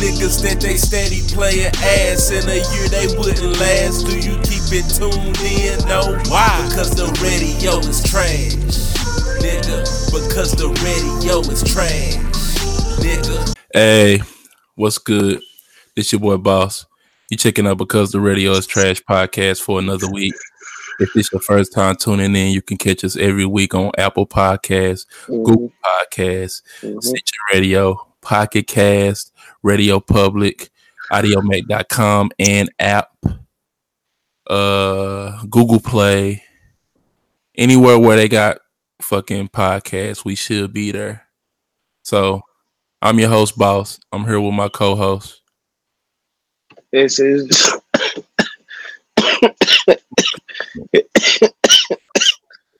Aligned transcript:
niggas 0.00 0.42
that 0.42 0.60
they 0.60 0.76
steady 0.76 1.20
playing 1.34 1.72
ass 1.84 2.30
in 2.30 2.48
a 2.48 2.56
year 2.56 2.88
they 2.88 3.06
wouldn't 3.16 3.58
last. 3.60 4.06
Do 4.06 4.16
you 4.16 4.36
keep 4.42 4.64
it 4.72 4.88
tuned 4.88 5.38
in? 5.44 5.78
No. 5.88 6.16
Why? 6.30 6.66
Because 6.68 6.90
the 6.96 7.06
radio 7.22 7.78
is 7.78 8.02
trash. 8.02 8.56
Nigga, 9.40 9.84
because 10.12 10.52
the 10.52 10.68
radio 10.84 11.40
is 11.40 11.62
trash. 11.62 12.16
Nigga. 13.00 13.54
Hey, 13.72 14.20
what's 14.74 14.98
good? 14.98 15.40
It's 15.96 16.10
your 16.12 16.20
boy 16.20 16.36
Boss. 16.38 16.86
You 17.30 17.36
checking 17.36 17.66
out 17.66 17.78
because 17.78 18.10
the 18.10 18.20
radio 18.20 18.52
is 18.52 18.66
trash 18.66 19.00
podcast 19.02 19.60
for 19.62 19.78
another 19.78 20.10
week. 20.10 20.34
If 20.98 21.14
it's 21.16 21.32
your 21.32 21.40
first 21.40 21.72
time 21.72 21.96
tuning 21.96 22.34
in, 22.36 22.52
you 22.52 22.60
can 22.60 22.76
catch 22.76 23.04
us 23.04 23.16
every 23.16 23.46
week 23.46 23.74
on 23.74 23.90
Apple 23.96 24.26
Podcasts, 24.26 25.06
Mm-hmm. 25.26 25.44
Google 25.44 25.72
Podcasts, 25.84 26.62
Stitcher 27.02 27.36
Radio, 27.52 28.06
Pocket 28.20 28.66
Cast, 28.66 29.32
Radio 29.62 30.00
Public, 30.00 30.70
Audiomack.com, 31.12 32.30
and 32.38 32.70
app, 32.78 33.10
uh, 34.48 35.42
Google 35.44 35.80
Play, 35.80 36.42
anywhere 37.56 37.98
where 37.98 38.16
they 38.16 38.28
got 38.28 38.58
fucking 39.00 39.48
podcasts, 39.48 40.24
we 40.24 40.34
should 40.34 40.72
be 40.72 40.90
there. 40.92 41.26
So 42.02 42.42
I'm 43.02 43.18
your 43.18 43.28
host, 43.28 43.56
Boss. 43.56 43.98
I'm 44.12 44.24
here 44.24 44.40
with 44.40 44.54
my 44.54 44.68
co-host. 44.68 45.40
This 46.92 47.20
is 47.20 47.72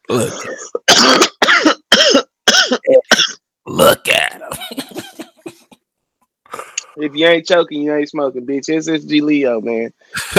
Look, 0.09 0.35
look 3.67 4.09
at 4.09 4.43
him. 4.43 5.03
if 7.03 7.15
you 7.15 7.27
ain't 7.27 7.47
choking, 7.47 7.83
you 7.83 7.95
ain't 7.95 8.09
smoking, 8.09 8.47
bitch. 8.47 8.69
It's 8.69 8.89
SG 8.89 9.23
Leo, 9.23 9.61
man. 9.61 9.93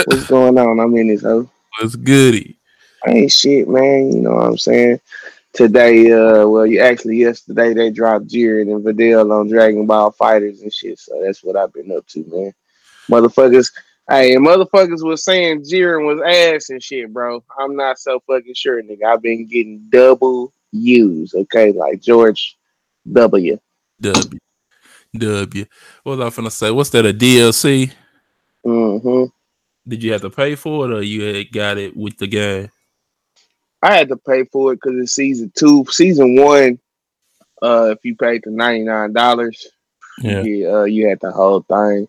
What's 0.06 0.28
going 0.28 0.58
on? 0.58 0.80
I'm 0.80 0.96
in 0.96 1.08
this 1.08 1.24
hoe. 1.24 1.50
What's 1.80 1.96
goody? 1.96 2.58
Ain't 3.08 3.32
shit, 3.32 3.68
man. 3.68 4.12
You 4.12 4.22
know 4.22 4.36
what 4.36 4.46
I'm 4.46 4.58
saying? 4.58 5.00
Today, 5.54 6.12
uh, 6.12 6.48
well, 6.48 6.66
you 6.66 6.80
actually 6.80 7.18
yesterday 7.18 7.74
they 7.74 7.90
dropped 7.90 8.28
Jiren 8.28 8.74
and 8.74 8.84
Videl 8.86 9.38
on 9.38 9.50
Dragon 9.50 9.86
Ball 9.86 10.14
FighterZ 10.14 10.62
and 10.62 10.74
shit. 10.74 11.00
So 11.00 11.22
that's 11.24 11.44
what 11.44 11.58
I've 11.58 11.74
been 11.74 11.92
up 11.92 12.08
to, 12.08 12.24
man. 12.28 12.54
Motherfuckers, 13.10 13.72
hey, 14.10 14.36
motherfuckers 14.36 15.04
was 15.04 15.26
saying 15.26 15.64
Jiren 15.64 16.06
was 16.06 16.22
ass 16.22 16.70
and 16.70 16.82
shit, 16.82 17.12
bro. 17.12 17.44
I'm 17.60 17.76
not 17.76 18.00
so 18.00 18.22
fucking 18.28 18.54
sure, 18.54 18.82
nigga. 18.82 19.04
I've 19.06 19.22
been 19.22 19.46
getting 19.46 19.86
double 19.90 20.54
U's, 20.72 21.34
okay, 21.34 21.72
like 21.72 22.02
George 22.02 22.58
W. 23.12 23.60
W. 24.00 24.40
W. 25.18 25.66
What 26.04 26.18
was 26.18 26.38
I 26.38 26.42
finna 26.42 26.52
say? 26.52 26.72
What's 26.72 26.90
that? 26.92 27.06
A 27.06 27.14
DLC? 27.14 27.92
Mm-hmm. 28.66 29.26
Did 29.90 30.04
you 30.04 30.12
have 30.14 30.22
to 30.22 30.30
pay 30.30 30.56
for 30.56 30.86
it, 30.90 30.94
or 30.94 31.02
you 31.02 31.24
had 31.24 31.52
got 31.52 31.78
it 31.78 31.96
with 31.98 32.18
the 32.18 32.28
game? 32.28 32.70
I 33.82 33.96
had 33.96 34.10
to 34.10 34.18
pay 34.18 34.44
for 34.46 34.74
it 34.74 34.80
because 34.82 35.00
it's 35.02 35.14
season 35.14 35.52
two. 35.56 35.86
Season 35.90 36.36
one, 36.36 36.80
uh, 37.62 37.90
if 37.98 38.06
you 38.06 38.16
paid 38.16 38.42
the 38.44 38.52
ninety 38.52 38.84
nine 38.84 39.12
dollars, 39.12 39.68
Yeah. 40.22 40.42
you, 40.44 40.72
uh, 40.72 40.84
you 40.84 41.08
had 41.10 41.20
the 41.20 41.32
whole 41.32 41.62
thing. 41.62 42.08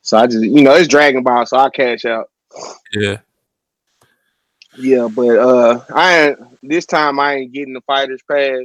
So 0.00 0.16
I 0.16 0.26
just, 0.26 0.42
you 0.42 0.62
know, 0.62 0.74
it's 0.74 0.88
Dragon 0.88 1.22
Ball, 1.22 1.46
so 1.46 1.58
I 1.58 1.70
cash 1.70 2.04
out. 2.06 2.30
Yeah. 2.92 3.18
Yeah, 4.78 5.08
but 5.14 5.38
uh, 5.38 5.84
I 5.94 6.28
ain't 6.30 6.38
this 6.62 6.86
time 6.86 7.20
I 7.20 7.34
ain't 7.34 7.52
getting 7.52 7.74
the 7.74 7.82
fighters 7.82 8.22
pass 8.28 8.64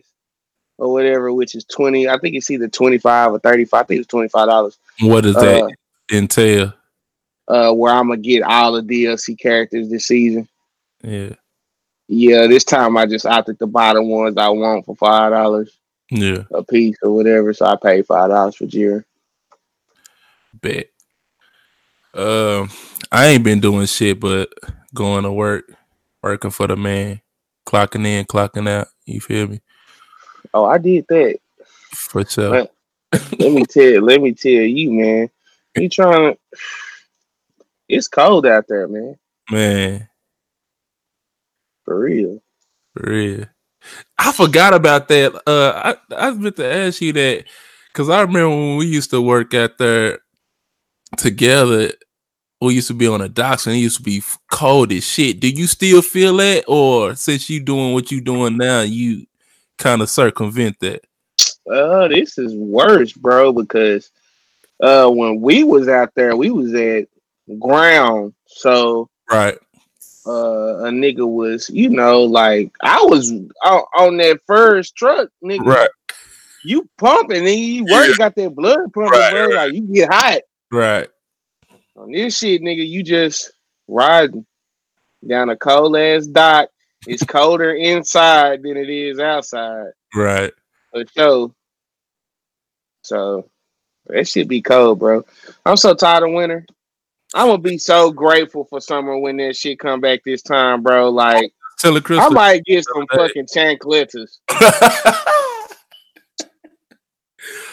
or 0.78 0.92
whatever, 0.92 1.34
which 1.34 1.56
is 1.56 1.66
twenty. 1.66 2.08
I 2.08 2.18
think 2.20 2.36
it's 2.36 2.50
either 2.50 2.68
twenty 2.68 2.98
five 2.98 3.32
or 3.32 3.40
thirty 3.40 3.66
five. 3.66 3.82
I 3.82 3.86
think 3.86 4.00
it's 4.00 4.08
twenty 4.08 4.30
five 4.30 4.48
dollars. 4.48 4.78
What 5.02 5.22
does 5.24 5.36
Uh, 5.36 5.42
that 5.42 5.76
entail? 6.12 6.74
Uh, 7.48 7.72
where 7.74 7.94
I'm 7.94 8.10
gonna 8.10 8.22
get 8.22 8.44
all 8.44 8.74
the 8.74 8.82
DLC 8.82 9.40
characters 9.40 9.90
this 9.90 10.08
season. 10.08 10.48
Yeah. 11.04 11.34
Yeah, 12.10 12.48
this 12.48 12.64
time 12.64 12.96
I 12.98 13.06
just 13.06 13.26
opted 13.26 13.60
to 13.60 13.68
buy 13.68 13.94
the 13.94 14.02
ones 14.04 14.36
I 14.38 14.50
want 14.50 14.86
for 14.86 14.96
five 14.96 15.32
dollars 15.32 15.78
Yeah. 16.10 16.44
a 16.52 16.64
piece 16.64 16.96
or 17.02 17.12
whatever. 17.14 17.54
So 17.54 17.66
I 17.66 17.76
paid 17.82 18.06
five 18.06 18.30
dollars 18.30 18.56
for 18.56 18.66
Jira. 18.66 19.04
Bet. 20.62 20.88
Um, 22.14 22.70
I 23.12 23.28
ain't 23.28 23.44
been 23.44 23.60
doing 23.60 23.86
shit 23.86 24.20
but 24.20 24.52
going 24.94 25.24
to 25.24 25.32
work, 25.32 25.66
working 26.24 26.50
for 26.52 26.66
the 26.68 26.76
man, 26.76 27.22
clocking 27.66 28.06
in, 28.08 28.26
clocking 28.26 28.68
out. 28.70 28.88
You 29.06 29.20
feel 29.22 29.48
me? 29.48 29.62
Oh, 30.54 30.66
I 30.66 30.78
did 30.78 31.06
that. 31.10 31.38
For 31.94 32.26
sure. 32.26 32.52
Right. 32.52 32.70
let 33.40 33.52
me 33.54 33.64
tell 33.66 34.02
let 34.02 34.22
me 34.22 34.34
tell 34.34 34.52
you, 34.52 34.92
man. 34.92 35.30
You 35.76 35.90
trying 35.90 36.34
to 36.34 36.40
it's 37.90 38.08
cold 38.08 38.46
out 38.46 38.66
there, 38.68 38.88
man. 38.88 39.18
Man, 39.50 40.10
For 41.86 41.98
real. 42.00 42.42
for 42.94 43.10
real. 43.12 43.46
I 44.18 44.32
forgot 44.34 44.74
about 44.74 45.08
that. 45.08 45.34
Uh, 45.48 45.96
I 46.12 46.28
I 46.28 46.32
meant 46.32 46.58
to 46.58 46.66
ask 46.66 47.02
you 47.02 47.14
that 47.14 47.46
because 47.94 48.10
I 48.10 48.22
remember 48.22 48.50
when 48.50 48.78
we 48.78 48.88
used 48.88 49.12
to 49.12 49.22
work 49.22 49.54
out 49.54 49.78
there 49.78 50.20
together. 51.18 51.92
We 52.60 52.74
used 52.74 52.88
to 52.88 52.96
be 52.96 53.08
on 53.08 53.20
the 53.20 53.30
docks 53.30 53.68
and 53.68 53.76
it 53.76 53.80
used 53.80 53.98
to 53.98 54.04
be 54.04 54.22
cold 54.52 54.92
as 54.92 55.06
shit. 55.06 55.40
Do 55.40 55.48
you 55.48 55.68
still 55.68 56.02
feel 56.02 56.36
that, 56.38 56.64
or 56.68 57.14
since 57.16 57.50
you 57.52 57.60
doing 57.60 57.94
what 57.94 58.12
you 58.12 58.20
doing 58.20 58.58
now, 58.58 58.82
you 58.82 59.28
kind 59.78 60.02
of 60.02 60.10
circumvent 60.10 60.80
that? 60.82 61.04
Uh, 61.72 62.08
this 62.08 62.38
is 62.38 62.56
worse, 62.56 63.12
bro, 63.14 63.52
because 63.52 64.10
uh 64.82 65.10
when 65.10 65.42
we 65.42 65.64
was 65.64 65.88
out 65.88 66.12
there, 66.16 66.36
we 66.36 66.50
was 66.52 66.74
at 66.74 67.08
ground. 67.60 68.34
So 68.48 69.10
Right. 69.30 69.58
uh 70.26 70.86
a 70.86 70.90
nigga 70.90 71.28
was, 71.28 71.70
you 71.70 71.90
know, 71.90 72.24
like 72.24 72.72
I 72.82 73.02
was 73.04 73.32
on, 73.32 73.84
on 73.98 74.18
that 74.18 74.40
first 74.48 74.96
truck, 74.96 75.30
nigga. 75.44 75.66
Right. 75.66 75.90
You 76.64 76.90
pumping, 76.98 77.44
nigga. 77.44 77.66
You 77.66 77.86
work, 77.86 78.08
you 78.08 78.18
got 78.18 78.36
that 78.36 78.56
blood 78.56 78.92
pumping, 78.94 79.12
Right, 79.12 79.32
bro. 79.32 79.48
Like 79.56 79.74
you 79.74 79.82
get 79.82 80.12
hot. 80.14 80.42
Right. 80.72 81.08
On 81.96 82.12
this 82.12 82.38
shit, 82.38 82.62
nigga, 82.62 82.88
you 82.88 83.04
just 83.04 83.52
riding 83.88 84.46
down 85.28 85.50
a 85.50 85.56
cold 85.58 85.98
ass 85.98 86.28
dock. 86.28 86.70
It's 87.08 87.24
colder 87.24 87.74
inside 87.74 88.64
than 88.64 88.78
it 88.78 88.90
is 88.90 89.20
outside. 89.20 89.92
Right. 90.14 90.52
For 90.92 91.04
sure. 91.16 91.52
So 93.04 93.50
it 94.10 94.28
should 94.28 94.48
be 94.48 94.62
cold, 94.62 95.00
bro. 95.00 95.24
I'm 95.66 95.78
so 95.78 95.94
tired 95.94 96.24
of 96.24 96.34
winter. 96.34 96.66
I'm 97.34 97.48
gonna 97.48 97.58
be 97.58 97.78
so 97.78 98.12
grateful 98.12 98.66
for 98.66 98.80
summer 98.80 99.18
when 99.18 99.38
that 99.38 99.56
shit 99.56 99.80
come 99.80 100.02
back 100.02 100.22
this 100.26 100.42
time, 100.42 100.84
bro. 100.84 101.10
Like 101.10 101.52
Chris. 102.04 102.20
I 102.20 102.30
might 102.30 102.64
get 102.66 102.86
some 102.86 103.06
fucking 103.14 103.48
chancletas. 103.48 104.40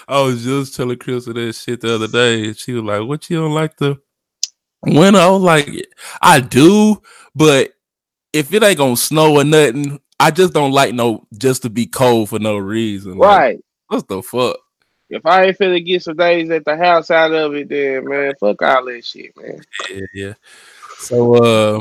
I 0.07 0.21
was 0.21 0.45
just 0.45 0.77
telling 0.77 0.99
Chris 0.99 1.25
that 1.25 1.53
shit 1.55 1.81
the 1.81 1.95
other 1.95 2.09
day. 2.09 2.53
She 2.53 2.73
was 2.73 2.85
like, 2.85 3.09
"What 3.09 3.31
you 3.31 3.41
don't 3.41 3.55
like 3.55 3.77
the 3.77 3.99
winter?" 4.85 5.19
I 5.19 5.29
was 5.31 5.43
like, 5.43 5.69
"I 6.21 6.41
do, 6.41 7.01
but 7.35 7.74
if 8.35 8.53
it 8.53 8.63
ain't 8.65 8.79
gonna 8.79 8.97
snow 8.97 9.37
or 9.37 9.45
nothing, 9.45 10.01
I 10.19 10.31
just 10.33 10.53
don't 10.53 10.73
like 10.73 10.93
no 10.93 11.27
just 11.39 11.63
to 11.63 11.71
be 11.71 11.87
cold 11.87 12.29
for 12.29 12.39
no 12.41 12.59
reason. 12.59 13.17
Like, 13.17 13.39
Right. 13.39 13.61
what 13.87 14.09
the 14.09 14.23
fuck? 14.23 14.57
If 15.09 15.25
I 15.25 15.45
ain't 15.45 15.59
finna 15.59 15.85
get 15.85 16.03
some 16.03 16.17
days 16.17 16.51
at 16.51 16.65
the 16.65 16.77
house 16.77 17.11
out 17.13 17.33
of 17.33 17.55
it, 17.55 17.69
then 17.69 18.09
man, 18.09 18.35
fuck 18.41 18.61
all 18.63 18.85
that 18.87 19.05
shit, 19.05 19.37
man. 19.37 19.61
Yeah, 19.89 20.07
yeah. 20.13 20.33
So 20.99 21.35
uh 21.37 21.81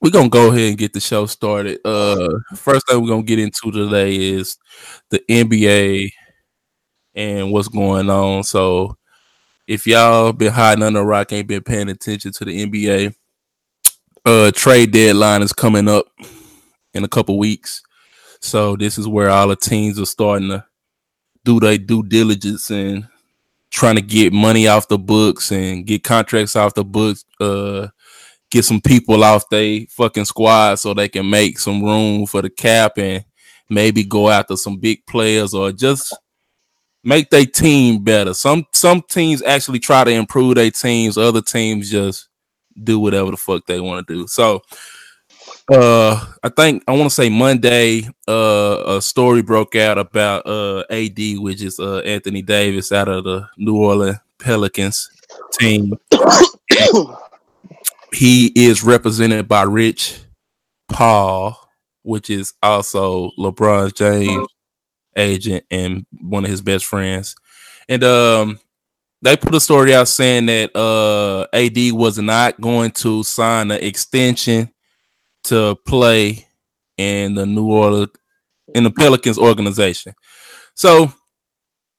we're 0.00 0.10
gonna 0.10 0.28
go 0.28 0.48
ahead 0.48 0.68
and 0.70 0.78
get 0.78 0.92
the 0.92 1.00
show 1.00 1.26
started. 1.26 1.80
Uh 1.84 2.28
first 2.54 2.86
thing 2.88 3.02
we're 3.02 3.08
gonna 3.08 3.22
get 3.24 3.40
into 3.40 3.72
today 3.72 4.14
is 4.30 4.56
the 5.10 5.20
NBA 5.28 6.10
and 7.14 7.50
what's 7.50 7.68
going 7.68 8.08
on. 8.10 8.44
So 8.44 8.96
if 9.66 9.86
y'all 9.88 10.32
been 10.32 10.52
hiding 10.52 10.84
under 10.84 11.00
a 11.00 11.04
rock, 11.04 11.32
ain't 11.32 11.48
been 11.48 11.62
paying 11.62 11.88
attention 11.88 12.30
to 12.32 12.44
the 12.44 12.64
NBA, 12.66 13.14
uh 14.24 14.50
trade 14.54 14.92
deadline 14.92 15.42
is 15.42 15.52
coming 15.52 15.88
up 15.88 16.06
in 16.94 17.04
a 17.04 17.08
couple 17.08 17.38
weeks. 17.38 17.82
So 18.40 18.76
this 18.76 18.98
is 18.98 19.08
where 19.08 19.30
all 19.30 19.48
the 19.48 19.56
teams 19.56 20.00
are 20.00 20.06
starting 20.06 20.48
to 20.50 20.64
do 21.44 21.60
their 21.60 21.78
due 21.78 22.02
diligence 22.02 22.70
and 22.70 23.08
trying 23.70 23.96
to 23.96 24.02
get 24.02 24.32
money 24.32 24.68
off 24.68 24.88
the 24.88 24.98
books 24.98 25.52
and 25.52 25.86
get 25.86 26.04
contracts 26.04 26.56
off 26.56 26.74
the 26.74 26.84
books, 26.84 27.24
uh, 27.40 27.88
get 28.50 28.64
some 28.64 28.80
people 28.80 29.24
off 29.24 29.48
they 29.50 29.86
fucking 29.86 30.26
squad 30.26 30.76
so 30.76 30.94
they 30.94 31.08
can 31.08 31.28
make 31.28 31.58
some 31.58 31.82
room 31.82 32.26
for 32.26 32.42
the 32.42 32.50
cap 32.50 32.98
and 32.98 33.24
maybe 33.70 34.04
go 34.04 34.28
after 34.28 34.56
some 34.56 34.76
big 34.78 35.04
players 35.06 35.54
or 35.54 35.72
just 35.72 36.16
make 37.04 37.30
their 37.30 37.46
team 37.46 38.04
better. 38.04 38.34
Some 38.34 38.66
some 38.72 39.02
teams 39.10 39.42
actually 39.42 39.80
try 39.80 40.04
to 40.04 40.10
improve 40.10 40.56
their 40.56 40.70
teams, 40.70 41.18
other 41.18 41.42
teams 41.42 41.90
just 41.90 42.28
do 42.82 42.98
whatever 42.98 43.30
the 43.30 43.36
fuck 43.36 43.66
they 43.66 43.80
want 43.80 44.06
to 44.06 44.14
do. 44.14 44.26
So 44.26 44.62
uh 45.72 46.26
I 46.42 46.48
think 46.48 46.84
I 46.86 46.92
want 46.92 47.10
to 47.10 47.14
say 47.14 47.28
Monday 47.28 48.08
uh 48.28 48.82
a 48.86 49.02
story 49.02 49.42
broke 49.42 49.76
out 49.76 49.98
about 49.98 50.46
uh 50.46 50.84
AD 50.90 51.18
which 51.38 51.62
is 51.62 51.78
uh 51.78 51.98
Anthony 51.98 52.42
Davis 52.42 52.92
out 52.92 53.08
of 53.08 53.24
the 53.24 53.48
New 53.56 53.76
Orleans 53.76 54.18
Pelicans 54.38 55.10
team. 55.58 55.92
he 58.12 58.52
is 58.54 58.82
represented 58.82 59.48
by 59.48 59.62
Rich 59.62 60.20
Paul, 60.88 61.58
which 62.02 62.30
is 62.30 62.54
also 62.62 63.30
LeBron 63.38 63.94
James 63.94 64.48
agent 65.16 65.64
and 65.70 66.06
one 66.20 66.44
of 66.44 66.50
his 66.50 66.62
best 66.62 66.86
friends. 66.86 67.34
And 67.88 68.04
um 68.04 68.60
they 69.22 69.36
put 69.36 69.54
a 69.54 69.60
story 69.60 69.94
out 69.94 70.08
saying 70.08 70.46
that 70.46 70.74
uh 70.76 71.46
AD 71.52 71.92
was 71.92 72.18
not 72.18 72.60
going 72.60 72.90
to 72.92 73.22
sign 73.22 73.70
an 73.70 73.82
extension 73.82 74.70
to 75.44 75.76
play 75.86 76.46
in 76.98 77.34
the 77.34 77.46
New 77.46 77.70
Orleans 77.70 78.10
in 78.74 78.84
the 78.84 78.90
Pelicans 78.90 79.38
organization. 79.38 80.14
So 80.74 81.12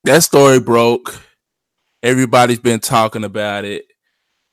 that 0.04 0.24
story 0.24 0.60
broke. 0.60 1.16
Everybody's 2.02 2.60
been 2.60 2.80
talking 2.80 3.24
about 3.24 3.64
it. 3.66 3.86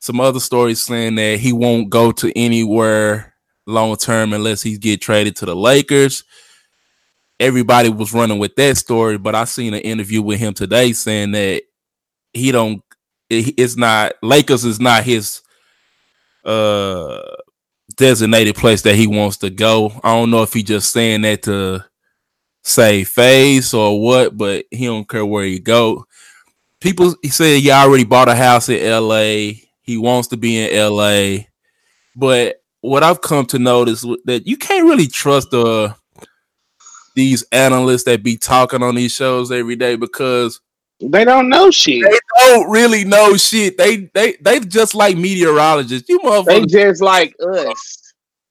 Some 0.00 0.20
other 0.20 0.40
stories 0.40 0.80
saying 0.84 1.16
that 1.16 1.40
he 1.40 1.52
won't 1.52 1.90
go 1.90 2.12
to 2.12 2.32
anywhere 2.38 3.34
long 3.66 3.96
term 3.96 4.32
unless 4.32 4.62
he 4.62 4.78
get 4.78 5.00
traded 5.00 5.36
to 5.36 5.46
the 5.46 5.56
Lakers. 5.56 6.24
Everybody 7.38 7.88
was 7.88 8.12
running 8.12 8.38
with 8.38 8.54
that 8.56 8.76
story, 8.76 9.18
but 9.18 9.34
I 9.34 9.44
seen 9.44 9.74
an 9.74 9.80
interview 9.80 10.22
with 10.22 10.38
him 10.38 10.52
today 10.52 10.92
saying 10.92 11.32
that 11.32 11.62
he 12.32 12.52
don't. 12.52 12.82
It's 13.28 13.76
not 13.76 14.14
Lakers 14.22 14.64
is 14.64 14.80
not 14.80 15.04
his 15.04 15.42
uh 16.44 17.20
designated 17.96 18.56
place 18.56 18.82
that 18.82 18.96
he 18.96 19.06
wants 19.06 19.38
to 19.38 19.50
go. 19.50 19.92
I 20.02 20.12
don't 20.12 20.30
know 20.30 20.42
if 20.42 20.52
he 20.52 20.62
just 20.62 20.92
saying 20.92 21.22
that 21.22 21.42
to 21.44 21.84
say 22.62 23.04
face 23.04 23.74
or 23.74 24.00
what, 24.02 24.36
but 24.36 24.66
he 24.70 24.86
don't 24.86 25.08
care 25.08 25.26
where 25.26 25.44
he 25.44 25.58
go. 25.60 26.06
People 26.80 27.14
he 27.22 27.28
said 27.28 27.60
he 27.60 27.70
already 27.70 28.04
bought 28.04 28.28
a 28.28 28.34
house 28.34 28.68
in 28.68 28.80
LA. 28.90 29.52
He 29.82 29.98
wants 29.98 30.28
to 30.28 30.36
be 30.36 30.58
in 30.58 30.94
LA. 30.94 31.44
But 32.16 32.62
what 32.80 33.02
I've 33.02 33.20
come 33.20 33.46
to 33.46 33.58
notice 33.58 34.02
that 34.24 34.46
you 34.46 34.56
can't 34.56 34.86
really 34.88 35.06
trust 35.06 35.50
the 35.50 35.94
these 37.14 37.44
analysts 37.52 38.04
that 38.04 38.22
be 38.22 38.36
talking 38.36 38.82
on 38.82 38.94
these 38.94 39.12
shows 39.12 39.50
every 39.52 39.76
day 39.76 39.96
because 39.96 40.60
they 41.00 41.24
don't 41.24 41.48
know 41.48 41.70
shit. 41.70 42.02
They 42.02 42.18
don't 42.46 42.70
really 42.70 43.04
know 43.04 43.36
shit. 43.36 43.78
They 43.78 44.10
they 44.14 44.36
they 44.40 44.60
just 44.60 44.94
like 44.94 45.16
meteorologists. 45.16 46.08
You 46.08 46.18
motherfuckers. 46.20 46.46
They 46.46 46.66
just 46.66 47.02
like 47.02 47.34
us. 47.40 47.96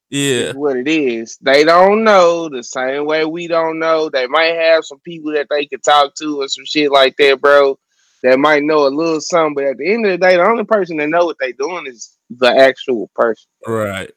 Yeah. 0.09 0.53
what 0.53 0.75
it 0.75 0.87
is. 0.87 1.37
They 1.39 1.63
don't 1.63 2.03
know 2.03 2.49
the 2.49 2.63
same 2.63 3.05
way 3.05 3.25
we 3.25 3.47
don't 3.47 3.77
know. 3.77 4.09
They 4.09 4.25
might 4.25 4.55
have 4.55 4.83
some 4.83 4.99
people 5.01 5.31
that 5.33 5.47
they 5.49 5.67
could 5.67 5.83
talk 5.83 6.15
to 6.15 6.41
or 6.41 6.47
some 6.47 6.65
shit 6.65 6.91
like 6.91 7.15
that, 7.17 7.39
bro. 7.39 7.77
That 8.23 8.39
might 8.39 8.63
know 8.63 8.87
a 8.87 8.89
little 8.89 9.21
something, 9.21 9.53
but 9.53 9.65
at 9.65 9.77
the 9.77 9.93
end 9.93 10.05
of 10.05 10.11
the 10.11 10.17
day, 10.17 10.35
the 10.35 10.43
only 10.43 10.65
person 10.65 10.97
that 10.97 11.07
know 11.07 11.25
what 11.25 11.37
they 11.39 11.51
doing 11.53 11.85
is 11.87 12.17
the 12.29 12.47
actual 12.47 13.09
person. 13.15 13.49
Right. 13.65 14.11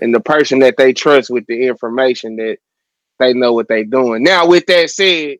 And 0.00 0.14
the 0.14 0.20
person 0.20 0.60
that 0.60 0.76
they 0.76 0.92
trust 0.92 1.30
with 1.30 1.46
the 1.46 1.66
information 1.66 2.36
that 2.36 2.58
they 3.18 3.32
know 3.32 3.52
what 3.52 3.68
they 3.68 3.82
doing. 3.82 4.22
Now, 4.22 4.46
with 4.46 4.66
that 4.66 4.90
said, 4.90 5.38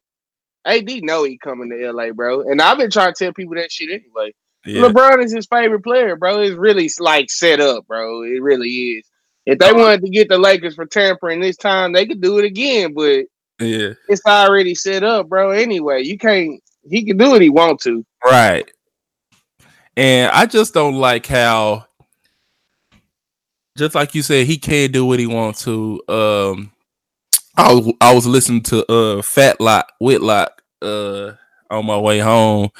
AD 0.64 0.88
know 1.02 1.24
he 1.24 1.38
coming 1.38 1.70
to 1.70 1.92
LA, 1.92 2.12
bro. 2.12 2.42
And 2.42 2.60
I've 2.60 2.78
been 2.78 2.90
trying 2.90 3.14
to 3.14 3.24
tell 3.24 3.32
people 3.32 3.54
that 3.54 3.72
shit 3.72 3.90
anyway. 3.90 4.32
Yeah. 4.66 4.82
LeBron 4.82 5.24
is 5.24 5.32
his 5.32 5.46
favorite 5.46 5.82
player, 5.82 6.16
bro. 6.16 6.40
It's 6.40 6.56
really 6.56 6.90
like 6.98 7.30
set 7.30 7.60
up, 7.60 7.86
bro. 7.86 8.22
It 8.22 8.42
really 8.42 8.68
is. 8.68 9.04
If 9.46 9.58
they 9.58 9.72
wanted 9.72 10.02
to 10.02 10.10
get 10.10 10.28
the 10.28 10.36
Lakers 10.36 10.74
for 10.74 10.84
tampering 10.84 11.40
this 11.40 11.56
time, 11.56 11.92
they 11.92 12.06
could 12.06 12.20
do 12.20 12.38
it 12.38 12.44
again. 12.44 12.92
But 12.92 13.24
yeah, 13.60 13.94
it's 14.08 14.20
already 14.26 14.74
set 14.74 15.02
up, 15.02 15.28
bro. 15.28 15.50
Anyway, 15.50 16.02
you 16.04 16.18
can't. 16.18 16.60
He 16.88 17.04
can 17.04 17.16
do 17.16 17.30
what 17.30 17.40
he 17.40 17.48
want 17.48 17.80
to. 17.80 18.04
Right. 18.24 18.70
And 19.96 20.30
I 20.32 20.46
just 20.46 20.74
don't 20.74 20.94
like 20.94 21.26
how, 21.26 21.86
just 23.76 23.94
like 23.94 24.14
you 24.14 24.22
said, 24.22 24.46
he 24.46 24.58
can't 24.58 24.92
do 24.92 25.04
what 25.04 25.18
he 25.18 25.26
wants 25.26 25.64
to. 25.64 26.00
Um, 26.08 26.72
I 27.58 27.72
was 27.74 27.92
I 28.00 28.14
was 28.14 28.26
listening 28.26 28.62
to 28.64 28.90
uh 28.90 29.22
Fat 29.22 29.60
Lot 29.60 29.90
Whitlock 30.00 30.62
uh 30.80 31.32
on 31.70 31.86
my 31.86 31.98
way 31.98 32.20
home, 32.20 32.70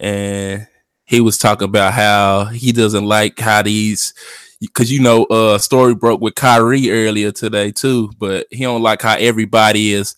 and 0.00 0.66
he 1.04 1.20
was 1.20 1.38
talking 1.38 1.68
about 1.68 1.94
how 1.94 2.46
he 2.46 2.72
doesn't 2.72 3.04
like 3.04 3.38
how 3.38 3.62
these 3.62 4.12
because 4.60 4.90
you 4.90 5.00
know, 5.00 5.24
uh, 5.24 5.58
story 5.58 5.94
broke 5.94 6.20
with 6.20 6.34
Kyrie 6.34 6.90
earlier 6.90 7.32
today 7.32 7.72
too, 7.72 8.10
but 8.18 8.46
he 8.50 8.64
don't 8.64 8.82
like 8.82 9.02
how 9.02 9.16
everybody 9.18 9.92
is 9.92 10.16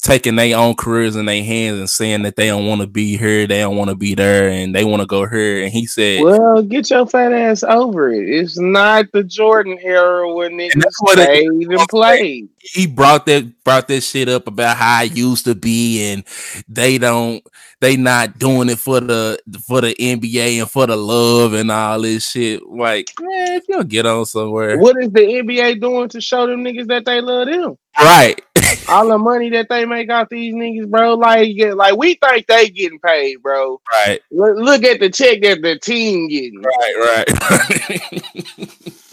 taking 0.00 0.36
their 0.36 0.56
own 0.56 0.74
careers 0.74 1.16
in 1.16 1.26
their 1.26 1.44
hands 1.44 1.78
and 1.78 1.90
saying 1.90 2.22
that 2.22 2.36
they 2.36 2.46
don't 2.46 2.66
want 2.66 2.80
to 2.80 2.86
be 2.86 3.16
here, 3.16 3.46
they 3.46 3.60
don't 3.60 3.76
want 3.76 3.90
to 3.90 3.96
be 3.96 4.14
there, 4.14 4.48
and 4.48 4.74
they 4.74 4.84
want 4.84 5.00
to 5.00 5.06
go 5.06 5.26
here. 5.26 5.62
And 5.64 5.72
he 5.72 5.86
said, 5.86 6.22
"Well, 6.22 6.62
get 6.62 6.90
your 6.90 7.06
fat 7.06 7.32
ass 7.32 7.62
over 7.62 8.10
it. 8.10 8.28
It's 8.28 8.58
not 8.58 9.06
the 9.12 9.24
Jordan 9.24 9.78
era 9.82 10.32
when 10.32 10.52
niggas 10.52 10.86
played 10.98 11.46
and 11.70 11.88
played." 11.88 12.48
He 12.72 12.86
brought 12.86 13.26
that 13.26 13.64
brought 13.64 13.88
that 13.88 14.00
shit 14.02 14.28
up 14.28 14.46
about 14.46 14.76
how 14.76 15.00
I 15.00 15.02
used 15.04 15.44
to 15.44 15.54
be, 15.54 16.12
and 16.12 16.24
they 16.68 16.98
don't, 16.98 17.44
they 17.80 17.96
not 17.96 18.38
doing 18.38 18.68
it 18.68 18.78
for 18.78 19.00
the 19.00 19.38
for 19.66 19.80
the 19.80 19.94
NBA 19.94 20.60
and 20.60 20.70
for 20.70 20.86
the 20.86 20.96
love 20.96 21.54
and 21.54 21.70
all 21.70 22.00
this 22.00 22.30
shit. 22.30 22.66
Like, 22.66 23.10
man, 23.20 23.52
if 23.56 23.64
you 23.68 23.84
get 23.84 24.06
on 24.06 24.26
somewhere, 24.26 24.78
what 24.78 24.96
is 25.02 25.10
the 25.10 25.20
NBA 25.20 25.80
doing 25.80 26.08
to 26.10 26.20
show 26.20 26.46
them 26.46 26.64
niggas 26.64 26.88
that 26.88 27.04
they 27.04 27.20
love 27.20 27.48
them? 27.48 27.78
Right. 27.98 28.40
all 28.88 29.08
the 29.08 29.18
money 29.18 29.50
that 29.50 29.68
they 29.68 29.84
make 29.84 30.10
off 30.10 30.28
these 30.28 30.54
niggas, 30.54 30.88
bro. 30.88 31.14
Like, 31.14 31.56
like 31.74 31.96
we 31.96 32.14
think 32.14 32.46
they 32.46 32.68
getting 32.70 33.00
paid, 33.00 33.42
bro. 33.42 33.80
Right. 33.92 34.20
Look, 34.30 34.56
look 34.56 34.84
at 34.84 35.00
the 35.00 35.10
check 35.10 35.42
that 35.42 35.62
the 35.62 35.78
team 35.78 36.28
getting. 36.28 36.62
Right, 36.62 37.26
right. 37.28 38.94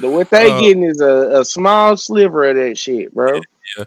but 0.00 0.10
what 0.10 0.30
they 0.30 0.50
uh, 0.50 0.60
getting 0.60 0.84
is 0.84 1.00
a, 1.00 1.40
a 1.40 1.44
small 1.44 1.96
sliver 1.96 2.48
of 2.48 2.56
that 2.56 2.78
shit, 2.78 3.14
bro. 3.14 3.40
Yeah. 3.76 3.84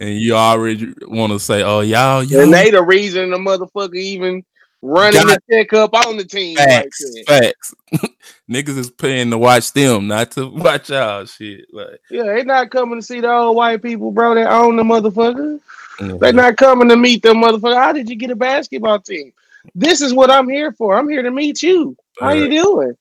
And 0.00 0.20
you 0.20 0.34
already 0.34 0.92
want 1.02 1.32
to 1.32 1.38
say, 1.38 1.62
"Oh, 1.62 1.80
y'all, 1.80 2.22
y'all," 2.22 2.42
and 2.42 2.52
they 2.52 2.70
the 2.70 2.82
reason 2.82 3.30
the 3.30 3.38
motherfucker 3.38 3.96
even 3.96 4.44
running 4.82 5.22
Got 5.22 5.42
the 5.48 5.54
check 5.54 5.72
up 5.72 5.94
on 5.94 6.16
the 6.16 6.24
team. 6.24 6.56
Facts, 6.56 7.04
like 7.14 7.26
facts. 7.26 7.74
Niggas 8.50 8.78
is 8.78 8.90
paying 8.90 9.30
to 9.30 9.38
watch 9.38 9.72
them, 9.72 10.06
not 10.06 10.30
to 10.32 10.48
watch 10.54 10.90
y'all 10.90 11.24
shit. 11.24 11.66
Like, 11.72 12.00
yeah, 12.10 12.24
they 12.24 12.44
not 12.44 12.70
coming 12.70 13.00
to 13.00 13.06
see 13.06 13.20
the 13.20 13.32
old 13.32 13.56
white 13.56 13.82
people, 13.82 14.10
bro. 14.10 14.34
That 14.34 14.52
own 14.52 14.76
the 14.76 14.82
motherfucker. 14.82 15.60
Mm-hmm. 15.98 16.18
They 16.18 16.32
not 16.32 16.56
coming 16.56 16.88
to 16.88 16.96
meet 16.96 17.22
them 17.22 17.38
motherfucker. 17.38 17.76
How 17.76 17.92
did 17.92 18.08
you 18.08 18.16
get 18.16 18.30
a 18.30 18.36
basketball 18.36 19.00
team? 19.00 19.32
This 19.74 20.00
is 20.00 20.12
what 20.12 20.30
I'm 20.30 20.48
here 20.48 20.72
for. 20.72 20.96
I'm 20.96 21.08
here 21.08 21.22
to 21.22 21.30
meet 21.30 21.62
you. 21.62 21.96
How 22.20 22.30
you 22.30 22.48
doing? 22.48 22.96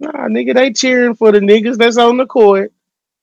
Nah, 0.00 0.28
nigga, 0.28 0.54
they 0.54 0.72
cheering 0.72 1.14
for 1.14 1.32
the 1.32 1.38
niggas 1.38 1.76
that's 1.76 1.96
on 1.98 2.16
the 2.16 2.26
court 2.26 2.72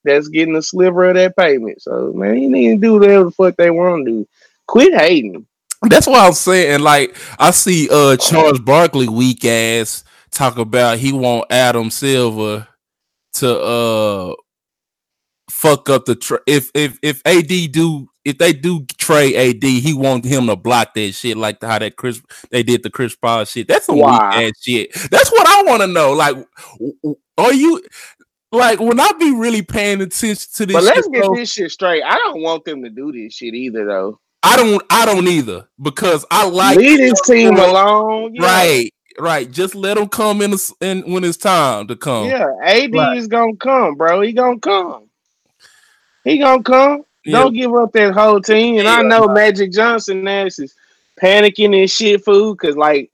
that's 0.04 0.28
getting 0.30 0.56
a 0.56 0.62
sliver 0.62 1.10
of 1.10 1.16
that 1.16 1.36
payment. 1.36 1.82
So 1.82 2.12
man, 2.13 2.38
you 2.38 2.50
need 2.50 2.75
to 2.75 2.78
do 2.78 2.94
whatever 2.94 3.25
the 3.25 3.32
fuck 3.32 3.56
they 3.56 3.70
want 3.70 4.06
to 4.06 4.12
do. 4.12 4.28
Quit 4.68 4.94
hating. 4.94 5.46
That's 5.84 6.08
what 6.08 6.20
I'm 6.20 6.34
saying. 6.34 6.82
Like 6.82 7.16
I 7.40 7.51
see 7.51 7.90
uh 7.92 8.18
Charles 8.18 8.60
Barkley 8.60 9.08
weak 9.08 9.44
ass 9.46 10.04
talk 10.32 10.58
about 10.58 11.00
he 11.00 11.12
want 11.12 11.51
Adam 11.51 11.90
Silver 11.90 12.68
to 13.34 13.60
uh 13.60 14.36
fuck 15.50 15.90
up 15.90 16.06
the 16.06 16.16
tra- 16.16 16.42
if 16.48 16.72
if 16.74 16.98
if 17.01 17.22
AD 17.25 17.72
do 17.72 18.08
if 18.24 18.38
they 18.38 18.54
do 18.54 18.86
trade 18.98 19.36
AD, 19.36 19.63
he 19.63 19.94
want 19.94 20.25
him 20.25 20.48
to 20.48 20.56
block 20.56 20.94
that 20.94 21.13
shit 21.13 21.38
like 21.38 21.62
how 21.62 21.80
that 21.80 21.96
Chris 21.96 22.22
they 22.50 22.63
did 22.63 22.84
the 22.84 22.90
Chris 22.90 23.16
Paul 23.16 23.46
shit. 23.46 23.68
That's 23.68 23.86
some 23.86 23.98
wow. 23.98 24.30
weak 24.38 24.50
ass 24.50 24.62
shit. 24.62 24.94
That's 25.10 25.32
what 25.32 25.48
I 25.48 25.63
want 25.63 25.82
to 25.82 25.88
know. 25.88 26.13
Like, 26.13 26.36
are 27.38 27.54
you 27.54 27.82
like 28.51 28.80
when 28.80 29.00
I 29.00 29.12
be 29.20 29.32
really 29.32 29.62
paying 29.62 30.01
attention 30.01 30.50
to 30.56 30.66
this? 30.66 30.75
But 30.75 30.84
let's 30.84 31.08
get 31.08 31.24
bro, 31.24 31.36
this 31.36 31.51
shit 31.51 31.72
straight. 31.72 32.04
I 32.04 32.16
don't 32.16 32.42
want 32.42 32.66
them 32.66 32.84
to 32.84 32.90
do 32.90 33.12
this 33.12 33.34
shit 33.34 33.54
either, 33.54 33.86
though. 33.86 34.20
I 34.44 34.56
don't. 34.56 34.84
I 34.90 35.06
don't 35.06 35.28
either 35.28 35.68
because 35.82 36.25
I 36.30 36.48
like 36.48 36.78
leave 36.78 37.00
this 37.00 37.22
team 37.22 37.58
alone. 37.58 38.36
Yeah. 38.36 38.46
Right. 38.46 38.92
Right, 39.20 39.51
just 39.51 39.75
let 39.75 39.98
him 39.98 40.08
come 40.08 40.42
in, 40.42 40.56
in 40.80 41.01
when 41.12 41.25
it's 41.25 41.38
time 41.38 41.86
to 41.88 41.98
come. 41.98 42.28
Yeah, 42.28 42.48
AD 42.63 42.94
right. 42.94 43.18
is 43.18 43.28
gonna 43.28 43.58
come, 43.58 43.96
bro. 43.96 44.22
He 44.22 44.32
gonna 44.32 44.58
come. 44.58 45.10
He 46.24 46.38
gonna 46.38 46.63
come. 46.63 47.04
Yeah. 47.25 47.40
Don't 47.40 47.54
give 47.54 47.74
up 47.75 47.92
that 47.94 48.13
whole 48.13 48.42
team. 48.42 48.78
And 48.78 48.86
yeah, 48.86 48.96
I 48.96 49.01
know 49.04 49.28
Magic 49.28 49.72
Johnson 49.72 50.28
ass 50.28 50.60
is 50.60 50.75
panicking 51.22 51.80
and 51.80 51.90
shit, 51.90 52.24
food, 52.24 52.58
because 52.60 52.75
like 52.75 53.12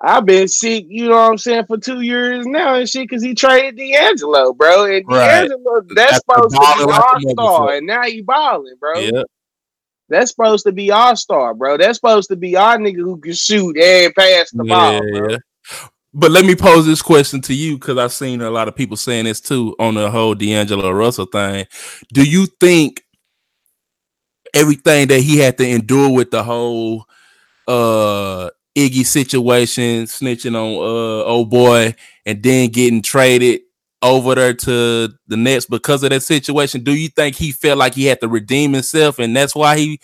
I've 0.00 0.24
been 0.24 0.48
sick, 0.48 0.86
you 0.88 1.08
know 1.08 1.16
what 1.16 1.30
I'm 1.32 1.38
saying, 1.38 1.66
for 1.66 1.76
two 1.76 2.00
years 2.00 2.46
now 2.46 2.76
and 2.76 2.88
shit, 2.88 3.08
because 3.08 3.22
he 3.22 3.34
traded 3.34 3.76
D'Angelo, 3.76 4.52
bro. 4.52 4.86
And 4.86 5.04
right. 5.08 5.48
D'Angelo, 5.48 5.80
that's, 5.80 5.94
that's 5.94 6.16
supposed 6.16 6.54
to 6.54 6.60
be 6.60 6.92
our 6.92 7.20
star, 7.20 7.72
and 7.74 7.86
now 7.86 8.04
he 8.04 8.22
balling, 8.22 8.76
bro. 8.80 8.98
Yeah. 8.98 9.22
That's 10.08 10.30
supposed 10.30 10.64
to 10.66 10.72
be 10.72 10.90
our 10.90 11.14
star, 11.16 11.54
bro. 11.54 11.76
That's 11.76 11.98
supposed 11.98 12.30
to 12.30 12.36
be 12.36 12.56
our 12.56 12.78
nigga 12.78 12.96
who 12.96 13.18
can 13.18 13.32
shoot 13.32 13.76
and 13.76 14.14
pass 14.14 14.50
the 14.50 14.64
yeah, 14.64 14.74
ball, 14.74 15.00
bro. 15.12 15.36
But 16.12 16.32
let 16.32 16.44
me 16.44 16.56
pose 16.56 16.86
this 16.86 17.02
question 17.02 17.40
to 17.42 17.54
you 17.54 17.78
because 17.78 17.96
I've 17.96 18.12
seen 18.12 18.40
a 18.40 18.50
lot 18.50 18.66
of 18.66 18.74
people 18.74 18.96
saying 18.96 19.26
this 19.26 19.40
too 19.40 19.76
on 19.78 19.94
the 19.94 20.10
whole 20.10 20.34
D'Angelo 20.34 20.90
Russell 20.90 21.26
thing. 21.26 21.66
Do 22.12 22.24
you 22.24 22.46
think 22.58 23.04
everything 24.54 25.08
that 25.08 25.20
he 25.20 25.38
had 25.38 25.58
to 25.58 25.68
endure 25.68 26.10
with 26.10 26.30
the 26.30 26.42
whole 26.42 27.06
uh 27.66 28.50
Iggy 28.76 29.04
situation, 29.04 30.04
snitching 30.04 30.54
on 30.54 30.76
uh 30.76 31.24
old 31.24 31.50
boy, 31.50 31.94
and 32.24 32.42
then 32.42 32.70
getting 32.70 33.02
traded 33.02 33.62
over 34.02 34.34
there 34.34 34.54
to 34.54 35.08
the 35.26 35.36
Nets 35.36 35.66
because 35.66 36.02
of 36.02 36.10
that 36.10 36.22
situation. 36.22 36.82
Do 36.82 36.94
you 36.94 37.08
think 37.08 37.36
he 37.36 37.52
felt 37.52 37.78
like 37.78 37.94
he 37.94 38.06
had 38.06 38.20
to 38.20 38.28
redeem 38.28 38.72
himself, 38.72 39.18
and 39.18 39.36
that's 39.36 39.54
why 39.54 39.76
he 39.76 40.00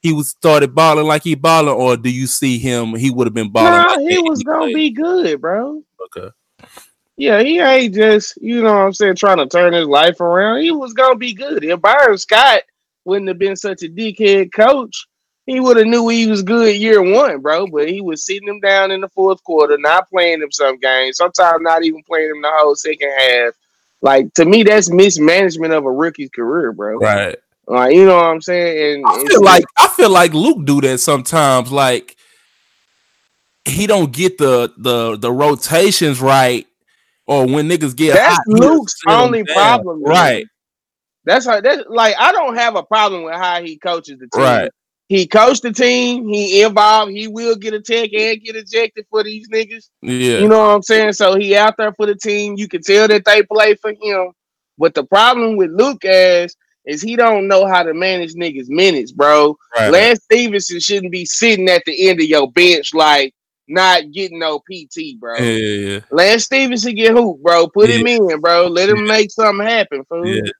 he 0.00 0.12
was 0.12 0.30
started 0.30 0.74
balling 0.74 1.06
like 1.06 1.24
he 1.24 1.34
balling, 1.34 1.74
or 1.74 1.96
do 1.96 2.10
you 2.10 2.26
see 2.26 2.58
him? 2.58 2.94
He 2.94 3.10
would 3.10 3.26
have 3.26 3.34
been 3.34 3.50
balling. 3.50 3.72
Nah, 3.72 3.98
he 3.98 4.18
was 4.18 4.42
gonna 4.42 4.72
be 4.72 4.90
good, 4.90 5.40
bro. 5.40 5.82
okay. 6.06 6.30
Yeah, 7.18 7.42
he 7.42 7.60
ain't 7.60 7.94
just, 7.94 8.36
you 8.42 8.62
know 8.62 8.74
what 8.74 8.82
I'm 8.82 8.92
saying, 8.92 9.16
trying 9.16 9.38
to 9.38 9.46
turn 9.46 9.72
his 9.72 9.88
life 9.88 10.20
around. 10.20 10.60
He 10.60 10.70
was 10.70 10.92
gonna 10.92 11.16
be 11.16 11.32
good. 11.32 11.64
If 11.64 11.80
Byron 11.80 12.18
Scott 12.18 12.62
wouldn't 13.06 13.28
have 13.28 13.38
been 13.38 13.56
such 13.56 13.82
a 13.82 13.88
dickhead 13.88 14.52
coach, 14.52 15.06
he 15.46 15.60
would 15.60 15.76
have 15.76 15.86
knew 15.86 16.08
he 16.08 16.26
was 16.26 16.42
good 16.42 16.76
year 16.76 17.00
one, 17.00 17.40
bro. 17.40 17.66
But 17.68 17.88
he 17.88 18.00
was 18.00 18.26
sitting 18.26 18.48
him 18.48 18.60
down 18.60 18.90
in 18.90 19.00
the 19.00 19.08
fourth 19.08 19.42
quarter, 19.44 19.78
not 19.78 20.10
playing 20.10 20.42
him 20.42 20.50
some 20.50 20.78
games, 20.78 21.16
sometimes 21.16 21.60
not 21.60 21.84
even 21.84 22.02
playing 22.02 22.30
him 22.30 22.42
the 22.42 22.50
whole 22.52 22.74
second 22.74 23.10
half. 23.16 23.54
Like 24.02 24.34
to 24.34 24.44
me, 24.44 24.64
that's 24.64 24.90
mismanagement 24.90 25.72
of 25.72 25.84
a 25.84 25.90
rookie's 25.90 26.30
career, 26.30 26.72
bro. 26.72 26.98
Right. 26.98 27.36
Like 27.66 27.94
you 27.94 28.04
know 28.04 28.16
what 28.16 28.26
I'm 28.26 28.42
saying? 28.42 28.96
And 28.96 29.04
I 29.06 29.24
feel 29.24 29.42
like 29.42 29.64
I 29.78 29.88
feel 29.88 30.10
like 30.10 30.34
Luke 30.34 30.64
do 30.64 30.80
that 30.82 30.98
sometimes. 30.98 31.72
Like 31.72 32.16
he 33.64 33.86
don't 33.86 34.12
get 34.12 34.38
the 34.38 34.72
the 34.76 35.16
the 35.16 35.32
rotations 35.32 36.20
right, 36.20 36.66
or 37.26 37.46
when 37.46 37.68
niggas 37.68 37.96
get 37.96 38.14
that's 38.14 38.36
hot, 38.36 38.46
Luke's 38.48 38.94
only 39.08 39.44
problem. 39.44 40.02
Right. 40.02 40.46
That's 41.26 41.44
how 41.44 41.60
that 41.60 41.90
like 41.90 42.14
I 42.18 42.32
don't 42.32 42.56
have 42.56 42.76
a 42.76 42.82
problem 42.84 43.24
with 43.24 43.34
how 43.34 43.60
he 43.60 43.76
coaches 43.76 44.18
the 44.18 44.28
team. 44.28 44.42
Right. 44.42 44.70
He 45.08 45.26
coached 45.26 45.62
the 45.62 45.72
team, 45.72 46.26
he 46.28 46.62
involved, 46.62 47.12
he 47.12 47.28
will 47.28 47.54
get 47.54 47.74
a 47.74 47.80
tech 47.80 48.12
and 48.12 48.40
get 48.40 48.56
ejected 48.56 49.06
for 49.08 49.22
these 49.22 49.48
niggas. 49.48 49.88
Yeah. 50.02 50.38
You 50.38 50.48
know 50.48 50.58
what 50.58 50.74
I'm 50.74 50.82
saying? 50.82 51.12
So 51.12 51.36
he 51.36 51.54
out 51.54 51.76
there 51.76 51.92
for 51.92 52.06
the 52.06 52.16
team. 52.16 52.54
You 52.56 52.66
can 52.66 52.82
tell 52.82 53.06
that 53.06 53.24
they 53.24 53.42
play 53.44 53.74
for 53.76 53.92
him. 53.92 54.32
But 54.78 54.94
the 54.94 55.04
problem 55.04 55.56
with 55.56 55.70
Luke 55.70 56.04
as 56.04 56.56
is 56.86 57.02
he 57.02 57.16
don't 57.16 57.48
know 57.48 57.66
how 57.66 57.82
to 57.82 57.94
manage 57.94 58.34
niggas 58.34 58.68
minutes, 58.68 59.12
bro. 59.12 59.56
right. 59.76 59.90
Lance 59.90 60.20
Stephenson 60.24 60.80
shouldn't 60.80 61.12
be 61.12 61.24
sitting 61.24 61.68
at 61.68 61.82
the 61.86 62.08
end 62.08 62.20
of 62.20 62.26
your 62.26 62.50
bench 62.50 62.94
like 62.94 63.32
not 63.68 64.10
getting 64.12 64.38
no 64.38 64.60
PT, 64.60 65.18
bro. 65.18 65.36
yeah, 65.36 65.44
yeah, 65.44 65.88
yeah. 65.90 66.00
Lance 66.10 66.44
Stephenson 66.44 66.94
get 66.94 67.12
hoop, 67.12 67.42
bro. 67.42 67.68
Put 67.68 67.90
him 67.90 68.06
in, 68.06 68.40
bro. 68.40 68.66
Let 68.66 68.88
him 68.88 69.04
make 69.06 69.30
something 69.30 69.66
happen, 69.66 70.04
fool. 70.08 70.26
Yeah. 70.26 70.50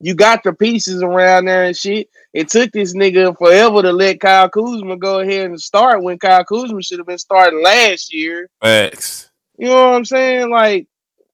You 0.00 0.14
got 0.14 0.42
the 0.42 0.52
pieces 0.52 1.02
around 1.02 1.46
there 1.46 1.64
and 1.64 1.76
shit. 1.76 2.08
It 2.34 2.48
took 2.48 2.70
this 2.72 2.94
nigga 2.94 3.36
forever 3.38 3.80
to 3.82 3.92
let 3.92 4.20
Kyle 4.20 4.48
Kuzma 4.48 4.96
go 4.96 5.20
ahead 5.20 5.46
and 5.46 5.60
start 5.60 6.02
when 6.02 6.18
Kyle 6.18 6.44
Kuzma 6.44 6.82
should 6.82 6.98
have 6.98 7.06
been 7.06 7.16
starting 7.18 7.62
last 7.62 8.12
year. 8.12 8.50
Facts. 8.62 9.30
You 9.56 9.68
know 9.68 9.90
what 9.90 9.94
I'm 9.94 10.04
saying? 10.04 10.50
Like, 10.50 10.86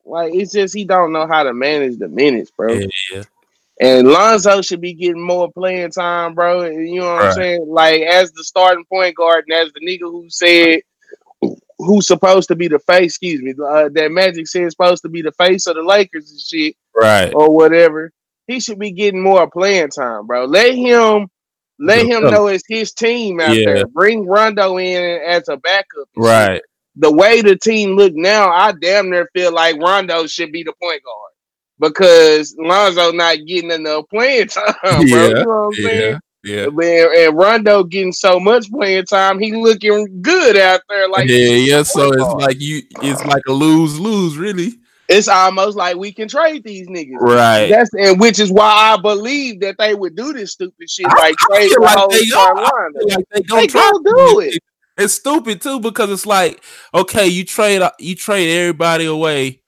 like 0.04 0.32
it's 0.34 0.52
just 0.52 0.74
he 0.74 0.84
don't 0.84 1.12
know 1.12 1.26
how 1.26 1.42
to 1.42 1.52
manage 1.52 1.98
the 1.98 2.08
minutes, 2.08 2.52
bro. 2.52 2.72
Yeah. 3.12 3.22
And 3.80 4.06
Lonzo 4.06 4.62
should 4.62 4.80
be 4.80 4.94
getting 4.94 5.20
more 5.26 5.50
playing 5.50 5.90
time, 5.90 6.34
bro. 6.34 6.60
And 6.60 6.88
you 6.88 7.00
know 7.00 7.14
what 7.14 7.24
I'm 7.24 7.32
saying? 7.32 7.66
Like 7.66 8.02
as 8.02 8.30
the 8.32 8.44
starting 8.44 8.84
point 8.84 9.16
guard 9.16 9.44
and 9.48 9.58
as 9.58 9.72
the 9.72 9.80
nigga 9.80 10.02
who 10.10 10.26
said 10.28 10.82
who's 11.78 12.06
supposed 12.06 12.46
to 12.48 12.54
be 12.54 12.68
the 12.68 12.78
face, 12.78 13.12
excuse 13.12 13.42
me, 13.42 13.54
uh, 13.66 13.88
that 13.88 14.12
Magic 14.12 14.46
said 14.46 14.70
supposed 14.70 15.02
to 15.02 15.08
be 15.08 15.20
the 15.20 15.32
face 15.32 15.66
of 15.66 15.74
the 15.74 15.82
Lakers 15.82 16.30
and 16.30 16.40
shit 16.40 16.76
Right. 16.94 17.34
or 17.34 17.50
whatever. 17.52 18.12
He 18.46 18.60
should 18.60 18.78
be 18.78 18.92
getting 18.92 19.22
more 19.22 19.48
playing 19.50 19.90
time, 19.90 20.26
bro. 20.26 20.44
Let 20.44 20.74
him 20.74 21.28
let 21.78 22.06
him 22.06 22.24
know 22.24 22.46
it's 22.48 22.64
his 22.68 22.92
team 22.92 23.40
out 23.40 23.56
Yeah. 23.56 23.72
there. 23.74 23.86
Bring 23.86 24.26
Rondo 24.26 24.76
in 24.78 25.20
as 25.22 25.48
a 25.48 25.56
backup. 25.56 26.08
shit 26.14 26.22
Right. 26.24 26.62
the 26.96 27.10
way 27.10 27.40
the 27.42 27.56
team 27.56 27.96
look 27.96 28.12
now, 28.14 28.50
I 28.50 28.72
damn 28.72 29.10
near 29.10 29.28
feel 29.34 29.52
like 29.52 29.80
Rondo 29.80 30.26
should 30.26 30.52
be 30.52 30.62
the 30.62 30.72
point 30.80 31.02
guard 31.02 31.32
because 31.80 32.54
Lonzo 32.58 33.10
not 33.12 33.38
getting 33.46 33.70
enough 33.70 34.04
playing 34.10 34.46
time, 34.48 34.74
bro. 34.82 35.00
Yeah, 35.00 35.28
You 35.28 35.34
know 35.34 35.44
what 35.44 35.66
I'm 35.66 35.72
saying? 35.72 36.18
Yeah. 36.44 36.64
And, 36.66 36.80
and 36.82 37.36
Rondo 37.38 37.84
getting 37.84 38.12
so 38.12 38.38
much 38.40 38.68
playing 38.70 39.06
time, 39.06 39.38
he 39.38 39.52
looking 39.52 40.20
good 40.22 40.56
out 40.56 40.80
there. 40.88 41.08
Like 41.08 41.28
yeah, 41.28 41.36
yeah. 41.48 41.82
So 41.84 42.12
it's 42.12 42.22
like 42.44 42.60
you 42.60 42.82
it's 43.00 43.24
like 43.24 43.42
a 43.48 43.52
lose 43.52 43.98
lose, 43.98 44.36
really. 44.36 44.72
It's 45.12 45.28
almost 45.28 45.76
like 45.76 45.96
we 45.96 46.12
can 46.12 46.28
trade 46.28 46.64
these 46.64 46.88
niggas. 46.88 47.18
Right. 47.20 47.68
That's 47.68 47.90
and 47.94 48.18
which 48.20 48.38
is 48.40 48.50
why 48.50 48.68
I 48.96 49.00
believe 49.00 49.60
that 49.60 49.76
they 49.78 49.94
would 49.94 50.16
do 50.16 50.32
this 50.32 50.52
stupid 50.52 50.88
shit, 50.90 51.06
I- 51.08 51.14
like 51.14 51.34
I 51.50 51.56
trade 51.58 51.70
the 51.74 51.80
like 51.80 51.96
whole 51.98 52.08
they 52.08 52.24
lineup. 52.26 53.16
like 53.16 53.24
they 53.30 53.40
They 53.40 53.42
gonna 53.46 53.66
try 53.68 53.90
gonna 53.92 54.02
do 54.04 54.40
it. 54.40 54.58
It's 54.98 55.14
stupid 55.14 55.60
too 55.62 55.80
because 55.80 56.10
it's 56.10 56.26
like, 56.26 56.62
okay, 56.94 57.26
you 57.26 57.44
trade 57.44 57.82
you 57.98 58.14
trade 58.14 58.52
everybody 58.60 59.06
away. 59.06 59.62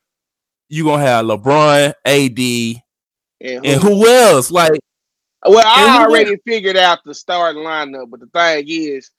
You 0.68 0.84
gonna 0.84 1.02
have 1.02 1.24
LeBron, 1.26 1.94
AD, 2.04 2.82
And 3.40 3.64
and 3.66 3.82
who- 3.82 3.94
who 3.96 4.06
else? 4.08 4.50
Like, 4.50 4.72
Well, 5.46 5.62
I 5.64 5.98
who 5.98 6.04
already 6.10 6.36
figured 6.46 6.76
out 6.76 6.98
the 7.04 7.14
starting 7.14 7.62
lineup, 7.62 8.10
but 8.10 8.20
the 8.20 8.26
thing 8.26 8.64
is, 8.68 9.10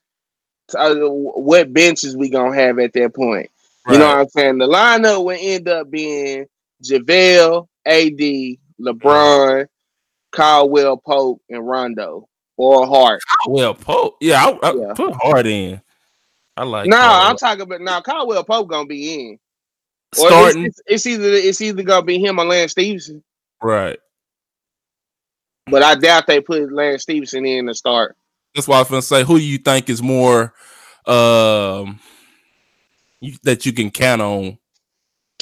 uh, 0.75 0.93
what 0.95 1.71
benches 1.73 2.17
we 2.17 2.29
gonna 2.29 2.55
have 2.55 2.79
at 2.79 2.93
that 2.93 3.13
point? 3.13 3.49
You 3.87 3.99
know 3.99 4.07
what 4.07 4.17
I'm 4.17 4.29
saying? 4.29 4.57
The 4.57 4.67
lineup 4.67 5.23
will 5.23 5.37
end 5.39 5.67
up 5.69 5.91
being 5.91 6.45
JaVale, 6.83 7.67
AD, 7.85 8.57
LeBron, 8.81 9.67
Caldwell 10.31 10.97
Pope, 10.97 11.41
and 11.49 11.67
Rondo 11.67 12.27
or 12.57 12.87
Hart. 12.87 13.21
well, 13.47 13.73
Pope, 13.73 14.15
yeah, 14.21 14.43
I, 14.43 14.69
I 14.69 14.73
Yeah. 14.73 14.93
put 14.95 15.13
hard 15.13 15.45
in. 15.45 15.81
I 16.57 16.63
like 16.63 16.87
no, 16.87 16.95
Caldwell. 16.97 17.29
I'm 17.29 17.37
talking 17.37 17.61
about 17.61 17.81
now. 17.81 18.01
Caldwell 18.01 18.43
Pope 18.43 18.67
gonna 18.69 18.87
be 18.87 19.13
in. 19.13 19.39
Or 20.17 20.29
starting 20.29 20.65
It's, 20.65 20.79
it's, 20.87 21.05
it's 21.05 21.05
either 21.07 21.29
it's 21.33 21.61
either 21.61 21.83
gonna 21.83 22.05
be 22.05 22.17
him 22.19 22.39
or 22.39 22.45
Lance 22.45 22.71
Stephenson, 22.71 23.23
right. 23.61 23.99
but 25.67 25.83
I 25.83 25.95
doubt 25.95 26.27
they 26.27 26.39
put 26.39 26.71
Lance 26.71 27.03
Stephenson 27.03 27.45
in 27.45 27.67
to 27.67 27.75
start. 27.75 28.15
That's 28.53 28.67
why 28.67 28.77
I 28.77 28.79
was 28.79 28.89
gonna 28.89 29.01
say, 29.01 29.23
who 29.23 29.37
do 29.37 29.43
you 29.43 29.57
think 29.57 29.89
is 29.89 30.01
more, 30.01 30.53
um, 31.05 31.99
you, 33.25 33.37
that 33.43 33.65
you 33.65 33.73
can 33.73 33.91
count 33.91 34.21
on 34.21 34.57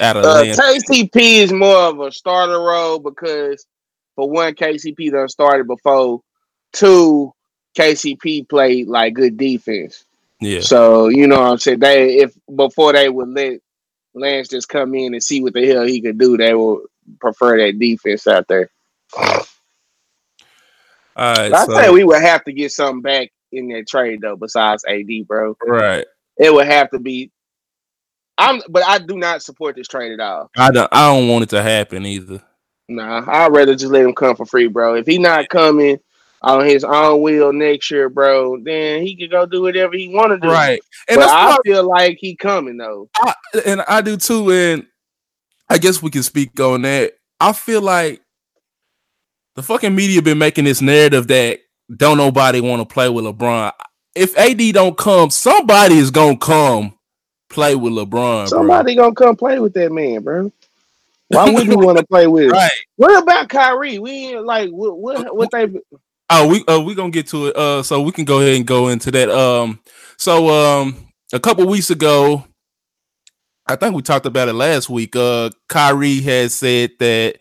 out 0.02 0.18
of 0.18 0.26
Uh? 0.26 0.44
KCP 0.44 1.16
is 1.16 1.54
more 1.54 1.78
of 1.78 2.00
a 2.00 2.12
starter 2.12 2.60
role 2.60 3.00
because, 3.00 3.66
for 4.16 4.30
one, 4.30 4.54
KCP 4.56 5.12
done 5.12 5.30
started 5.30 5.68
before. 5.68 6.22
Two, 6.72 7.34
KCP 7.78 8.50
played 8.50 8.88
like 8.88 9.14
good 9.14 9.38
defense. 9.38 10.06
Yeah, 10.42 10.60
So 10.62 11.08
you 11.08 11.28
know 11.28 11.40
what 11.40 11.52
I'm 11.52 11.58
saying. 11.58 11.80
They 11.80 12.16
if 12.18 12.36
before 12.54 12.92
they 12.94 13.10
would 13.10 13.30
let 13.30 13.60
Lance 14.14 14.50
just 14.50 14.68
come 14.68 14.94
in 14.94 15.14
and 15.14 15.24
see 15.24 15.42
what 15.42 15.54
the 15.54 15.66
hell 15.66 15.86
he 15.86 16.02
could 16.02 16.18
do, 16.18 16.36
they 16.38 16.54
would 16.54 16.82
prefer 17.20 17.58
that 17.58 17.80
defense 17.80 18.28
out 18.28 18.48
there. 18.48 18.70
all 19.16 19.38
right. 21.16 21.54
I 21.54 21.66
so- 21.66 21.74
say 21.76 21.90
we 21.92 22.04
would 22.04 22.22
have 22.22 22.44
to 22.46 22.54
get 22.54 22.72
something 22.72 23.02
back 23.02 23.32
in 23.52 23.70
that 23.70 23.88
trade 23.88 24.22
though, 24.22 24.36
besides 24.36 24.84
AD, 24.88 25.28
bro. 25.28 25.56
right. 25.66 26.06
It 26.38 26.54
would 26.54 26.68
have 26.68 26.90
to 26.92 27.00
be. 27.00 27.32
I'm, 28.38 28.62
but 28.70 28.84
I 28.84 29.00
do 29.00 29.18
not 29.18 29.44
support 29.44 29.76
this 29.76 29.88
trade 29.88 30.12
at 30.12 30.20
all. 30.20 30.50
I 30.58 30.72
don't. 30.72 30.90
I 30.92 31.08
don't 31.08 31.28
want 31.28 31.44
it 31.44 31.50
to 31.50 31.62
happen 31.62 32.06
either. 32.06 32.42
Nah, 32.90 33.24
I'd 33.28 33.52
rather 33.52 33.76
just 33.76 33.92
let 33.92 34.06
him 34.06 34.14
come 34.14 34.36
for 34.36 34.46
free, 34.46 34.68
bro. 34.68 34.96
If 34.96 35.08
he 35.08 35.18
not 35.18 35.50
coming 35.50 36.00
on 36.42 36.66
his 36.66 36.84
own 36.84 37.22
will 37.22 37.54
next 37.54 37.90
year, 37.90 38.10
bro, 38.10 38.58
then 38.62 39.02
he 39.02 39.16
could 39.16 39.32
go 39.32 39.46
do 39.46 39.62
whatever 39.62 39.96
he 39.96 40.10
want 40.10 40.32
to 40.32 40.40
do. 40.40 40.52
Right. 40.52 40.82
And 41.08 41.18
but 41.18 41.30
I 41.30 41.58
feel 41.64 41.88
like 41.88 42.18
he 42.20 42.36
coming 42.36 42.78
though. 42.78 43.10
I, 43.16 43.34
and 43.66 43.82
I 43.88 44.02
do 44.02 44.18
too. 44.18 44.52
And 44.52 44.86
I 45.70 45.78
guess 45.78 46.02
we 46.02 46.12
can 46.12 46.24
speak 46.24 46.60
on 46.60 46.82
that. 46.82 47.14
I 47.40 47.54
feel 47.54 47.82
like 47.82 48.22
the 49.56 49.64
fucking 49.64 49.96
media 49.96 50.22
been 50.22 50.38
making 50.38 50.66
this 50.66 50.82
narrative 50.82 51.28
that 51.28 51.60
don't 51.96 52.18
nobody 52.18 52.60
want 52.60 52.82
to 52.82 52.94
play 52.94 53.10
with 53.10 53.26
LeBron. 53.26 53.72
If 54.16 54.38
AD 54.38 54.74
don't 54.74 54.98
come, 54.98 55.30
somebody 55.30 55.98
is 55.98 56.12
gonna 56.12 56.38
come 56.38 56.98
play 57.54 57.76
with 57.76 57.94
LeBron. 57.94 58.10
bro. 58.10 58.46
Somebody 58.48 58.96
gonna 58.96 59.16
come 59.16 59.36
play 59.36 59.60
with 59.60 59.74
that 59.74 59.92
man, 59.92 60.22
bro. 60.22 60.52
Why 61.30 61.50
would 61.50 61.68
you 61.68 61.78
want 61.78 61.98
to 61.98 62.06
play 62.10 62.28
with 62.28 62.52
right? 62.52 62.72
What 62.98 63.22
about 63.22 63.50
Kyrie? 63.50 64.00
We 64.00 64.12
ain't 64.12 64.46
like 64.46 64.70
what 64.70 64.98
what 64.98 65.36
what 65.36 65.52
they 65.52 65.68
Oh, 66.30 66.48
we 66.48 66.66
uh, 66.66 66.80
we 66.80 66.96
gonna 66.96 67.12
get 67.12 67.28
to 67.28 67.48
it. 67.48 67.56
Uh, 67.56 67.84
so 67.84 68.02
we 68.02 68.12
can 68.12 68.26
go 68.26 68.40
ahead 68.40 68.56
and 68.56 68.66
go 68.66 68.88
into 68.88 69.12
that. 69.12 69.30
Um, 69.30 69.80
so 70.18 70.50
um, 70.50 71.08
a 71.32 71.40
couple 71.40 71.68
weeks 71.68 71.90
ago, 71.90 72.46
I 73.68 73.76
think 73.76 73.96
we 73.96 74.02
talked 74.02 74.26
about 74.26 74.48
it 74.48 74.54
last 74.54 74.90
week. 74.90 75.16
Uh, 75.16 75.52
Kyrie 75.70 76.22
had 76.22 76.52
said 76.52 76.92
that 77.00 77.38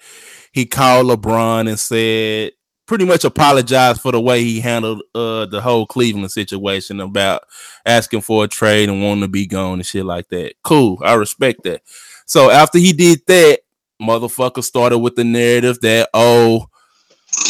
he 0.52 0.66
called 0.66 1.06
LeBron 1.06 1.68
and 1.68 1.78
said 1.78 2.52
pretty 2.86 3.04
much 3.04 3.24
apologized 3.24 4.00
for 4.00 4.12
the 4.12 4.20
way 4.20 4.42
he 4.42 4.60
handled 4.60 5.02
uh 5.14 5.46
the 5.46 5.60
whole 5.60 5.86
Cleveland 5.86 6.32
situation 6.32 7.00
about 7.00 7.42
asking 7.86 8.20
for 8.20 8.44
a 8.44 8.48
trade 8.48 8.88
and 8.88 9.02
wanting 9.02 9.22
to 9.22 9.28
be 9.28 9.46
gone 9.46 9.74
and 9.74 9.86
shit 9.86 10.04
like 10.04 10.28
that. 10.28 10.54
Cool, 10.62 10.98
I 11.02 11.14
respect 11.14 11.62
that. 11.64 11.82
So 12.26 12.50
after 12.50 12.78
he 12.78 12.92
did 12.92 13.20
that, 13.26 13.60
motherfucker 14.00 14.64
started 14.64 14.98
with 14.98 15.16
the 15.16 15.24
narrative 15.24 15.80
that 15.80 16.08
oh, 16.12 16.66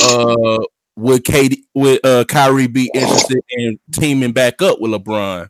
uh 0.04 0.58
would 0.96 1.24
Katie 1.24 1.64
would 1.74 2.04
uh 2.04 2.24
Kyrie 2.28 2.66
be 2.66 2.90
interested 2.94 3.40
in 3.50 3.78
teaming 3.92 4.32
back 4.32 4.60
up 4.62 4.80
with 4.80 4.92
LeBron? 4.92 5.48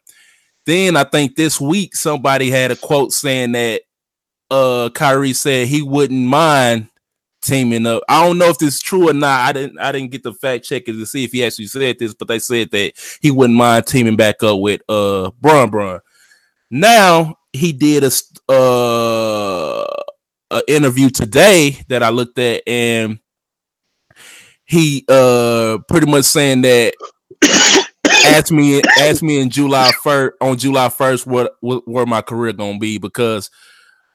Then 0.64 0.96
I 0.96 1.04
think 1.04 1.34
this 1.34 1.60
week 1.60 1.96
somebody 1.96 2.50
had 2.50 2.70
a 2.70 2.76
quote 2.76 3.12
saying 3.12 3.52
that 3.52 3.82
uh 4.50 4.90
Kyrie 4.94 5.32
said 5.32 5.66
he 5.66 5.82
wouldn't 5.82 6.26
mind 6.26 6.88
teaming 7.42 7.86
up. 7.86 8.02
I 8.08 8.26
don't 8.26 8.38
know 8.38 8.48
if 8.48 8.58
this 8.58 8.76
is 8.76 8.80
true 8.80 9.10
or 9.10 9.12
not. 9.12 9.48
I 9.48 9.52
didn't 9.52 9.78
I 9.78 9.92
didn't 9.92 10.10
get 10.10 10.22
the 10.22 10.32
fact 10.32 10.64
checker 10.64 10.92
to 10.92 11.06
see 11.06 11.24
if 11.24 11.32
he 11.32 11.44
actually 11.44 11.66
said 11.66 11.98
this, 11.98 12.14
but 12.14 12.28
they 12.28 12.38
said 12.38 12.70
that 12.70 12.94
he 13.20 13.30
wouldn't 13.30 13.58
mind 13.58 13.86
teaming 13.86 14.16
back 14.16 14.42
up 14.42 14.60
with 14.60 14.80
uh 14.88 15.30
Bron 15.40 15.70
Bron. 15.70 16.00
Now 16.70 17.36
he 17.52 17.72
did 17.72 18.04
a 18.04 18.10
uh 18.52 19.86
a 20.50 20.62
interview 20.68 21.10
today 21.10 21.78
that 21.88 22.02
I 22.02 22.10
looked 22.10 22.38
at 22.38 22.62
and 22.66 23.18
he 24.64 25.04
uh 25.08 25.78
pretty 25.88 26.10
much 26.10 26.24
saying 26.24 26.62
that 26.62 26.94
asked 28.26 28.52
me 28.52 28.80
asked 28.98 29.22
me 29.22 29.40
in 29.40 29.50
July 29.50 29.90
first 30.02 30.34
on 30.40 30.56
July 30.56 30.88
first 30.88 31.26
what, 31.26 31.54
what 31.60 31.86
where 31.86 32.06
my 32.06 32.22
career 32.22 32.52
gonna 32.52 32.78
be 32.78 32.98
because 32.98 33.50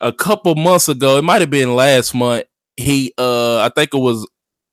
a 0.02 0.12
couple 0.14 0.56
months 0.56 0.90
ago, 0.90 1.18
it 1.18 1.24
might 1.24 1.42
have 1.42 1.50
been 1.50 1.76
last 1.76 2.14
month, 2.14 2.46
he 2.78 3.14
uh 3.18 3.60
I 3.60 3.70
think 3.76 3.94
it 3.94 4.00
was 4.00 4.28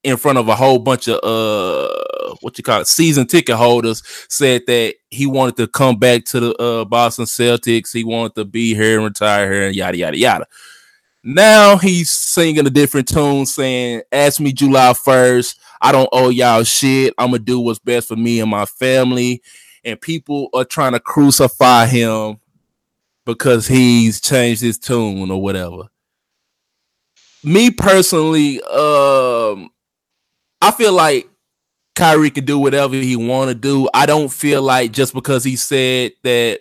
in 0.05 0.19
front 0.19 0.39
of 0.39 0.49
a 0.49 0.55
whole 0.55 0.79
bunch 0.79 1.09
of 1.09 1.17
uh 1.25 2.35
what 2.43 2.59
you 2.59 2.65
call 2.65 2.83
it 2.83 2.87
season 2.87 3.27
ticket 3.27 3.57
holders 3.57 4.03
said 4.29 4.63
that 4.67 4.95
he 5.11 5.27
wanted 5.27 5.57
to 5.57 5.67
come 5.67 5.99
back 5.99 6.25
to 6.27 6.41
the 6.41 6.55
uh 6.57 6.85
Boston 6.85 7.25
Celtics. 7.25 7.93
He 7.93 8.05
wanted 8.05 8.35
to 8.37 8.45
be 8.45 8.75
here 8.75 8.97
and 8.97 9.05
retire 9.05 9.53
here 9.53 9.67
and 9.67 9.75
yada 9.77 9.97
yada 9.97 10.19
yada. 10.19 10.47
Now 11.25 11.79
he's 11.79 12.11
singing 12.11 12.67
a 12.67 12.71
different 12.71 13.09
tune 13.09 13.47
saying, 13.47 14.03
Ask 14.13 14.41
me 14.41 14.53
July 14.53 14.93
1st. 14.93 15.57
I 15.81 15.91
don't 15.91 16.09
owe 16.13 16.29
y'all 16.29 16.65
shit. 16.65 17.15
I'm 17.17 17.29
gonna 17.29 17.39
do 17.39 17.61
what's 17.61 17.79
best 17.79 18.09
for 18.09 18.17
me 18.17 18.41
and 18.41 18.51
my 18.51 18.67
family. 18.67 19.43
And 19.85 20.01
people 20.01 20.51
are 20.55 20.65
trying 20.67 20.93
to 20.93 21.01
crucify 21.01 21.87
him 21.87 22.39
because 23.25 23.67
he's 23.67 24.21
changed 24.21 24.63
his 24.63 24.79
tune 24.79 25.31
or 25.31 25.41
whatever. 25.41 25.85
Me 27.45 27.71
personally, 27.71 28.61
um, 28.63 29.71
I 30.63 30.71
feel 30.77 30.93
like 30.95 31.29
Kyrie 31.95 32.31
can 32.31 32.45
do 32.45 32.59
whatever 32.59 32.95
he 32.95 33.17
want 33.17 33.51
to 33.51 33.55
do. 33.55 33.89
I 33.93 34.07
don't 34.07 34.33
feel 34.33 34.63
like 34.63 34.93
just 34.93 35.15
because 35.15 35.45
he 35.45 35.57
said 35.57 36.13
that 36.23 36.61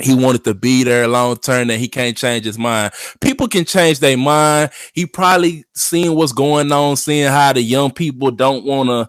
he 0.00 0.14
wanted 0.14 0.44
to 0.44 0.54
be 0.54 0.82
there 0.82 1.06
long 1.06 1.36
term 1.36 1.68
that 1.68 1.78
he 1.78 1.88
can't 1.88 2.16
change 2.16 2.44
his 2.44 2.58
mind. 2.58 2.92
People 3.20 3.48
can 3.48 3.64
change 3.64 4.00
their 4.00 4.18
mind. 4.18 4.70
He 4.92 5.06
probably 5.06 5.64
seeing 5.74 6.14
what's 6.14 6.32
going 6.32 6.70
on, 6.70 6.96
seeing 6.96 7.30
how 7.30 7.52
the 7.52 7.62
young 7.62 7.90
people 7.90 8.30
don't 8.30 8.64
want 8.64 8.88
to 8.88 9.08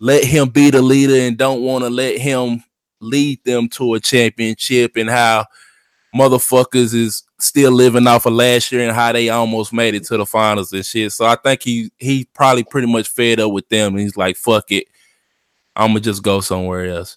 let 0.00 0.24
him 0.24 0.48
be 0.48 0.70
the 0.70 0.82
leader 0.82 1.14
and 1.14 1.38
don't 1.38 1.62
want 1.62 1.84
to 1.84 1.90
let 1.90 2.18
him 2.18 2.62
lead 3.00 3.38
them 3.44 3.68
to 3.68 3.94
a 3.94 4.00
championship 4.00 4.96
and 4.96 5.08
how 5.08 5.46
motherfuckers 6.14 6.94
is 6.94 7.22
still 7.38 7.72
living 7.72 8.06
off 8.06 8.26
of 8.26 8.32
last 8.34 8.70
year 8.70 8.82
and 8.82 8.94
how 8.94 9.12
they 9.12 9.28
almost 9.28 9.72
made 9.72 9.94
it 9.94 10.04
to 10.04 10.16
the 10.16 10.26
finals 10.26 10.72
and 10.72 10.84
shit. 10.84 11.12
So 11.12 11.24
I 11.24 11.36
think 11.36 11.62
he 11.62 11.90
he 11.98 12.26
probably 12.34 12.64
pretty 12.64 12.86
much 12.86 13.08
fed 13.08 13.40
up 13.40 13.52
with 13.52 13.68
them 13.68 13.94
and 13.94 14.00
he's 14.00 14.16
like, 14.16 14.36
fuck 14.36 14.70
it. 14.70 14.86
I'm 15.74 15.90
gonna 15.90 16.00
just 16.00 16.22
go 16.22 16.40
somewhere 16.40 16.86
else. 16.86 17.16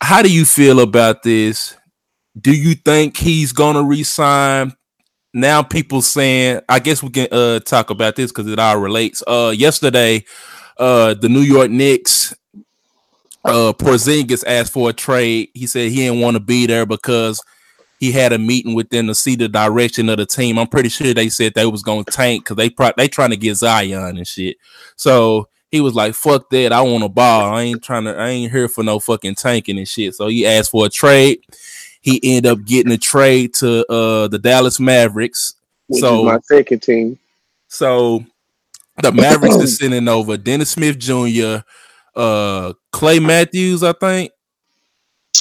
How 0.00 0.22
do 0.22 0.32
you 0.32 0.44
feel 0.44 0.80
about 0.80 1.22
this? 1.22 1.76
Do 2.40 2.54
you 2.54 2.74
think 2.74 3.16
he's 3.16 3.52
gonna 3.52 3.82
resign? 3.82 4.72
Now 5.32 5.62
people 5.62 6.02
saying, 6.02 6.60
I 6.68 6.78
guess 6.78 7.02
we 7.02 7.10
can 7.10 7.28
uh 7.30 7.60
talk 7.60 7.90
about 7.90 8.16
this 8.16 8.32
because 8.32 8.50
it 8.50 8.58
all 8.58 8.78
relates. 8.78 9.22
Uh 9.26 9.52
yesterday, 9.54 10.24
uh 10.78 11.14
the 11.14 11.28
New 11.28 11.40
York 11.40 11.70
Knicks 11.70 12.34
uh 13.44 13.72
Porzingis 13.72 14.44
asked 14.46 14.72
for 14.72 14.90
a 14.90 14.92
trade. 14.92 15.48
He 15.54 15.66
said 15.66 15.90
he 15.90 15.96
didn't 15.96 16.20
want 16.20 16.34
to 16.36 16.40
be 16.40 16.66
there 16.66 16.86
because 16.86 17.42
he 17.98 18.12
had 18.12 18.32
a 18.32 18.38
meeting 18.38 18.74
with 18.74 18.88
them 18.88 19.06
to 19.08 19.14
see 19.14 19.36
the 19.36 19.48
direction 19.48 20.08
of 20.08 20.16
the 20.16 20.26
team. 20.26 20.58
I'm 20.58 20.66
pretty 20.66 20.88
sure 20.88 21.12
they 21.12 21.28
said 21.28 21.54
they 21.54 21.66
was 21.66 21.82
gonna 21.82 22.04
tank 22.04 22.44
because 22.44 22.56
they 22.56 22.70
pro- 22.70 22.92
they 22.96 23.08
trying 23.08 23.30
to 23.30 23.36
get 23.36 23.56
Zion 23.56 24.16
and 24.16 24.26
shit. 24.26 24.56
So 24.96 25.48
he 25.70 25.80
was 25.80 25.94
like, 25.94 26.14
"Fuck 26.14 26.50
that! 26.50 26.72
I 26.72 26.80
want 26.80 27.04
a 27.04 27.08
ball. 27.08 27.54
I 27.54 27.62
ain't 27.62 27.82
trying 27.82 28.04
to. 28.04 28.16
I 28.16 28.28
ain't 28.30 28.52
here 28.52 28.68
for 28.68 28.82
no 28.82 28.98
fucking 28.98 29.36
tanking 29.36 29.78
and 29.78 29.86
shit." 29.86 30.14
So 30.14 30.28
he 30.28 30.46
asked 30.46 30.70
for 30.70 30.86
a 30.86 30.88
trade. 30.88 31.40
He 32.00 32.20
ended 32.24 32.50
up 32.50 32.64
getting 32.64 32.92
a 32.92 32.98
trade 32.98 33.54
to 33.54 33.84
uh 33.92 34.28
the 34.28 34.38
Dallas 34.38 34.80
Mavericks. 34.80 35.54
Which 35.86 36.00
so 36.00 36.24
my 36.24 36.38
second 36.40 36.82
team. 36.82 37.18
so 37.68 38.24
the 39.02 39.12
Mavericks 39.12 39.56
is 39.56 39.78
sending 39.78 40.08
over 40.08 40.36
Dennis 40.36 40.70
Smith 40.70 40.98
Jr., 40.98 41.58
uh 42.14 42.72
Clay 42.92 43.18
Matthews, 43.18 43.82
I 43.82 43.92
think, 43.92 44.32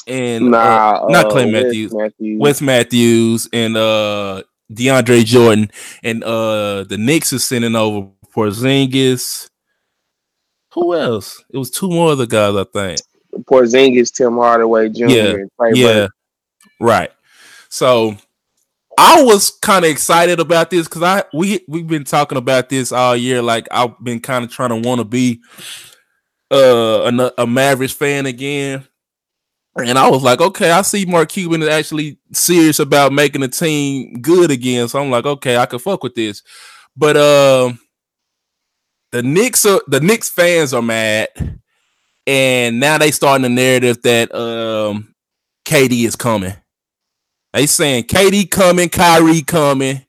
and 0.07 0.53
uh, 0.53 1.05
not 1.07 1.29
Clay 1.29 1.43
uh, 1.43 1.51
Matthews, 1.51 1.93
Matthews. 1.93 2.39
Wes 2.39 2.61
Matthews, 2.61 3.49
and 3.53 3.77
uh 3.77 4.43
DeAndre 4.71 5.25
Jordan, 5.25 5.71
and 6.03 6.23
uh 6.23 6.83
the 6.83 6.97
Knicks 6.97 7.33
is 7.33 7.47
sending 7.47 7.75
over 7.75 8.09
Porzingis. 8.33 9.49
Who 10.73 10.95
else? 10.95 11.43
It 11.49 11.57
was 11.57 11.71
two 11.71 11.89
more 11.89 12.11
other 12.11 12.27
guys, 12.27 12.55
I 12.55 12.63
think. 12.63 12.99
Porzingis, 13.45 14.13
Tim 14.13 14.33
Hardaway 14.33 14.89
Jr. 14.89 15.07
Yeah, 15.09 15.35
yeah, 15.73 16.07
right. 16.79 17.11
So 17.69 18.15
I 18.97 19.23
was 19.23 19.51
kind 19.61 19.85
of 19.85 19.91
excited 19.91 20.39
about 20.39 20.69
this 20.69 20.87
because 20.87 21.03
I 21.03 21.23
we 21.33 21.61
we've 21.67 21.87
been 21.87 22.03
talking 22.03 22.37
about 22.37 22.69
this 22.69 22.91
all 22.91 23.15
year. 23.15 23.41
Like 23.41 23.67
I've 23.71 23.97
been 24.03 24.19
kind 24.19 24.43
of 24.43 24.51
trying 24.51 24.69
to 24.69 24.87
want 24.87 24.99
to 24.99 25.05
be 25.05 25.41
uh 26.51 27.11
a, 27.11 27.43
a 27.43 27.47
Mavericks 27.47 27.93
fan 27.93 28.25
again. 28.25 28.85
And 29.77 29.97
I 29.97 30.09
was 30.09 30.23
like, 30.23 30.41
okay, 30.41 30.71
I 30.71 30.81
see 30.81 31.05
Mark 31.05 31.29
Cuban 31.29 31.61
is 31.61 31.69
actually 31.69 32.17
serious 32.33 32.79
about 32.79 33.13
making 33.13 33.41
the 33.41 33.47
team 33.47 34.21
good 34.21 34.51
again. 34.51 34.87
So 34.87 35.01
I'm 35.01 35.09
like, 35.09 35.25
okay, 35.25 35.57
I 35.57 35.65
can 35.65 35.79
fuck 35.79 36.03
with 36.03 36.15
this. 36.15 36.43
But 36.97 37.15
um 37.17 37.79
the 39.11 39.23
Knicks 39.23 39.65
are 39.65 39.81
the 39.87 39.99
Knicks 39.99 40.29
fans 40.29 40.73
are 40.73 40.81
mad. 40.81 41.29
And 42.27 42.79
now 42.79 42.97
they 42.97 43.11
starting 43.11 43.43
the 43.43 43.49
narrative 43.49 44.01
that 44.03 44.33
um 44.33 45.15
KD 45.65 46.05
is 46.05 46.15
coming. 46.15 46.53
They 47.53 47.65
saying 47.65 48.03
KD 48.05 48.49
coming, 48.49 48.89
Kyrie 48.89 49.41
coming. 49.41 50.05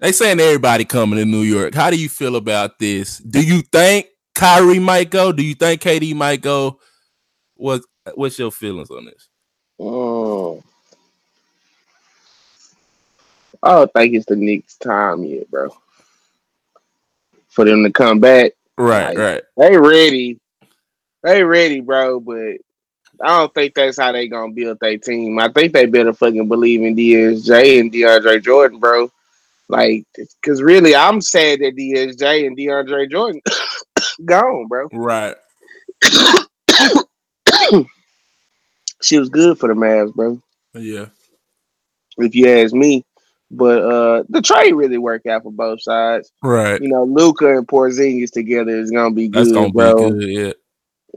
They 0.00 0.12
saying 0.12 0.40
everybody 0.40 0.84
coming 0.84 1.18
to 1.18 1.24
New 1.24 1.42
York. 1.42 1.74
How 1.74 1.90
do 1.90 1.98
you 1.98 2.08
feel 2.08 2.36
about 2.36 2.78
this? 2.78 3.18
Do 3.18 3.40
you 3.42 3.62
think 3.62 4.06
Kyrie 4.34 4.78
might 4.78 5.10
go? 5.10 5.32
Do 5.32 5.42
you 5.44 5.54
think 5.54 5.80
KD 5.80 6.14
might 6.14 6.40
go? 6.42 6.78
What 7.56 7.82
what's 8.14 8.38
your 8.38 8.50
feelings 8.50 8.90
on 8.90 9.06
this? 9.06 9.28
Oh, 9.80 10.62
I 13.62 13.70
don't 13.72 13.92
think 13.92 14.14
it's 14.14 14.26
the 14.26 14.36
Knicks' 14.36 14.76
time 14.76 15.24
yet, 15.24 15.50
bro. 15.50 15.70
For 17.48 17.64
them 17.64 17.84
to 17.84 17.90
come 17.92 18.20
back, 18.20 18.52
Right, 18.76 19.16
Like- 19.16 19.18
right. 19.18 19.42
they 19.56 19.76
ready. 19.78 20.40
They 21.22 21.42
ready, 21.44 21.80
bro. 21.80 22.18
But 22.20 22.56
I 23.22 23.38
don't 23.38 23.54
think 23.54 23.74
that's 23.74 23.98
how 23.98 24.10
they 24.12 24.26
gonna 24.28 24.52
build 24.52 24.78
their 24.80 24.98
team. 24.98 25.38
I 25.38 25.48
think 25.48 25.72
they 25.72 25.86
better 25.86 26.12
fucking 26.12 26.48
believe 26.48 26.82
in 26.82 26.96
DSJ 26.96 27.78
and 27.80 27.92
DeAndre 27.92 28.42
Jordan, 28.42 28.80
bro. 28.80 29.10
Like, 29.68 30.04
cause 30.44 30.60
really, 30.60 30.94
I'm 30.94 31.20
sad 31.22 31.60
that 31.60 31.76
DSJ 31.76 32.46
and 32.46 32.56
DeAndre 32.58 33.10
Jordan 33.10 33.40
gone, 34.24 34.66
bro. 34.68 34.88
Right. 34.92 35.36
She 39.02 39.18
was 39.18 39.28
good 39.28 39.58
for 39.58 39.68
the 39.68 39.74
Mavs, 39.74 40.14
bro. 40.14 40.40
Yeah. 40.72 41.06
If 42.16 42.34
you 42.34 42.48
ask 42.48 42.72
me. 42.72 43.04
But 43.50 43.82
uh 43.82 44.24
the 44.30 44.40
trade 44.40 44.72
really 44.72 44.98
worked 44.98 45.26
out 45.26 45.42
for 45.42 45.52
both 45.52 45.82
sides. 45.82 46.32
Right. 46.42 46.80
You 46.80 46.88
know, 46.88 47.04
Luka 47.04 47.58
and 47.58 47.68
Porzingis 47.68 48.30
together 48.32 48.76
is 48.76 48.90
gonna 48.90 49.14
be 49.14 49.28
good, 49.28 49.40
That's 49.46 49.52
gonna 49.52 49.70
bro. 49.70 50.10
be 50.10 50.18
good. 50.18 50.28
Yeah. 50.30 50.52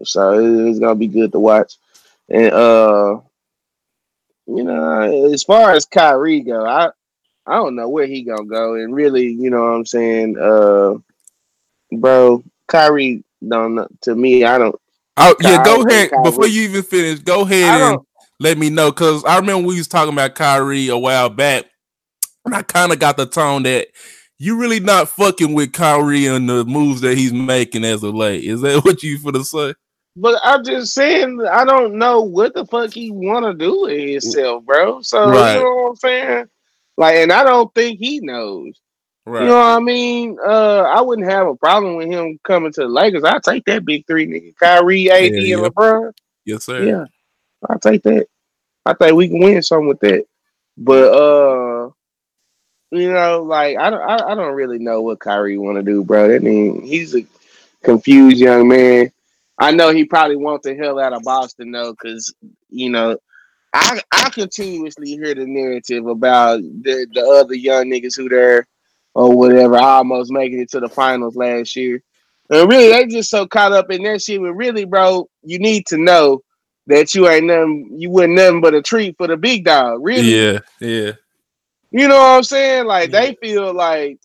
So 0.04 0.68
it's 0.68 0.80
gonna 0.80 0.96
be 0.96 1.08
good 1.08 1.32
to 1.32 1.40
watch. 1.40 1.78
And 2.30 2.54
uh 2.54 3.22
you 4.48 4.64
know, 4.64 5.32
as 5.32 5.44
far 5.44 5.72
as 5.72 5.86
Kyrie 5.86 6.42
go, 6.42 6.66
I 6.66 6.90
I 7.46 7.56
don't 7.56 7.76
know 7.76 7.88
where 7.88 8.06
he 8.06 8.24
gonna 8.24 8.46
go. 8.46 8.76
And 8.76 8.94
really, 8.94 9.28
you 9.28 9.50
know 9.50 9.62
what 9.62 9.70
I'm 9.70 9.86
saying, 9.86 10.38
uh 10.38 10.96
bro, 11.98 12.44
Kyrie 12.68 13.24
don't 13.48 13.88
to 14.02 14.16
me, 14.16 14.44
I 14.44 14.58
don't 14.58 14.76
Oh 15.18 15.36
yeah, 15.42 15.64
go 15.64 15.84
ahead. 15.84 16.12
Kyrie. 16.12 16.24
Before 16.24 16.48
you 16.48 16.62
even 16.64 16.84
finish, 16.84 17.20
go 17.20 17.42
ahead 17.42 17.82
and 17.82 18.00
let 18.40 18.58
me 18.58 18.70
know 18.70 18.92
because 18.92 19.24
I 19.26 19.38
remember 19.38 19.68
we 19.68 19.78
was 19.78 19.88
talking 19.88 20.14
about 20.14 20.36
Kyrie 20.36 20.90
a 20.90 20.98
while 20.98 21.30
back, 21.30 21.66
and 22.46 22.54
I 22.54 22.62
kind 22.62 22.92
of 22.92 23.00
got 23.00 23.18
the 23.18 23.26
tone 23.26 23.64
that 23.64 23.88
you 24.38 24.60
really 24.60 24.80
not 24.80 25.10
fucking 25.10 25.56
with 25.56 25.74
Kyrie 25.74 26.28
and 26.28 26.48
the 26.48 26.64
moves 26.66 27.02
that 27.02 27.18
he's 27.18 27.34
making 27.34 27.84
as 27.84 28.04
of 28.04 28.14
late. 28.14 28.44
Is 28.44 28.62
that 28.62 28.82
what 28.86 29.02
you 29.02 29.18
for 29.18 29.32
to 29.32 29.44
say? 29.44 29.74
but 30.16 30.40
I'm 30.44 30.64
just 30.64 30.94
saying 30.94 31.40
I 31.50 31.66
don't 31.66 31.96
know 31.96 32.22
what 32.22 32.54
the 32.54 32.66
fuck 32.66 32.92
he 32.94 33.12
wanna 33.12 33.54
do 33.56 33.82
with 33.82 33.98
himself, 33.98 34.66
bro. 34.66 35.02
So 35.02 35.30
Right. 35.30 35.56
you 35.56 35.64
know 35.64 35.76
what 35.76 35.90
I'm 35.90 35.96
saying? 35.96 36.46
Like 36.98 37.16
and 37.16 37.32
I 37.32 37.44
don't 37.44 37.74
think 37.74 38.00
he 38.00 38.20
knows. 38.20 38.80
Right. 39.28 39.42
You 39.42 39.50
know 39.50 39.56
what 39.58 39.66
I 39.66 39.80
mean? 39.82 40.38
Uh, 40.42 40.84
I 40.84 41.02
wouldn't 41.02 41.28
have 41.30 41.48
a 41.48 41.56
problem 41.56 41.98
with 41.98 42.08
him 42.08 42.40
coming 42.46 42.72
to 42.72 42.82
the 42.82 42.88
Lakers. 42.88 43.26
I'd 43.26 43.44
take 43.44 43.66
that 43.66 43.84
big 43.84 44.08
three 44.08 44.26
nigga. 44.26 44.56
Kyrie, 44.56 45.12
AD, 45.12 45.34
Yeah, 45.34 45.58
and. 45.58 45.66
LeBron. 45.66 46.14
yes, 46.46 46.64
sir. 46.66 46.84
Yeah. 46.84 47.06
I'll 47.70 47.78
take 47.78 48.04
that. 48.04 48.28
I 48.86 48.94
think 48.94 49.16
we 49.18 49.28
can 49.28 49.40
win 49.40 49.62
something 49.62 49.90
with 49.90 50.00
that. 50.00 50.26
But 50.78 51.12
uh 51.14 51.90
you 52.92 53.12
know, 53.12 53.44
like 53.44 53.78
I 53.78 53.90
don't 53.90 54.02
I, 54.02 54.30
I 54.32 54.36
don't 54.36 54.54
really 54.56 54.80
know 54.80 55.02
what 55.02 55.20
Kyrie 55.20 55.58
want 55.58 55.76
to 55.76 55.84
do, 55.84 56.06
bro. 56.06 56.34
I 56.34 56.40
mean, 56.40 56.82
he's 56.84 57.14
a 57.14 57.26
confused 57.84 58.38
young 58.38 58.70
man. 58.70 59.12
I 59.60 59.72
know 59.72 59.90
he 59.90 60.06
probably 60.06 60.38
wants 60.38 60.66
the 60.66 60.74
hell 60.76 61.00
out 61.02 61.12
of 61.12 61.24
Boston 61.24 61.72
though, 61.72 61.92
because 61.92 62.34
you 62.70 62.90
know, 62.92 63.18
I 63.74 64.00
I 64.14 64.30
continuously 64.30 65.10
hear 65.10 65.36
the 65.36 65.46
narrative 65.46 66.08
about 66.08 66.62
the, 66.62 67.06
the 67.14 67.26
other 67.26 67.56
young 67.56 67.88
niggas 67.92 68.16
who 68.16 68.30
there 68.30 68.66
or 69.18 69.36
whatever, 69.36 69.78
almost 69.78 70.32
making 70.32 70.60
it 70.62 70.70
to 70.72 70.80
the 70.80 70.88
finals 70.88 71.36
last 71.36 71.76
year. 71.76 72.02
And 72.50 72.70
really, 72.70 72.90
they 72.90 73.08
just 73.08 73.30
so 73.30 73.48
caught 73.48 73.74
up 73.74 73.90
in 73.92 74.04
that 74.04 74.22
shit. 74.22 74.40
But 74.40 74.54
really, 74.54 74.86
bro, 74.86 75.28
you 75.44 75.60
need 75.60 75.86
to 75.88 75.98
know 75.98 76.42
that 76.86 77.14
you 77.16 77.28
ain't 77.28 77.48
nothing. 77.48 77.90
You 77.98 78.10
wasn't 78.12 78.36
nothing 78.36 78.62
but 78.62 78.74
a 78.76 78.82
treat 78.82 79.18
for 79.18 79.28
the 79.28 79.36
big 79.36 79.66
dog. 79.66 80.00
Really, 80.04 80.22
Yeah, 80.34 80.60
yeah. 80.80 81.12
you 81.92 82.08
know 82.08 82.18
what 82.18 82.38
I'm 82.38 82.44
saying? 82.44 82.86
Like 82.86 83.12
they 83.12 83.36
feel 83.42 83.74
like, 83.74 84.20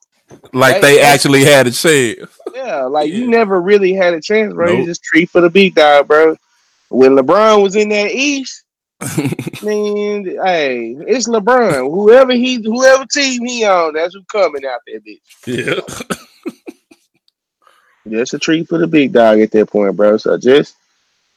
Like 0.52 0.80
They- 0.80 0.96
they 0.96 1.00
actually 1.02 1.44
had 1.44 1.66
a 1.66 1.70
chance. 1.70 2.18
yeah, 2.54 2.82
like 2.84 3.10
you 3.10 3.26
never 3.28 3.60
really 3.60 3.92
had 3.92 4.14
a 4.14 4.20
chance, 4.20 4.54
bro. 4.54 4.72
You 4.72 4.84
just 4.86 5.02
treat 5.02 5.28
for 5.30 5.40
the 5.42 5.50
big 5.50 5.74
dog, 5.74 6.06
bro. 6.08 6.36
When 6.88 7.16
LeBron 7.16 7.62
was 7.62 7.76
in 7.76 7.88
that 7.90 8.10
East, 8.12 8.61
man, 9.62 10.24
hey, 10.44 10.96
it's 11.06 11.28
LeBron. 11.28 11.90
Whoever 11.90 12.32
he, 12.32 12.56
whoever 12.62 13.04
team 13.06 13.44
he 13.44 13.64
on, 13.64 13.94
that's 13.94 14.14
who 14.14 14.22
coming 14.24 14.64
out 14.64 14.80
there, 14.86 15.00
bitch. 15.00 15.20
yeah. 15.46 15.80
Just 18.08 18.34
a 18.34 18.38
treat 18.38 18.68
for 18.68 18.78
the 18.78 18.86
big 18.86 19.12
dog 19.12 19.40
at 19.40 19.50
that 19.52 19.66
point, 19.70 19.96
bro. 19.96 20.16
So 20.16 20.36
just 20.36 20.74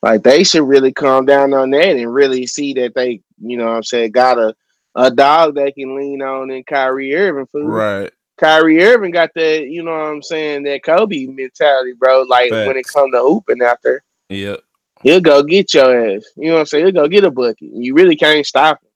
like 0.02 0.24
they 0.24 0.44
should 0.44 0.68
really 0.68 0.92
calm 0.92 1.26
down 1.26 1.54
on 1.54 1.70
that 1.72 1.96
and 1.96 2.12
really 2.14 2.48
see 2.48 2.74
that 2.74 2.96
they, 2.96 3.22
you 3.40 3.58
know 3.58 3.66
what 3.66 3.76
I'm 3.76 3.84
saying, 3.84 4.12
got 4.12 4.40
a, 4.40 4.56
a 4.96 5.12
dog 5.12 5.54
they 5.54 5.72
can 5.72 5.96
lean 5.96 6.24
on 6.24 6.50
in 6.50 6.64
Kyrie 6.64 7.16
Irving 7.16 7.46
food. 7.48 7.68
Right. 7.68 8.12
Kyrie 8.38 8.84
Irving 8.84 9.12
got 9.12 9.30
that, 9.36 9.68
you 9.68 9.84
know 9.84 9.92
what 9.92 10.08
I'm 10.08 10.24
saying, 10.24 10.64
that 10.64 10.84
Kobe 10.84 11.28
mentality, 11.28 11.94
bro. 11.94 12.24
Like 12.24 12.50
when 12.52 12.72
it 12.72 12.86
Facts. 12.86 12.92
come 12.92 13.12
to 13.12 13.20
hooping 13.20 13.62
out 13.62 13.78
there, 13.84 14.04
Yep. 14.30 14.62
He'll 15.06 15.22
go 15.22 15.44
get 15.44 15.72
your 15.76 16.16
ass. 16.16 16.26
You 16.36 16.48
know 16.48 16.54
what 16.54 16.60
I'm 16.62 16.66
saying? 16.66 16.86
He'll 16.86 17.04
go 17.04 17.08
get 17.08 17.24
a 17.24 17.30
bucket. 17.30 17.58
You 17.62 17.94
really 17.94 18.16
can't 18.16 18.44
stop 18.44 18.82
him. 18.82 18.90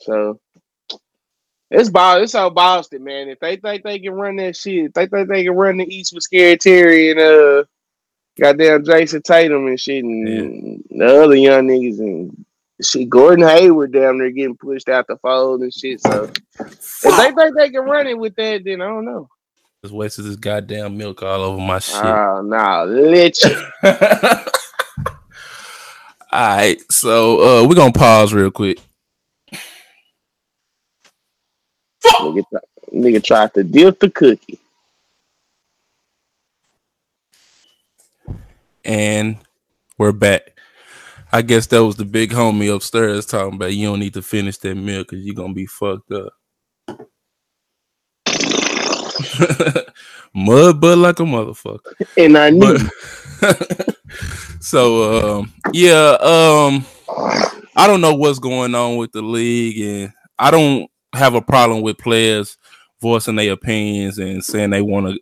So 0.00 0.40
it's 1.70 1.88
ball. 1.88 2.22
It's 2.22 2.34
all 2.34 2.50
Boston, 2.50 3.02
man. 3.02 3.30
If 3.30 3.40
they 3.40 3.56
think 3.56 3.82
they 3.82 3.98
can 3.98 4.12
run 4.12 4.36
that 4.36 4.54
shit, 4.54 4.84
if 4.84 4.92
they 4.92 5.06
think 5.06 5.30
they 5.30 5.44
can 5.44 5.54
run 5.54 5.78
the 5.78 5.86
East 5.86 6.12
with 6.12 6.22
Scary 6.22 6.58
Terry 6.58 7.12
and 7.12 7.18
uh, 7.18 7.64
goddamn 8.38 8.84
Jayson 8.84 9.22
Tatum 9.22 9.68
and 9.68 9.80
shit, 9.80 10.04
and 10.04 10.84
the 10.90 11.22
other 11.22 11.34
young 11.34 11.68
niggas 11.68 11.98
and 12.00 12.44
shit. 12.82 13.08
Gordon 13.08 13.48
Hayward 13.48 13.92
down 13.92 14.18
there 14.18 14.28
getting 14.28 14.54
pushed 14.54 14.90
out 14.90 15.06
the 15.06 15.16
fold 15.16 15.62
and 15.62 15.72
shit. 15.72 16.02
So 16.02 16.24
if 16.60 17.02
they 17.02 17.32
think 17.32 17.56
they 17.56 17.70
can 17.70 17.84
run 17.84 18.06
it 18.06 18.18
with 18.18 18.36
that, 18.36 18.64
then 18.64 18.82
I 18.82 18.86
don't 18.88 19.06
know. 19.06 19.30
Just 19.86 19.94
wasted 19.94 20.24
this 20.24 20.34
goddamn 20.34 20.98
milk 20.98 21.22
all 21.22 21.42
over 21.42 21.60
my 21.60 21.78
shit. 21.78 22.04
Oh 22.04 22.42
no, 22.42 22.84
lit. 22.86 23.38
All 26.32 26.56
right, 26.56 26.76
so 26.90 27.60
uh, 27.60 27.68
we're 27.68 27.76
gonna 27.76 27.92
pause 27.92 28.34
real 28.34 28.50
quick. 28.50 28.80
nigga, 32.04 32.42
nigga 32.92 33.22
tried 33.22 33.54
to 33.54 33.62
dip 33.62 34.00
the 34.00 34.10
cookie. 34.10 34.58
and 38.84 39.38
we're 39.98 40.10
back. 40.10 40.58
I 41.32 41.42
guess 41.42 41.68
that 41.68 41.84
was 41.84 41.94
the 41.94 42.04
big 42.04 42.32
homie 42.32 42.74
upstairs 42.74 43.24
talking 43.24 43.54
about 43.54 43.72
you 43.72 43.86
don't 43.86 44.00
need 44.00 44.14
to 44.14 44.22
finish 44.22 44.58
that 44.58 44.74
meal 44.74 45.02
because 45.02 45.24
you're 45.24 45.36
gonna 45.36 45.54
be 45.54 45.66
fucked 45.66 46.10
up. 46.10 46.32
Mud 50.34 50.80
butt 50.80 50.98
like 50.98 51.20
a 51.20 51.22
motherfucker. 51.22 51.80
And 52.16 52.36
I 52.36 52.50
knew. 52.50 52.78
But 53.40 53.96
so 54.60 55.38
um 55.38 55.52
yeah, 55.72 56.16
um 56.20 56.84
I 57.76 57.86
don't 57.86 58.00
know 58.00 58.14
what's 58.14 58.38
going 58.38 58.74
on 58.74 58.96
with 58.96 59.12
the 59.12 59.22
league 59.22 59.80
and 59.80 60.12
I 60.38 60.50
don't 60.50 60.90
have 61.14 61.34
a 61.34 61.42
problem 61.42 61.82
with 61.82 61.98
players 61.98 62.56
voicing 63.00 63.36
their 63.36 63.52
opinions 63.52 64.18
and 64.18 64.44
saying 64.44 64.70
they 64.70 64.82
want 64.82 65.06
to 65.06 65.18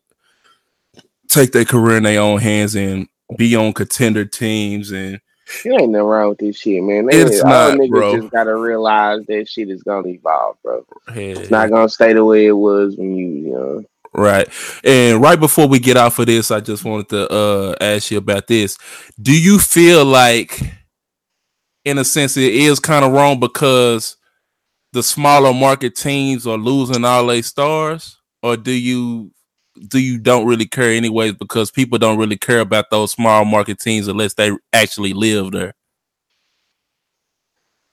take 1.28 1.52
their 1.52 1.64
career 1.64 1.96
in 1.98 2.02
their 2.04 2.20
own 2.20 2.40
hands 2.40 2.74
and 2.74 3.08
be 3.36 3.56
on 3.56 3.72
contender 3.72 4.24
teams 4.24 4.92
and 4.92 5.20
you 5.64 5.72
ain't 5.72 5.90
nothing 5.90 6.06
wrong 6.06 6.28
with 6.30 6.38
this 6.38 6.56
shit, 6.56 6.82
man. 6.82 7.06
They, 7.06 7.20
It's 7.20 7.42
all 7.42 7.50
not, 7.50 7.78
niggas 7.78 7.88
bro. 7.90 8.20
just 8.20 8.32
gotta 8.32 8.56
realize 8.56 9.26
that 9.26 9.48
shit 9.48 9.68
is 9.68 9.82
gonna 9.82 10.08
evolve, 10.08 10.56
bro. 10.62 10.86
hey, 11.12 11.32
It's 11.32 11.50
not 11.50 11.70
gonna 11.70 11.88
stay 11.88 12.12
the 12.14 12.24
way 12.24 12.46
it 12.46 12.52
was 12.52 12.96
when 12.96 13.14
you, 13.14 13.26
you 13.26 13.52
know. 13.52 13.84
Right. 14.14 14.48
And 14.84 15.20
right 15.20 15.38
before 15.38 15.68
we 15.68 15.78
get 15.78 15.96
off 15.96 16.18
of 16.18 16.26
this, 16.26 16.50
I 16.50 16.60
just 16.60 16.84
wanted 16.84 17.08
to 17.10 17.32
uh 17.32 17.74
ask 17.80 18.10
you 18.10 18.18
about 18.18 18.46
this. 18.46 18.78
Do 19.20 19.38
you 19.38 19.58
feel 19.58 20.04
like 20.04 20.60
in 21.84 21.98
a 21.98 22.04
sense 22.04 22.36
it 22.36 22.54
is 22.54 22.80
kind 22.80 23.04
of 23.04 23.12
wrong 23.12 23.38
because 23.40 24.16
the 24.92 25.02
smaller 25.02 25.52
market 25.52 25.96
teams 25.96 26.46
are 26.46 26.56
losing 26.56 27.04
all 27.04 27.26
their 27.26 27.42
stars 27.42 28.18
or 28.42 28.56
do 28.56 28.72
you 28.72 29.30
do 29.88 29.98
you 29.98 30.18
don't 30.18 30.46
really 30.46 30.66
care 30.66 30.92
anyways 30.92 31.34
because 31.34 31.70
people 31.70 31.98
don't 31.98 32.18
really 32.18 32.36
care 32.36 32.60
about 32.60 32.90
those 32.90 33.12
small 33.12 33.44
market 33.44 33.78
teams 33.80 34.08
unless 34.08 34.34
they 34.34 34.52
actually 34.72 35.12
live 35.12 35.50
there 35.50 35.74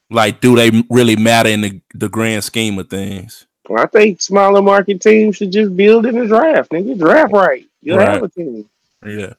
like 0.09 0.41
do 0.41 0.55
they 0.55 0.71
really 0.89 1.15
matter 1.15 1.49
in 1.49 1.61
the, 1.61 1.81
the 1.95 2.09
grand 2.09 2.43
scheme 2.43 2.77
of 2.79 2.89
things 2.89 3.47
I 3.77 3.85
think 3.85 4.21
smaller 4.21 4.61
market 4.61 5.01
teams 5.01 5.37
should 5.37 5.51
just 5.51 5.75
build 5.75 6.05
in 6.05 6.17
the 6.17 6.27
draft, 6.27 6.71
nigga. 6.71 6.97
Draft 6.97 7.33
right. 7.33 7.65
You'll 7.81 7.99
have 7.99 8.23
a 8.23 8.29
team. 8.29 8.69
yeah 9.05 9.33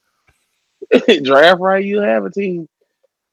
draft 1.23 1.61
right, 1.61 1.85
you'll 1.85 2.03
have 2.03 2.25
a 2.25 2.31
team. 2.31 2.69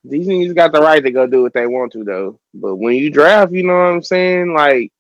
These 0.04 0.28
niggas 0.28 0.56
got 0.56 0.72
the 0.72 0.82
right 0.82 1.04
to 1.04 1.12
go 1.12 1.28
do 1.28 1.42
what 1.42 1.54
they 1.54 1.68
want 1.68 1.92
to 1.94 2.04
though. 2.04 2.40
But 2.54 2.76
when 2.76 2.96
you 2.96 3.10
draft, 3.10 3.52
you 3.52 3.64
know 3.64 3.74
what 3.74 3.94
I'm 3.94 4.04
saying? 4.04 4.54
Like, 4.54 4.92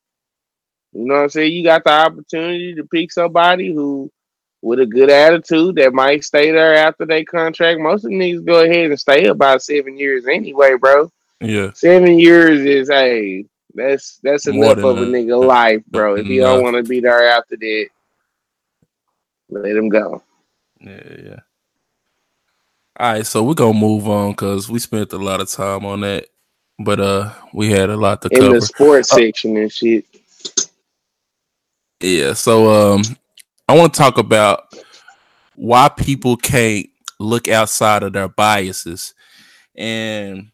you 0.91 1.05
know 1.05 1.15
what 1.15 1.23
I'm 1.23 1.29
saying? 1.29 1.53
You 1.53 1.63
got 1.63 1.83
the 1.83 1.91
opportunity 1.91 2.75
to 2.75 2.83
pick 2.83 3.11
somebody 3.11 3.73
who 3.73 4.11
with 4.61 4.79
a 4.79 4.85
good 4.85 5.09
attitude 5.09 5.75
that 5.75 5.93
might 5.93 6.23
stay 6.23 6.51
there 6.51 6.75
after 6.75 7.05
they 7.05 7.23
contract. 7.23 7.79
Most 7.79 8.03
of 8.03 8.11
the 8.11 8.17
niggas 8.17 8.45
go 8.45 8.63
ahead 8.63 8.89
and 8.89 8.99
stay 8.99 9.25
about 9.25 9.61
seven 9.63 9.97
years 9.97 10.27
anyway, 10.27 10.75
bro. 10.75 11.11
yeah 11.39 11.71
Seven 11.73 12.19
years 12.19 12.59
is 12.61 12.89
hey, 12.89 13.45
that's 13.79 14.19
that's 14.21 14.47
More 14.47 14.73
enough 14.73 14.83
of 14.83 14.97
a 14.97 15.05
that. 15.05 15.11
nigga 15.11 15.43
life, 15.43 15.83
bro. 15.87 16.15
If 16.15 16.27
you 16.27 16.41
don't 16.41 16.63
want 16.63 16.75
to 16.75 16.83
be 16.83 16.99
there 16.99 17.29
after 17.29 17.55
that, 17.57 17.87
let 19.49 19.75
him 19.75 19.89
go. 19.89 20.21
Yeah, 20.79 21.15
yeah. 21.23 21.39
All 22.99 23.13
right, 23.13 23.25
so 23.25 23.43
we're 23.43 23.53
gonna 23.53 23.77
move 23.77 24.07
on 24.09 24.31
because 24.31 24.69
we 24.69 24.79
spent 24.79 25.13
a 25.13 25.17
lot 25.17 25.39
of 25.39 25.49
time 25.49 25.85
on 25.85 26.01
that, 26.01 26.27
but 26.77 26.99
uh, 26.99 27.33
we 27.53 27.69
had 27.69 27.89
a 27.89 27.95
lot 27.95 28.21
to 28.21 28.29
cover. 28.29 28.41
In 28.41 28.47
cover. 28.47 28.59
the 28.59 28.65
sports 28.65 29.09
section 29.09 29.55
and 29.57 29.71
shit. 29.71 30.05
Yeah, 32.01 32.33
so 32.33 32.93
um, 32.93 33.03
I 33.67 33.77
want 33.77 33.93
to 33.93 33.97
talk 33.97 34.17
about 34.17 34.73
why 35.55 35.89
people 35.89 36.37
can't 36.37 36.87
look 37.19 37.47
outside 37.47 38.03
of 38.03 38.13
their 38.13 38.27
biases, 38.27 39.13
and 39.75 40.51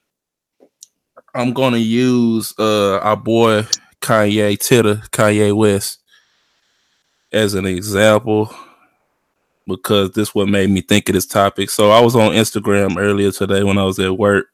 I'm 1.35 1.53
gonna 1.53 1.77
use 1.77 2.53
uh 2.57 2.99
our 2.99 3.17
boy 3.17 3.63
Kanye 4.01 4.57
Titter, 4.59 4.95
Kanye 5.11 5.55
West, 5.55 5.99
as 7.31 7.53
an 7.53 7.65
example 7.65 8.55
because 9.67 10.11
this 10.11 10.33
what 10.33 10.47
made 10.47 10.69
me 10.69 10.81
think 10.81 11.09
of 11.09 11.13
this 11.15 11.25
topic. 11.25 11.69
So 11.69 11.91
I 11.91 11.99
was 11.99 12.15
on 12.15 12.31
Instagram 12.31 12.97
earlier 12.97 13.31
today 13.31 13.63
when 13.63 13.77
I 13.77 13.83
was 13.83 13.99
at 13.99 14.17
work, 14.17 14.47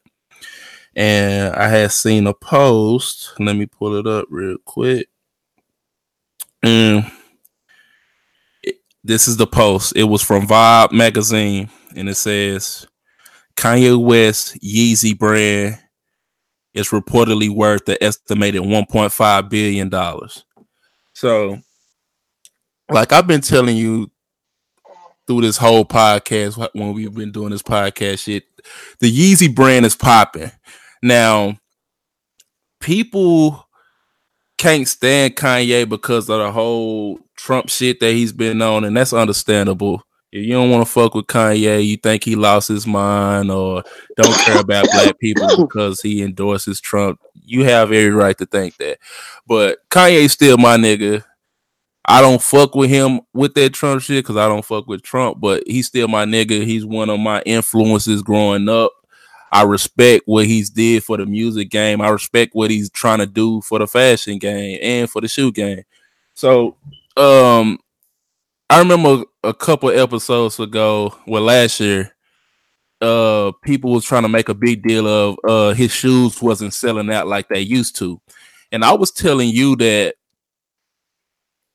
and 0.96 1.54
I 1.54 1.68
had 1.68 1.92
seen 1.92 2.28
a 2.28 2.34
post. 2.34 3.34
Let 3.40 3.56
me 3.56 3.66
pull 3.68 3.96
it 3.96 4.08
up 4.08 4.26
real 4.30 4.58
quick. 4.66 5.08
And 6.64 7.12
it- 8.64 8.82
this 9.04 9.28
is 9.28 9.38
the 9.38 9.48
post. 9.48 9.94
It 9.96 10.06
was 10.06 10.22
from 10.24 10.48
Vibe 10.48 10.94
magazine, 10.94 11.70
and 11.96 12.10
it 12.10 12.16
says 12.16 12.88
Kanye 13.56 14.02
West 14.02 14.58
Yeezy 14.64 15.18
brand 15.18 15.78
is 16.74 16.90
reportedly 16.90 17.50
worth 17.50 17.86
the 17.86 18.02
estimated 18.04 18.62
1.5 18.62 19.50
billion 19.50 19.90
dollars. 19.90 20.46
So, 21.14 21.60
like 22.90 23.12
I've 23.12 23.28
been 23.28 23.42
telling 23.42 23.78
you 23.78 24.12
through 25.28 25.42
this 25.42 25.58
whole 25.58 25.86
podcast 25.86 26.70
when 26.74 26.94
we've 26.94 27.14
been 27.14 27.32
doing 27.32 27.52
this 27.52 27.62
podcast 27.62 28.20
shit, 28.20 28.46
the 29.00 29.12
Yeezy 29.12 29.54
brand 29.54 29.86
is 29.86 29.96
popping. 29.96 30.52
Now, 31.04 31.58
people 32.80 33.68
can't 34.58 34.88
stand 34.88 35.36
Kanye 35.36 35.88
because 35.88 36.30
of 36.30 36.40
the 36.40 36.52
whole 36.52 37.20
Trump 37.36 37.70
shit 37.70 38.00
that 38.00 38.12
he's 38.12 38.32
been 38.32 38.62
on, 38.62 38.84
and 38.84 38.96
that's 38.96 39.14
understandable. 39.14 40.04
If 40.32 40.46
you 40.46 40.54
don't 40.54 40.72
want 40.72 40.86
to 40.86 40.92
fuck 40.92 41.14
with 41.14 41.28
Kanye, 41.28 41.86
you 41.86 41.98
think 41.98 42.24
he 42.24 42.36
lost 42.36 42.70
his 42.70 42.88
mind 42.88 43.52
or 43.52 43.84
don't 44.16 44.38
care 44.40 44.62
about 44.62 44.86
black 44.94 45.20
people 45.20 45.48
because 45.68 46.02
he 46.02 46.24
endorses 46.24 46.80
Trump, 46.80 47.20
you 47.34 47.66
have 47.66 47.92
every 47.92 48.12
right 48.12 48.38
to 48.38 48.46
think 48.46 48.78
that. 48.78 49.00
But 49.46 49.80
Kanye's 49.90 50.32
still 50.32 50.58
my 50.58 50.78
nigga. 50.78 51.26
I 52.06 52.22
don't 52.22 52.42
fuck 52.42 52.76
with 52.76 52.90
him 52.90 53.22
with 53.34 53.54
that 53.56 53.74
Trump 53.74 54.02
shit 54.02 54.24
because 54.24 54.38
I 54.38 54.48
don't 54.48 54.66
fuck 54.66 54.88
with 54.88 55.04
Trump, 55.04 55.40
but 55.40 55.64
he's 55.68 55.88
still 55.88 56.08
my 56.08 56.26
nigga. 56.26 56.66
He's 56.66 56.86
one 56.86 57.10
of 57.10 57.20
my 57.20 57.42
influences 57.42 58.24
growing 58.24 58.70
up. 58.70 58.92
I 59.52 59.64
respect 59.64 60.24
what 60.26 60.46
he's 60.46 60.70
did 60.70 61.04
for 61.04 61.18
the 61.18 61.26
music 61.26 61.70
game. 61.70 62.00
I 62.00 62.08
respect 62.10 62.56
what 62.56 62.72
he's 62.72 62.90
trying 62.90 63.20
to 63.20 63.28
do 63.28 63.62
for 63.62 63.80
the 63.80 63.88
fashion 63.88 64.40
game 64.40 64.80
and 64.82 65.10
for 65.10 65.20
the 65.20 65.28
shoe 65.28 65.52
game. 65.52 65.84
So, 66.34 66.78
um, 67.18 67.80
I 68.72 68.80
remember 68.80 69.26
a 69.44 69.54
couple 69.54 69.92
episodes 69.92 70.60
ago, 70.62 71.16
well, 71.28 71.44
last 71.44 71.82
year, 71.82 72.16
uh, 73.02 73.52
people 73.64 73.92
was 73.94 74.06
trying 74.06 74.24
to 74.24 74.30
make 74.30 74.50
a 74.50 74.56
big 74.56 74.84
deal 74.84 75.08
of 75.08 75.38
uh 75.48 75.74
his 75.74 75.92
shoes 75.92 76.42
wasn't 76.42 76.74
selling 76.74 77.12
out 77.12 77.28
like 77.28 77.50
they 77.50 77.62
used 77.62 77.98
to, 77.98 78.22
and 78.72 78.86
I 78.86 78.94
was 78.94 79.12
telling 79.12 79.50
you 79.50 79.76
that 79.78 80.16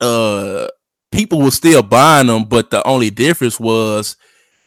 uh 0.00 0.68
people 1.12 1.42
were 1.42 1.50
still 1.52 1.82
buying 1.82 2.28
them, 2.28 2.44
but 2.44 2.70
the 2.70 2.86
only 2.86 3.10
difference 3.10 3.60
was 3.60 4.16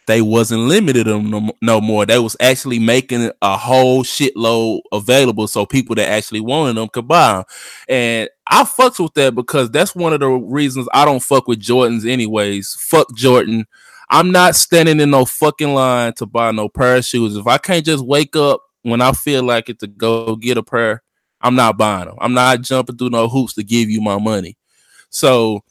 they 0.09 0.23
wasn't 0.23 0.61
limited 0.61 1.05
them 1.05 1.29
no, 1.29 1.51
no, 1.61 1.79
more. 1.79 2.03
They 2.03 2.17
was 2.17 2.35
actually 2.39 2.79
making 2.79 3.31
a 3.43 3.55
whole 3.55 4.03
shitload 4.03 4.81
available 4.91 5.47
so 5.47 5.67
people 5.67 5.93
that 5.95 6.09
actually 6.09 6.41
wanted 6.41 6.77
them 6.77 6.89
could 6.89 7.07
buy 7.07 7.33
them. 7.33 7.43
And 7.87 8.29
I 8.47 8.63
fucks 8.63 8.99
with 8.99 9.13
that 9.13 9.35
because 9.35 9.69
that's 9.69 9.93
one 9.93 10.13
of 10.13 10.21
the 10.21 10.29
reasons 10.29 10.87
I 10.95 11.05
don't 11.05 11.21
fuck 11.21 11.47
with 11.47 11.61
Jordans 11.61 12.09
anyways. 12.09 12.75
Fuck 12.79 13.15
Jordan. 13.15 13.67
I'm 14.09 14.31
not 14.31 14.55
standing 14.55 14.99
in 14.99 15.11
no 15.11 15.25
fucking 15.25 15.75
line 15.75 16.13
to 16.13 16.25
buy 16.25 16.49
no 16.53 16.69
pair 16.69 16.95
of 16.95 17.05
shoes. 17.05 17.37
If 17.37 17.45
I 17.45 17.59
can't 17.59 17.85
just 17.85 18.03
wake 18.03 18.35
up 18.35 18.61
when 18.81 19.01
I 19.01 19.11
feel 19.11 19.43
like 19.43 19.69
it 19.69 19.77
to 19.81 19.87
go 19.87 20.35
get 20.35 20.57
a 20.57 20.63
pair, 20.63 21.03
I'm 21.39 21.53
not 21.53 21.77
buying 21.77 22.07
them. 22.07 22.17
I'm 22.19 22.33
not 22.33 22.61
jumping 22.61 22.97
through 22.97 23.11
no 23.11 23.29
hoops 23.29 23.53
to 23.53 23.63
give 23.63 23.91
you 23.91 24.01
my 24.01 24.17
money. 24.17 24.57
So 25.11 25.63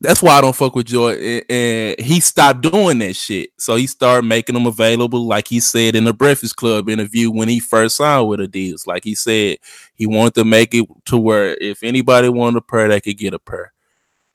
that's 0.00 0.22
why 0.22 0.32
I 0.32 0.40
don't 0.40 0.56
fuck 0.56 0.74
with 0.74 0.86
Joy. 0.86 1.42
And 1.50 2.00
he 2.00 2.20
stopped 2.20 2.62
doing 2.62 2.98
that 3.00 3.14
shit. 3.14 3.50
So 3.58 3.76
he 3.76 3.86
started 3.86 4.26
making 4.26 4.54
them 4.54 4.66
available, 4.66 5.26
like 5.26 5.48
he 5.48 5.60
said 5.60 5.94
in 5.94 6.04
the 6.04 6.14
Breakfast 6.14 6.56
Club 6.56 6.88
interview 6.88 7.30
when 7.30 7.48
he 7.48 7.60
first 7.60 7.96
signed 7.96 8.26
with 8.26 8.40
Adidas. 8.40 8.86
Like 8.86 9.04
he 9.04 9.14
said, 9.14 9.58
he 9.94 10.06
wanted 10.06 10.34
to 10.36 10.44
make 10.44 10.74
it 10.74 10.86
to 11.06 11.18
where 11.18 11.54
if 11.60 11.82
anybody 11.82 12.30
wanted 12.30 12.58
a 12.58 12.62
pair, 12.62 12.88
they 12.88 13.00
could 13.00 13.18
get 13.18 13.34
a 13.34 13.38
pair. 13.38 13.72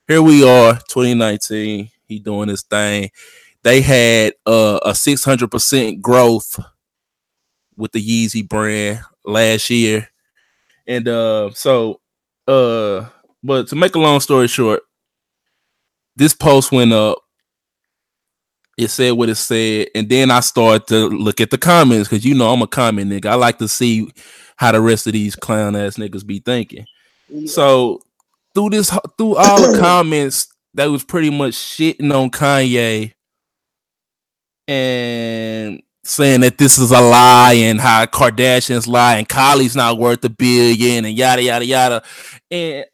Here 0.07 0.21
we 0.21 0.47
are, 0.47 0.75
2019. 0.87 1.89
He 2.07 2.19
doing 2.19 2.49
his 2.49 2.61
thing. 2.61 3.09
They 3.63 3.81
had 3.81 4.33
uh, 4.45 4.79
a 4.83 4.91
600% 4.91 5.99
growth 5.99 6.59
with 7.75 7.91
the 7.91 7.99
Yeezy 7.99 8.47
brand 8.47 8.99
last 9.25 9.71
year. 9.71 10.09
And 10.85 11.07
uh, 11.07 11.49
so, 11.55 12.01
uh, 12.47 13.07
but 13.41 13.67
to 13.69 13.75
make 13.75 13.95
a 13.95 13.99
long 13.99 14.19
story 14.19 14.47
short, 14.47 14.83
this 16.15 16.33
post 16.33 16.71
went 16.71 16.93
up. 16.93 17.19
It 18.77 18.89
said 18.89 19.11
what 19.11 19.29
it 19.29 19.35
said, 19.35 19.87
and 19.95 20.09
then 20.09 20.31
I 20.31 20.41
started 20.41 20.87
to 20.87 21.07
look 21.07 21.39
at 21.39 21.49
the 21.49 21.57
comments 21.57 22.09
because 22.09 22.25
you 22.25 22.35
know 22.35 22.51
I'm 22.51 22.61
a 22.61 22.67
comment 22.67 23.09
nigga. 23.09 23.27
I 23.27 23.35
like 23.35 23.57
to 23.59 23.69
see 23.69 24.11
how 24.57 24.73
the 24.73 24.81
rest 24.81 25.07
of 25.07 25.13
these 25.13 25.35
clown 25.35 25.75
ass 25.77 25.95
niggas 25.95 26.25
be 26.25 26.39
thinking. 26.39 26.85
Yeah. 27.29 27.47
So 27.47 28.01
through 28.53 28.71
this, 28.71 28.89
through 29.17 29.37
all 29.37 29.71
the 29.71 29.79
comments, 29.79 30.47
that 30.73 30.87
was 30.87 31.05
pretty 31.05 31.29
much 31.29 31.53
shitting 31.53 32.13
on 32.13 32.29
Kanye 32.29 33.13
and 34.67 35.81
saying 36.03 36.41
that 36.41 36.57
this 36.57 36.77
is 36.77 36.91
a 36.91 37.01
lie 37.01 37.53
and 37.53 37.79
how 37.79 38.05
Kardashians 38.05 38.87
lie 38.87 39.15
and 39.15 39.27
Kylie's 39.27 39.75
not 39.75 39.97
worth 39.97 40.23
a 40.25 40.29
billion 40.29 41.05
and 41.05 41.15
yada 41.17 41.41
yada 41.41 41.65
yada. 41.65 42.03
And 42.51 42.85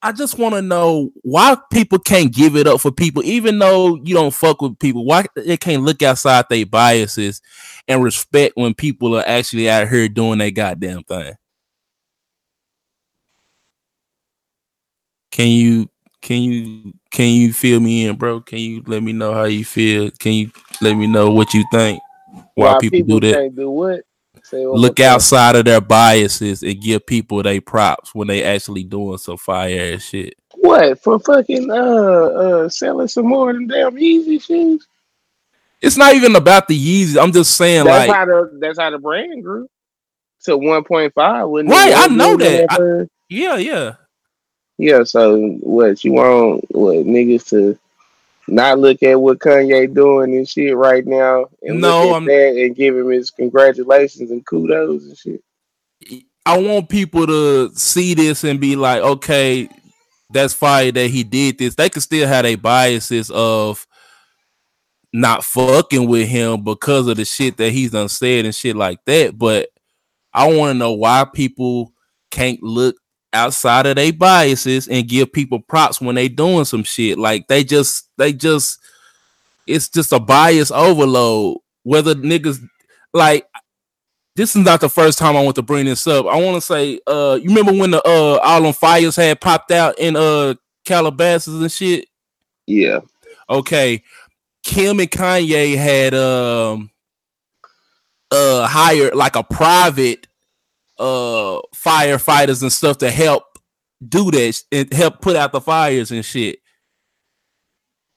I 0.00 0.12
just 0.12 0.38
want 0.38 0.54
to 0.54 0.62
know 0.62 1.10
why 1.22 1.56
people 1.72 1.98
can't 1.98 2.32
give 2.32 2.54
it 2.54 2.68
up 2.68 2.80
for 2.80 2.92
people, 2.92 3.22
even 3.24 3.58
though 3.58 3.96
you 3.96 4.14
don't 4.14 4.32
fuck 4.32 4.62
with 4.62 4.78
people. 4.78 5.04
Why 5.04 5.24
they 5.34 5.56
can't 5.56 5.82
look 5.82 6.02
outside 6.02 6.44
their 6.48 6.66
biases 6.66 7.42
and 7.88 8.04
respect 8.04 8.56
when 8.56 8.74
people 8.74 9.16
are 9.16 9.24
actually 9.26 9.68
out 9.68 9.88
here 9.88 10.08
doing 10.08 10.38
their 10.38 10.52
goddamn 10.52 11.02
thing. 11.02 11.34
Can 15.32 15.48
you 15.48 15.88
can 16.22 16.42
you 16.42 16.92
can 17.10 17.28
you 17.28 17.52
feel 17.52 17.80
me 17.80 18.06
in, 18.06 18.16
bro? 18.16 18.40
Can 18.40 18.58
you 18.58 18.82
let 18.86 19.02
me 19.02 19.12
know 19.12 19.34
how 19.34 19.44
you 19.44 19.64
feel? 19.64 20.10
Can 20.12 20.32
you 20.32 20.50
let 20.80 20.94
me 20.94 21.08
know 21.08 21.30
what 21.30 21.54
you 21.54 21.64
think? 21.72 22.00
Why, 22.54 22.74
why 22.74 22.78
people, 22.78 22.98
people, 22.98 23.20
do 23.20 23.32
that? 23.32 23.56
Do 23.56 23.70
what? 23.70 24.00
Look 24.52 25.00
outside 25.00 25.56
of 25.56 25.64
their 25.64 25.80
biases 25.80 26.62
and 26.62 26.80
give 26.80 27.06
people 27.06 27.42
they 27.42 27.60
props 27.60 28.14
when 28.14 28.28
they 28.28 28.42
actually 28.44 28.84
doing 28.84 29.18
some 29.18 29.36
fire 29.36 29.94
ass 29.94 30.02
shit. 30.02 30.34
What 30.54 31.02
for 31.02 31.18
fucking 31.18 31.70
uh 31.70 31.74
uh 31.74 32.68
selling 32.68 33.08
some 33.08 33.26
more 33.26 33.50
of 33.50 33.56
them 33.56 33.68
damn 33.68 33.96
Yeezy 33.96 34.42
shoes? 34.42 34.86
It's 35.80 35.96
not 35.96 36.14
even 36.14 36.34
about 36.34 36.66
the 36.66 36.76
Yeezy. 36.76 37.22
I'm 37.22 37.32
just 37.32 37.56
saying 37.56 37.84
that's 37.84 38.08
like 38.08 38.16
how 38.16 38.24
the 38.24 38.58
that's 38.60 38.78
how 38.78 38.90
the 38.90 38.98
brand 38.98 39.44
grew 39.44 39.68
to 40.44 40.52
1.5. 40.52 41.70
Right, 41.70 41.92
I 41.94 42.06
know 42.08 42.36
that. 42.36 42.66
I, 42.70 43.08
yeah, 43.28 43.56
yeah. 43.56 43.94
Yeah, 44.78 45.02
so 45.02 45.38
what 45.60 46.04
you 46.04 46.12
want 46.12 46.64
what 46.70 46.98
niggas 46.98 47.48
to 47.50 47.78
not 48.48 48.78
look 48.78 49.02
at 49.02 49.20
what 49.20 49.38
Kanye 49.38 49.92
doing 49.92 50.34
and 50.34 50.48
shit 50.48 50.76
right 50.76 51.06
now, 51.06 51.46
and 51.62 51.80
no, 51.80 52.00
look 52.00 52.10
at 52.10 52.16
I'm, 52.16 52.24
that 52.26 52.56
and 52.56 52.76
give 52.76 52.96
him 52.96 53.10
his 53.10 53.30
congratulations 53.30 54.30
and 54.30 54.44
kudos 54.44 55.04
and 55.04 55.16
shit. 55.16 55.42
I 56.46 56.58
want 56.58 56.88
people 56.88 57.26
to 57.26 57.70
see 57.74 58.14
this 58.14 58.42
and 58.44 58.58
be 58.58 58.74
like, 58.74 59.02
okay, 59.02 59.68
that's 60.30 60.54
fire 60.54 60.90
that 60.92 61.08
he 61.10 61.22
did 61.22 61.58
this. 61.58 61.74
They 61.74 61.90
can 61.90 62.00
still 62.00 62.26
have 62.26 62.44
their 62.44 62.56
biases 62.56 63.30
of 63.30 63.86
not 65.12 65.44
fucking 65.44 66.08
with 66.08 66.28
him 66.28 66.64
because 66.64 67.06
of 67.06 67.16
the 67.16 67.24
shit 67.24 67.56
that 67.58 67.72
he's 67.72 67.90
done 67.90 68.08
said 68.08 68.44
and 68.44 68.54
shit 68.54 68.76
like 68.76 69.04
that. 69.06 69.36
But 69.36 69.68
I 70.32 70.52
want 70.52 70.70
to 70.70 70.78
know 70.78 70.92
why 70.92 71.26
people 71.32 71.92
can't 72.30 72.62
look 72.62 72.96
outside 73.32 73.86
of 73.86 73.96
their 73.96 74.12
biases 74.12 74.88
and 74.88 75.08
give 75.08 75.32
people 75.32 75.60
props 75.60 76.00
when 76.00 76.14
they 76.14 76.28
doing 76.28 76.64
some 76.64 76.84
shit. 76.84 77.18
Like 77.18 77.48
they 77.48 77.64
just 77.64 78.08
they 78.16 78.32
just 78.32 78.80
it's 79.66 79.88
just 79.88 80.12
a 80.12 80.18
bias 80.18 80.70
overload. 80.70 81.58
Whether 81.82 82.14
niggas 82.14 82.60
like 83.12 83.46
this 84.38 84.54
is 84.54 84.64
not 84.64 84.80
the 84.80 84.88
first 84.88 85.18
time 85.18 85.36
I 85.36 85.42
want 85.42 85.56
to 85.56 85.62
bring 85.62 85.86
this 85.86 86.06
up. 86.06 86.26
I 86.26 86.40
want 86.40 86.54
to 86.54 86.60
say, 86.60 87.00
uh, 87.08 87.40
you 87.42 87.48
remember 87.48 87.72
when 87.72 87.90
the 87.90 88.00
uh 88.06 88.38
all 88.40 88.66
on 88.66 88.72
fires 88.72 89.16
had 89.16 89.40
popped 89.40 89.72
out 89.72 89.98
in 89.98 90.14
uh 90.14 90.54
Calabasas 90.84 91.60
and 91.60 91.72
shit? 91.72 92.06
Yeah. 92.66 93.00
Okay. 93.50 94.04
Kim 94.62 95.00
and 95.00 95.10
Kanye 95.10 95.76
had 95.76 96.14
um 96.14 96.90
uh 98.30 98.66
hired 98.66 99.16
like 99.16 99.34
a 99.34 99.42
private 99.42 100.27
uh 100.98 101.60
firefighters 101.74 102.62
and 102.62 102.72
stuff 102.72 102.98
to 102.98 103.10
help 103.10 103.44
do 104.06 104.30
that 104.30 104.62
and 104.72 104.92
help 104.92 105.20
put 105.20 105.36
out 105.36 105.52
the 105.52 105.60
fires 105.60 106.10
and 106.10 106.24
shit. 106.24 106.60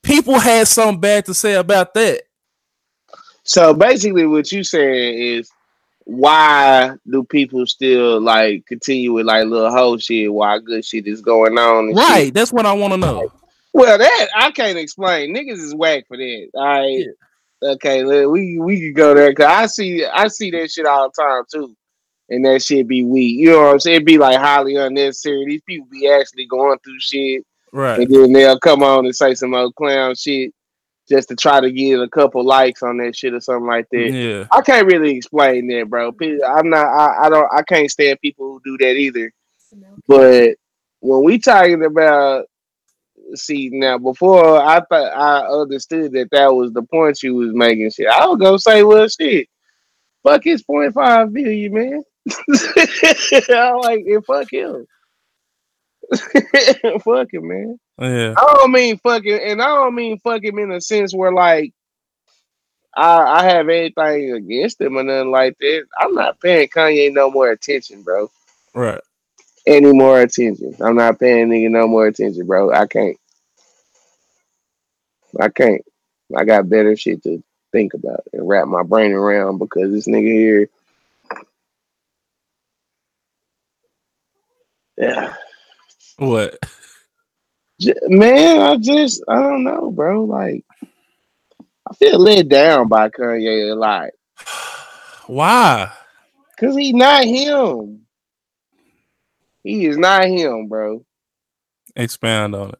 People 0.03 0.39
had 0.39 0.67
something 0.67 0.99
bad 0.99 1.25
to 1.25 1.33
say 1.33 1.53
about 1.53 1.93
that. 1.93 2.23
So 3.43 3.73
basically, 3.73 4.25
what 4.25 4.51
you 4.51 4.63
saying 4.63 5.17
is, 5.17 5.51
why 6.05 6.95
do 7.09 7.23
people 7.23 7.65
still 7.65 8.19
like 8.19 8.65
continue 8.65 9.13
with 9.13 9.25
like 9.25 9.45
little 9.45 9.71
whole 9.71 9.97
shit 9.97 10.31
while 10.33 10.59
good 10.59 10.83
shit 10.83 11.07
is 11.07 11.21
going 11.21 11.57
on? 11.57 11.93
Right, 11.93 12.25
shit? 12.25 12.33
that's 12.33 12.51
what 12.51 12.65
I 12.65 12.73
want 12.73 12.93
to 12.93 12.97
know. 12.97 13.31
Well, 13.73 13.97
that 13.97 14.27
I 14.35 14.51
can't 14.51 14.77
explain. 14.77 15.35
Niggas 15.35 15.59
is 15.59 15.75
whack 15.75 16.05
for 16.07 16.17
that. 16.17 16.49
All 16.55 16.63
right. 16.63 17.05
Yeah. 17.05 17.71
Okay, 17.73 18.25
we 18.25 18.59
we 18.59 18.79
can 18.79 18.93
go 18.93 19.13
there 19.13 19.29
because 19.29 19.45
I 19.45 19.65
see 19.67 20.03
I 20.03 20.27
see 20.27 20.49
that 20.51 20.71
shit 20.71 20.87
all 20.87 21.11
the 21.15 21.21
time 21.21 21.43
too 21.51 21.75
and 22.31 22.45
that 22.45 22.63
shit 22.63 22.87
be 22.87 23.03
weak. 23.03 23.37
You 23.37 23.51
know 23.51 23.61
what 23.61 23.73
I'm 23.73 23.79
saying? 23.81 23.95
It'd 23.97 24.05
be 24.05 24.17
like 24.17 24.37
highly 24.37 24.77
unnecessary. 24.77 25.45
These 25.45 25.61
people 25.63 25.87
be 25.91 26.09
actually 26.09 26.45
going 26.45 26.79
through 26.79 26.99
shit. 26.99 27.45
Right. 27.73 27.99
And 27.99 28.13
then 28.13 28.31
they'll 28.31 28.59
come 28.59 28.83
on 28.83 29.05
and 29.05 29.15
say 29.15 29.35
some 29.35 29.53
old 29.53 29.75
clown 29.75 30.15
shit 30.15 30.53
just 31.09 31.27
to 31.27 31.35
try 31.35 31.59
to 31.59 31.69
get 31.69 31.99
a 31.99 32.07
couple 32.07 32.43
likes 32.43 32.83
on 32.83 32.97
that 32.97 33.17
shit 33.17 33.33
or 33.33 33.41
something 33.41 33.67
like 33.67 33.87
that. 33.91 34.11
Yeah. 34.11 34.47
I 34.49 34.61
can't 34.61 34.87
really 34.87 35.17
explain 35.17 35.67
that, 35.67 35.89
bro. 35.89 36.15
I'm 36.47 36.69
not 36.69 36.85
I, 36.85 37.25
I 37.25 37.29
don't 37.29 37.53
I 37.53 37.63
can't 37.63 37.91
stand 37.91 38.19
people 38.21 38.47
who 38.47 38.61
do 38.63 38.77
that 38.85 38.93
either. 38.93 39.33
But 40.07 40.55
when 41.01 41.23
we 41.23 41.37
talking 41.37 41.83
about 41.83 42.45
see 43.35 43.69
now 43.73 43.97
before 43.97 44.61
I 44.61 44.81
thought 44.81 45.13
I 45.13 45.47
understood 45.47 46.13
that 46.13 46.29
that 46.31 46.53
was 46.53 46.71
the 46.71 46.83
point 46.83 47.17
she 47.17 47.29
was 47.29 47.53
making 47.53 47.91
shit. 47.91 48.07
I 48.07 48.25
was 48.25 48.39
gonna 48.39 48.59
say, 48.59 48.83
well, 48.83 49.07
shit, 49.09 49.49
fuck 50.23 50.45
his 50.45 50.63
point 50.63 50.93
five 50.93 51.33
billion, 51.33 51.73
man. 51.73 52.03
I 52.29 53.71
like 53.81 54.03
it. 54.05 54.25
Fuck 54.25 54.51
him. 54.51 54.85
fuck 57.03 57.33
him, 57.33 57.47
man. 57.47 57.79
Yeah. 57.99 58.33
I 58.37 58.53
don't 58.55 58.71
mean 58.71 58.97
fucking, 58.97 59.39
and 59.43 59.61
I 59.61 59.67
don't 59.67 59.95
mean 59.95 60.19
fuck 60.19 60.43
him 60.43 60.59
in 60.59 60.71
a 60.71 60.81
sense 60.81 61.13
where 61.13 61.31
like 61.31 61.73
I 62.95 63.21
I 63.21 63.43
have 63.43 63.69
anything 63.69 64.33
against 64.33 64.81
him 64.81 64.97
or 64.97 65.03
nothing 65.03 65.31
like 65.31 65.57
that. 65.59 65.85
I'm 65.97 66.13
not 66.13 66.39
paying 66.39 66.67
Kanye 66.67 67.13
no 67.13 67.31
more 67.31 67.49
attention, 67.49 68.03
bro. 68.03 68.29
Right. 68.73 69.01
Any 69.65 69.91
more 69.93 70.19
attention? 70.19 70.75
I'm 70.81 70.95
not 70.95 71.19
paying 71.19 71.49
nigga 71.49 71.69
no 71.69 71.87
more 71.87 72.07
attention, 72.07 72.47
bro. 72.47 72.71
I 72.71 72.87
can't. 72.87 73.17
I 75.39 75.49
can't. 75.49 75.81
I 76.35 76.45
got 76.45 76.69
better 76.69 76.95
shit 76.95 77.23
to 77.23 77.43
think 77.71 77.93
about 77.93 78.21
and 78.33 78.47
wrap 78.47 78.67
my 78.67 78.83
brain 78.83 79.11
around 79.11 79.59
because 79.59 79.91
this 79.91 80.07
nigga 80.07 80.33
here. 80.33 80.69
Yeah. 85.01 85.33
What? 86.17 86.59
Man, 88.03 88.61
I 88.61 88.77
just 88.77 89.23
I 89.27 89.41
don't 89.41 89.63
know, 89.63 89.89
bro. 89.89 90.25
Like 90.25 90.63
I 91.89 91.95
feel 91.95 92.19
let 92.19 92.47
down 92.47 92.87
by 92.87 93.09
Kanye 93.09 93.71
a 93.71 93.73
lot. 93.73 94.09
Why? 95.25 95.91
Cause 96.59 96.75
he 96.75 96.93
not 96.93 97.23
him. 97.23 98.05
He 99.63 99.87
is 99.87 99.97
not 99.97 100.25
him, 100.25 100.67
bro. 100.67 101.03
Expand 101.95 102.53
on 102.53 102.69
it. 102.69 102.79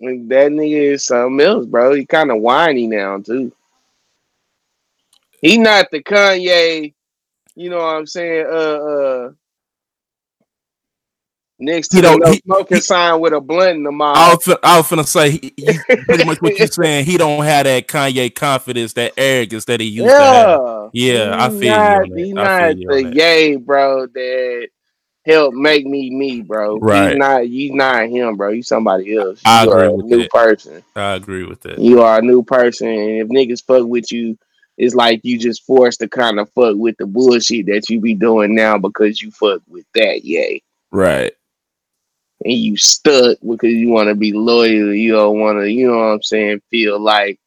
Like, 0.00 0.28
that 0.28 0.50
nigga 0.50 0.94
is 0.94 1.06
something 1.06 1.46
else, 1.46 1.66
bro. 1.66 1.94
He 1.94 2.04
kind 2.04 2.32
of 2.32 2.40
whiny 2.40 2.88
now 2.88 3.18
too. 3.18 3.52
He 5.40 5.56
not 5.56 5.92
the 5.92 6.02
Kanye, 6.02 6.94
you 7.54 7.70
know 7.70 7.76
what 7.76 7.94
I'm 7.94 8.06
saying? 8.06 8.46
Uh, 8.46 8.50
uh, 8.50 9.30
next 11.58 11.92
He 11.92 12.00
don't- 12.00 12.20
no 12.20 12.32
he- 12.32 12.40
smoking 12.44 12.76
he- 12.76 12.80
sign 12.82 13.20
with 13.20 13.32
a 13.32 13.40
blunt 13.40 13.76
in 13.78 13.82
the 13.84 13.90
I 13.90 13.92
mouth. 13.92 14.46
was, 14.46 14.56
I 14.62 14.76
was 14.78 14.86
finna 14.88 15.06
say, 15.06 15.30
he, 15.30 15.52
he, 15.56 15.78
pretty 16.04 16.24
much 16.24 16.40
what 16.42 16.58
you're 16.58 16.66
saying. 16.68 17.04
He 17.04 17.16
don't 17.16 17.44
have 17.44 17.64
that 17.64 17.86
Kanye 17.88 18.34
confidence, 18.34 18.92
that 18.94 19.12
arrogance 19.16 19.64
that 19.66 19.80
he 19.80 19.86
used 19.86 20.08
to 20.08 20.14
have. 20.14 20.60
Yeah, 20.92 21.12
Yeah, 21.14 21.44
I 21.44 21.50
He 21.50 21.58
feel 21.58 21.62
you 21.62 21.70
not, 21.70 22.08
that. 22.08 22.18
He 22.18 22.30
I 22.30 22.34
not 22.34 22.78
you 22.78 22.88
the 22.88 23.14
yay, 23.14 23.56
bro. 23.56 24.06
That 24.06 24.68
helped 25.26 25.56
make 25.56 25.86
me 25.86 26.10
me, 26.10 26.42
bro. 26.42 26.78
Right. 26.78 27.10
He's 27.10 27.18
not. 27.18 27.48
You 27.48 27.74
not 27.74 28.08
him, 28.08 28.36
bro. 28.36 28.50
You 28.50 28.62
somebody 28.62 29.16
else. 29.16 29.40
You 29.46 29.50
I 29.50 29.62
agree 29.64 29.86
a 29.86 29.92
with 29.92 30.06
new 30.06 30.18
that. 30.22 30.30
person. 30.30 30.82
I 30.96 31.14
agree 31.14 31.44
with 31.44 31.60
that. 31.62 31.78
You 31.78 32.02
are 32.02 32.18
a 32.18 32.22
new 32.22 32.42
person, 32.42 32.88
and 32.88 33.10
if 33.20 33.28
niggas 33.28 33.64
fuck 33.64 33.86
with 33.86 34.12
you, 34.12 34.36
it's 34.76 34.94
like 34.94 35.20
you 35.22 35.38
just 35.38 35.64
forced 35.64 36.00
to 36.00 36.08
kind 36.08 36.40
of 36.40 36.50
fuck 36.52 36.76
with 36.76 36.96
the 36.98 37.06
bullshit 37.06 37.66
that 37.66 37.88
you 37.88 38.00
be 38.00 38.14
doing 38.14 38.54
now 38.56 38.76
because 38.76 39.22
you 39.22 39.30
fuck 39.30 39.62
with 39.68 39.86
that, 39.94 40.24
yay. 40.24 40.62
Right. 40.90 41.32
And 42.44 42.52
you 42.52 42.76
stuck 42.76 43.38
because 43.40 43.72
you 43.72 43.88
want 43.88 44.08
to 44.08 44.14
be 44.14 44.32
loyal. 44.32 44.92
You 44.92 45.12
don't 45.12 45.40
want 45.40 45.58
to, 45.60 45.70
you 45.70 45.88
know 45.88 45.96
what 45.96 46.04
I'm 46.04 46.22
saying, 46.22 46.60
feel 46.70 47.00
like 47.00 47.40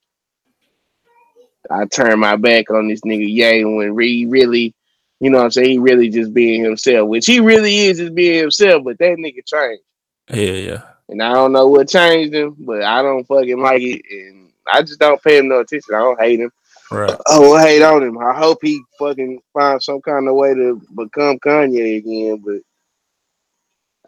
I 1.69 1.85
turn 1.85 2.19
my 2.19 2.35
back 2.35 2.71
on 2.71 2.87
this 2.87 3.01
nigga, 3.01 3.27
yay, 3.27 3.63
when 3.63 3.99
he 3.99 4.25
really, 4.25 4.73
you 5.19 5.29
know 5.29 5.37
what 5.37 5.45
I'm 5.45 5.51
saying, 5.51 5.69
he 5.69 5.77
really 5.79 6.09
just 6.09 6.33
being 6.33 6.63
himself, 6.63 7.07
which 7.09 7.25
he 7.25 7.39
really 7.39 7.75
is 7.75 7.99
just 7.99 8.15
being 8.15 8.39
himself, 8.39 8.83
but 8.83 8.97
that 8.97 9.17
nigga 9.17 9.45
changed. 9.45 9.83
Yeah, 10.29 10.71
yeah. 10.71 10.81
And 11.09 11.21
I 11.21 11.33
don't 11.33 11.53
know 11.53 11.67
what 11.67 11.89
changed 11.89 12.33
him, 12.33 12.55
but 12.59 12.83
I 12.83 13.01
don't 13.01 13.25
fucking 13.25 13.59
like 13.59 13.81
it. 13.81 14.01
And 14.09 14.49
I 14.71 14.81
just 14.81 14.99
don't 14.99 15.21
pay 15.21 15.37
him 15.37 15.47
no 15.47 15.59
attention. 15.59 15.95
I 15.95 15.99
don't 15.99 16.19
hate 16.19 16.39
him. 16.39 16.51
Right. 16.91 17.15
I 17.27 17.39
will 17.39 17.57
hate 17.57 17.81
on 17.81 18.03
him. 18.03 18.17
I 18.17 18.33
hope 18.33 18.59
he 18.61 18.81
fucking 18.97 19.41
finds 19.53 19.85
some 19.85 20.01
kind 20.01 20.27
of 20.27 20.35
way 20.35 20.53
to 20.53 20.81
become 20.95 21.37
Kanye 21.39 21.97
again. 21.97 22.41
But 22.43 22.61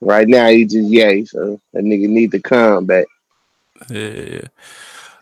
right 0.01 0.27
now 0.27 0.47
he 0.49 0.65
just 0.65 0.89
yay. 0.89 1.25
So 1.25 1.59
that 1.73 1.83
nigga 1.83 2.07
need 2.09 2.31
to 2.31 2.39
come 2.39 2.85
back. 2.85 3.05
Yeah, 3.89 4.09
yeah. 4.09 4.47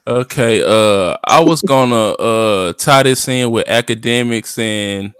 Okay. 0.07 0.63
Uh, 0.63 1.17
I 1.23 1.41
was 1.41 1.61
gonna 1.61 2.11
uh 2.13 2.73
tie 2.73 3.03
this 3.03 3.27
in 3.27 3.51
with 3.51 3.67
Akademiks 3.67 4.57
and 4.59 5.13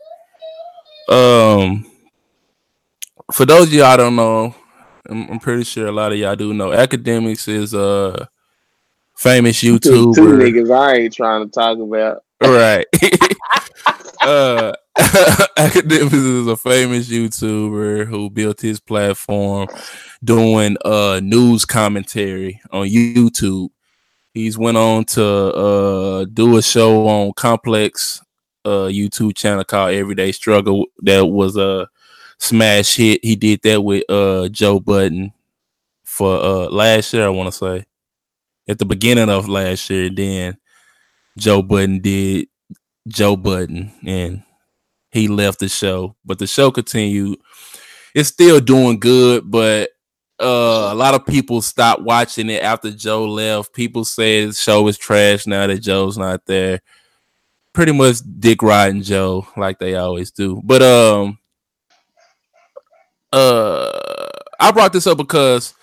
um. 1.10 1.86
For 3.34 3.46
those 3.46 3.68
of 3.68 3.74
y'all 3.74 3.86
I 3.86 3.98
don't 3.98 4.16
know, 4.16 4.56
I'm, 5.10 5.30
I'm 5.32 5.40
pretty 5.40 5.66
sure 5.66 5.88
a 5.88 5.92
lot 5.92 6.14
of 6.14 6.18
y'all 6.18 6.36
do 6.38 6.54
know. 6.54 6.70
Akademiks 6.70 7.48
is 7.50 7.74
a 7.74 8.30
famous 9.16 9.60
Two, 9.60 9.78
YouTuber. 9.80 10.16
two 10.16 10.22
niggas 10.38 10.74
I 10.74 10.96
ain't 10.96 11.14
trying 11.14 11.46
to 11.46 11.52
talk 11.52 11.78
about. 11.78 12.24
right 12.42 12.86
uh 14.22 14.74
Akademiks 14.98 16.14
is 16.14 16.48
a 16.48 16.58
famous 16.58 17.08
youtuber 17.08 18.06
who 18.06 18.30
built 18.32 18.62
his 18.62 18.80
platform 18.80 19.68
doing 20.24 20.76
uh 20.84 21.20
news 21.24 21.66
commentary 21.66 22.60
on 22.72 22.88
youtube. 22.88 23.70
He's 24.34 24.58
went 24.58 24.78
on 24.78 25.06
to 25.06 25.26
uh 25.26 26.26
do 26.26 26.58
a 26.58 26.62
show 26.64 27.08
on 27.08 27.34
complex 27.34 28.22
uh 28.66 28.88
youtube 28.90 29.36
channel 29.36 29.64
called 29.64 29.94
everyday 29.94 30.32
struggle 30.32 30.88
that 31.04 31.26
was 31.26 31.56
a 31.58 31.88
smash 32.40 32.96
hit. 32.96 33.24
He 33.24 33.36
did 33.36 33.62
that 33.64 33.82
with 33.82 34.04
uh 34.10 34.50
Joe 34.50 34.80
Budden 34.80 35.32
for 36.04 36.38
uh 36.44 36.70
last 36.70 37.14
year 37.14 37.26
i 37.26 37.30
want 37.30 37.52
to 37.54 37.58
say. 37.58 37.86
At 38.68 38.80
the 38.80 38.86
beginning 38.86 39.30
of 39.30 39.48
last 39.48 39.90
year 39.92 40.10
then 40.10 40.58
Joe 41.38 41.62
Budden 41.62 42.00
did 42.00 42.48
Joe 43.08 43.36
Budden 43.36 43.92
and 44.06 44.44
he 45.12 45.28
left 45.28 45.60
the 45.60 45.70
show, 45.70 46.16
but 46.26 46.40
the 46.40 46.48
show 46.48 46.72
continued. 46.72 47.40
It's 48.14 48.30
still 48.30 48.60
doing 48.60 49.00
good, 49.00 49.50
but 49.50 49.90
uh, 50.40 50.90
a 50.92 50.96
lot 50.96 51.14
of 51.16 51.26
people 51.26 51.62
stopped 51.62 52.02
watching 52.02 52.50
it 52.50 52.62
after 52.62 52.92
Joe 52.92 53.26
left. 53.26 53.74
People 53.74 54.06
say 54.06 54.46
the 54.46 54.54
show 54.54 54.88
is 54.88 54.98
trash 54.98 55.48
now 55.48 55.68
that 55.68 55.80
Joe's 55.80 56.18
not 56.18 56.46
there. 56.46 56.82
Pretty 57.74 57.92
much 57.92 58.18
dick 58.40 58.62
riding 58.62 59.02
Joe 59.04 59.48
like 59.56 59.80
they 59.80 59.96
always 59.96 60.32
do. 60.32 60.62
But 60.64 60.82
um 60.82 61.38
uh 63.32 64.30
I 64.60 64.72
brought 64.72 64.94
this 64.94 65.08
up 65.08 65.18
because 65.18 65.74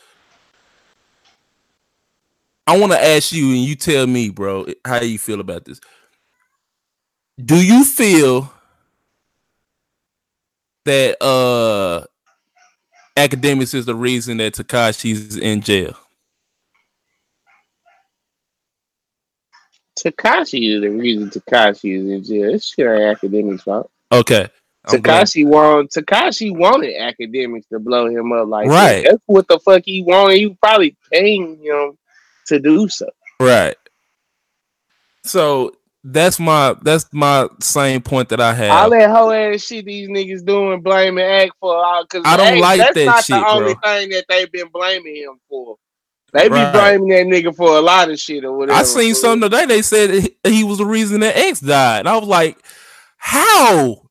I 2.66 2.78
want 2.78 2.92
to 2.92 3.02
ask 3.02 3.32
you, 3.32 3.48
and 3.50 3.58
you 3.58 3.74
tell 3.76 4.06
me, 4.06 4.30
bro, 4.30 4.66
how 4.84 5.02
you 5.02 5.18
feel 5.18 5.40
about 5.40 5.64
this. 5.66 5.80
Do 7.42 7.56
you 7.56 7.84
feel 7.84 8.52
that 10.84 11.22
uh 11.22 12.04
Akademiks 13.16 13.74
is 13.74 13.86
the 13.86 13.94
reason 13.94 14.38
that 14.38 14.54
Tekashi's 14.54 15.36
in 15.36 15.60
jail? 15.60 15.96
Tekashi 19.98 20.74
is 20.74 20.82
the 20.82 20.90
reason 20.90 21.30
Tekashi 21.30 21.98
is 21.98 22.10
in 22.10 22.24
jail. 22.24 22.54
It's 22.54 22.66
shit 22.66 22.86
Akademiks 22.86 23.62
fault. 23.62 23.90
Okay. 24.12 24.48
Tekashi 24.86 25.46
want 25.46 25.90
Tekashi 25.90 26.54
wanted 26.54 26.94
Akademiks 26.94 27.68
to 27.68 27.78
blow 27.78 28.08
him 28.08 28.32
up 28.32 28.48
like 28.48 28.68
that. 28.68 28.74
Right. 28.74 29.06
That's 29.08 29.22
what 29.26 29.48
the 29.48 29.58
fuck 29.60 29.82
he 29.84 30.02
wanted. 30.02 30.38
You 30.38 30.54
probably 30.54 30.96
paying 31.10 31.58
him 31.62 31.96
to 32.46 32.58
do 32.58 32.88
so. 32.88 33.08
Right. 33.40 33.76
So 35.22 35.72
that's 36.04 36.38
my 36.38 36.76
that's 36.82 37.06
my 37.12 37.48
same 37.60 38.02
point 38.02 38.28
that 38.28 38.40
I 38.40 38.52
have. 38.54 38.70
All 38.70 38.90
that 38.90 39.10
whole 39.10 39.32
ass 39.32 39.62
shit 39.62 39.86
these 39.86 40.08
niggas 40.08 40.44
doing, 40.44 40.82
blaming 40.82 41.24
Act 41.24 41.52
for 41.60 41.76
uh, 41.84 42.02
because 42.02 42.22
I 42.26 42.36
don't 42.36 42.60
like 42.60 42.78
that's 42.78 42.94
that 42.94 43.04
not 43.06 43.24
shit, 43.24 43.36
the 43.36 43.46
only 43.48 43.74
bro. 43.74 43.82
thing 43.82 44.10
that 44.10 44.26
they've 44.28 44.52
been 44.52 44.68
blaming 44.68 45.16
him 45.16 45.40
for. 45.48 45.76
They 46.34 46.48
be 46.48 46.54
Right. 46.56 46.72
blaming 46.72 47.08
that 47.08 47.26
nigga 47.26 47.56
for 47.56 47.76
a 47.78 47.80
lot 47.80 48.10
of 48.10 48.18
shit 48.18 48.44
or 48.44 48.52
whatever. 48.52 48.78
I 48.78 48.82
seen 48.82 49.14
something 49.14 49.48
today. 49.48 49.66
They 49.66 49.82
said 49.82 50.28
he- 50.44 50.64
was 50.64 50.78
the 50.78 50.84
reason 50.86 51.20
that 51.20 51.36
X 51.36 51.60
died. 51.60 52.00
And 52.00 52.08
I 52.08 52.16
was 52.18 52.28
like, 52.28 52.58
how? 53.16 54.02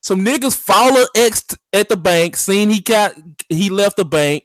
Some 0.00 0.24
niggas 0.24 0.56
followed 0.56 1.08
X 1.16 1.44
at 1.72 1.88
the 1.88 1.96
bank, 1.96 2.36
seen 2.36 2.70
he 2.70 2.80
got 2.80 3.14
he 3.48 3.70
left 3.70 3.96
the 3.96 4.04
bank. 4.04 4.44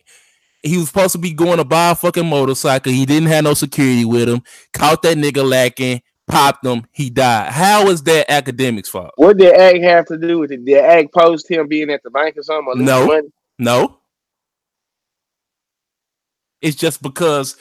He 0.62 0.78
was 0.78 0.88
supposed 0.90 1.14
to 1.14 1.18
be 1.18 1.34
going 1.34 1.58
to 1.58 1.64
buy 1.64 1.92
a 1.92 1.96
fucking 1.96 2.28
motorcycle. 2.28 2.92
He 2.92 3.06
didn't 3.06 3.30
have 3.30 3.46
no 3.46 3.54
security 3.54 4.04
with 4.06 4.28
him. 4.28 4.44
Caught 4.74 5.04
that 5.04 5.18
nigga 5.18 5.48
lacking, 5.48 6.02
popped 6.28 6.66
him. 6.66 6.86
He 6.92 7.10
died. 7.10 7.52
How 7.52 7.88
is 7.90 8.04
that 8.04 8.28
Akademiks 8.28 8.88
fault? 8.88 9.12
What 9.16 9.38
did 9.38 9.54
Act 9.56 9.84
have 9.84 10.06
to 10.08 10.18
do 10.18 10.40
with 10.40 10.52
it? 10.52 10.66
Did 10.66 10.84
Act 10.84 11.14
post 11.14 11.50
him 11.50 11.68
being 11.68 11.90
at 11.90 12.04
the 12.04 12.10
bank 12.10 12.38
or 12.38 12.44
something? 12.44 12.82
Or 12.82 12.84
No. 12.84 13.22
No. 13.58 14.00
It's 16.62 16.76
just 16.76 17.02
because 17.02 17.56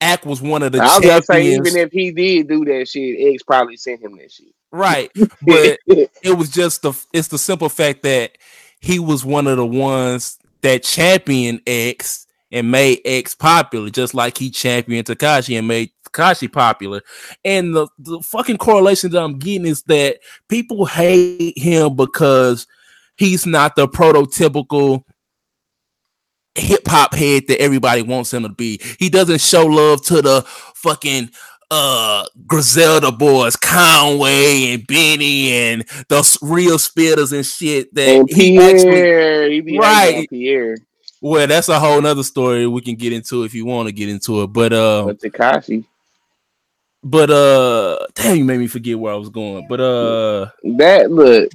Ack 0.00 0.24
was 0.24 0.40
one 0.40 0.62
of 0.62 0.72
the 0.72 0.78
I 0.80 0.98
was 0.98 1.00
gonna 1.00 1.22
say 1.22 1.46
even 1.54 1.76
if 1.76 1.90
he 1.90 2.12
did 2.12 2.48
do 2.48 2.64
that 2.66 2.88
shit, 2.88 3.34
X 3.34 3.42
probably 3.42 3.76
sent 3.76 4.00
him 4.02 4.16
that 4.18 4.30
shit. 4.30 4.54
right. 4.70 5.10
But 5.42 5.78
it 5.86 6.36
was 6.36 6.50
just 6.50 6.82
the 6.82 6.92
it's 7.12 7.28
the 7.28 7.38
simple 7.38 7.68
fact 7.68 8.02
that 8.02 8.38
he 8.80 8.98
was 8.98 9.24
one 9.24 9.46
of 9.46 9.56
the 9.56 9.66
ones 9.66 10.38
that 10.60 10.82
championed 10.82 11.62
X 11.66 12.23
and 12.54 12.70
made 12.70 13.00
X 13.04 13.34
popular, 13.34 13.90
just 13.90 14.14
like 14.14 14.38
he 14.38 14.48
championed 14.48 15.06
Tekashi 15.06 15.58
and 15.58 15.66
made 15.66 15.90
Tekashi 16.08 16.50
popular. 16.50 17.02
And 17.44 17.74
the, 17.74 17.88
the 17.98 18.20
fucking 18.20 18.58
correlation 18.58 19.10
that 19.10 19.22
I'm 19.22 19.40
getting 19.40 19.66
is 19.66 19.82
that 19.82 20.20
people 20.48 20.86
hate 20.86 21.58
him 21.58 21.96
because 21.96 22.68
he's 23.16 23.44
not 23.44 23.74
the 23.74 23.88
prototypical 23.88 25.02
hip 26.54 26.86
hop 26.86 27.12
head 27.12 27.48
that 27.48 27.60
everybody 27.60 28.02
wants 28.02 28.32
him 28.32 28.44
to 28.44 28.48
be. 28.48 28.80
He 29.00 29.10
doesn't 29.10 29.40
show 29.40 29.66
love 29.66 30.04
to 30.06 30.22
the 30.22 30.42
fucking 30.46 31.30
uh 31.72 32.24
Griselda 32.46 33.10
boys, 33.10 33.56
Conway 33.56 34.74
and 34.74 34.86
Benny 34.86 35.50
and 35.50 35.84
those 36.08 36.38
real 36.40 36.76
spitters 36.76 37.32
and 37.32 37.44
shit 37.44 37.92
that 37.96 38.08
And 38.08 38.30
he 38.30 38.56
Pierre, 38.56 39.42
actually 39.42 39.54
he 39.54 39.60
be 39.60 39.78
Right. 39.78 40.14
right. 40.14 40.30
Pierre, 40.30 40.76
well, 41.24 41.46
that's 41.46 41.70
a 41.70 41.80
whole 41.80 42.02
nother 42.02 42.22
story 42.22 42.66
we 42.66 42.82
can 42.82 42.96
get 42.96 43.12
into 43.14 43.44
if 43.44 43.54
you 43.54 43.64
want 43.64 43.88
to 43.88 43.92
get 43.92 44.10
into 44.10 44.42
it. 44.42 44.48
But 44.48 44.72
uh 44.74 45.04
but 45.06 45.18
Tekashi. 45.20 45.86
but 47.02 47.30
uh 47.30 48.06
damn 48.14 48.36
you 48.36 48.44
made 48.44 48.58
me 48.58 48.66
forget 48.66 48.98
where 48.98 49.14
I 49.14 49.16
was 49.16 49.30
going. 49.30 49.66
But 49.66 49.80
uh 49.80 50.50
That 50.76 51.10
look, 51.10 51.50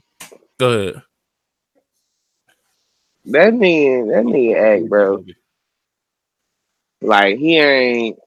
go 0.59 0.71
ahead. 0.71 1.01
that 3.25 3.53
nigga, 3.53 4.07
that 4.11 4.23
nigga 4.25 4.79
act, 4.81 4.89
bro. 4.89 5.23
Like 7.01 7.37
he 7.37 7.57
ain't. 7.59 8.17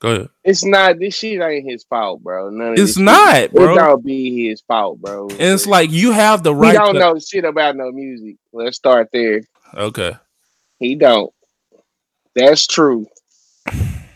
Go 0.00 0.10
ahead. 0.10 0.28
It's 0.42 0.64
not. 0.64 0.98
This 0.98 1.14
shit 1.16 1.40
ain't 1.40 1.70
his 1.70 1.84
fault, 1.84 2.22
bro. 2.22 2.50
None 2.50 2.68
of 2.68 2.72
It's 2.74 2.80
this 2.80 2.94
shit- 2.96 3.04
not, 3.04 3.36
It 3.36 3.52
bro. 3.52 3.74
don't 3.74 4.04
be 4.04 4.48
his 4.48 4.60
fault, 4.62 5.00
bro. 5.00 5.28
And 5.28 5.40
it's 5.40 5.66
like 5.66 5.90
you 5.90 6.12
have 6.12 6.42
the 6.42 6.52
he 6.54 6.60
right 6.60 6.74
don't 6.74 6.94
to- 6.94 7.00
know 7.00 7.18
shit 7.18 7.44
about 7.44 7.76
no 7.76 7.90
music. 7.92 8.36
Let's 8.52 8.76
start 8.76 9.10
there. 9.12 9.42
Okay. 9.76 10.12
He 10.78 10.94
don't. 10.94 11.32
That's 12.34 12.66
true. 12.66 13.06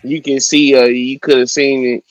You 0.02 0.22
can 0.22 0.40
see. 0.40 0.76
Uh, 0.76 0.84
you 0.84 1.18
could 1.20 1.38
have 1.38 1.50
seen 1.50 1.84
it 1.86 2.04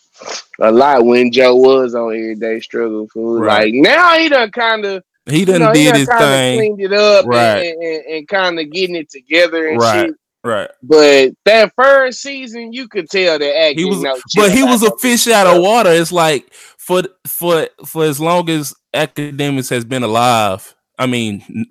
a 0.60 0.72
lot 0.72 1.06
when 1.06 1.32
Joe 1.32 1.56
was 1.56 1.96
on 1.96 2.08
Everyday 2.14 2.60
Struggle. 2.60 3.08
Food. 3.14 3.42
Right. 3.42 3.66
Like 3.66 3.74
now, 3.74 4.18
he 4.18 4.30
done 4.30 4.52
kind 4.52 4.86
of. 4.86 5.04
He 5.26 5.40
You 5.40 5.46
done 5.46 5.60
know, 5.60 5.72
he 5.74 5.84
did 5.84 5.90
done 5.92 6.00
his 6.00 6.08
kind 6.08 6.24
of 6.24 6.30
thing. 6.30 6.58
cleaned 6.60 6.82
it 6.82 6.94
up 6.94 7.26
Right. 7.26 7.66
and, 7.66 7.84
and, 7.84 8.06
and 8.06 8.28
kind 8.30 8.60
of 8.60 8.72
getting 8.72 8.96
it 8.96 9.10
together 9.10 9.68
and 9.68 9.78
Right. 9.80 10.06
shit. 10.08 10.16
Right. 10.44 10.70
But 10.82 11.32
that 11.44 11.74
first 11.76 12.22
season, 12.22 12.72
you 12.72 12.88
could 12.88 13.10
tell 13.10 13.38
that 13.38 13.74
He 13.76 13.84
was 13.84 14.02
know 14.02 14.18
but 14.38 14.52
he 14.54 14.64
was 14.64 14.84
a 14.84 14.96
fish 15.00 15.28
out 15.28 15.48
of 15.48 15.62
water. 15.62 15.90
It's 15.92 16.14
like 16.14 16.54
for 16.54 17.04
for 17.26 17.68
for 17.86 18.06
as 18.06 18.22
long 18.22 18.50
as 18.50 18.74
Akademiks 18.96 19.70
has 19.70 19.84
been 19.84 20.04
alive, 20.04 20.74
I 20.98 21.06
mean 21.08 21.66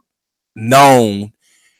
known, 0.55 1.33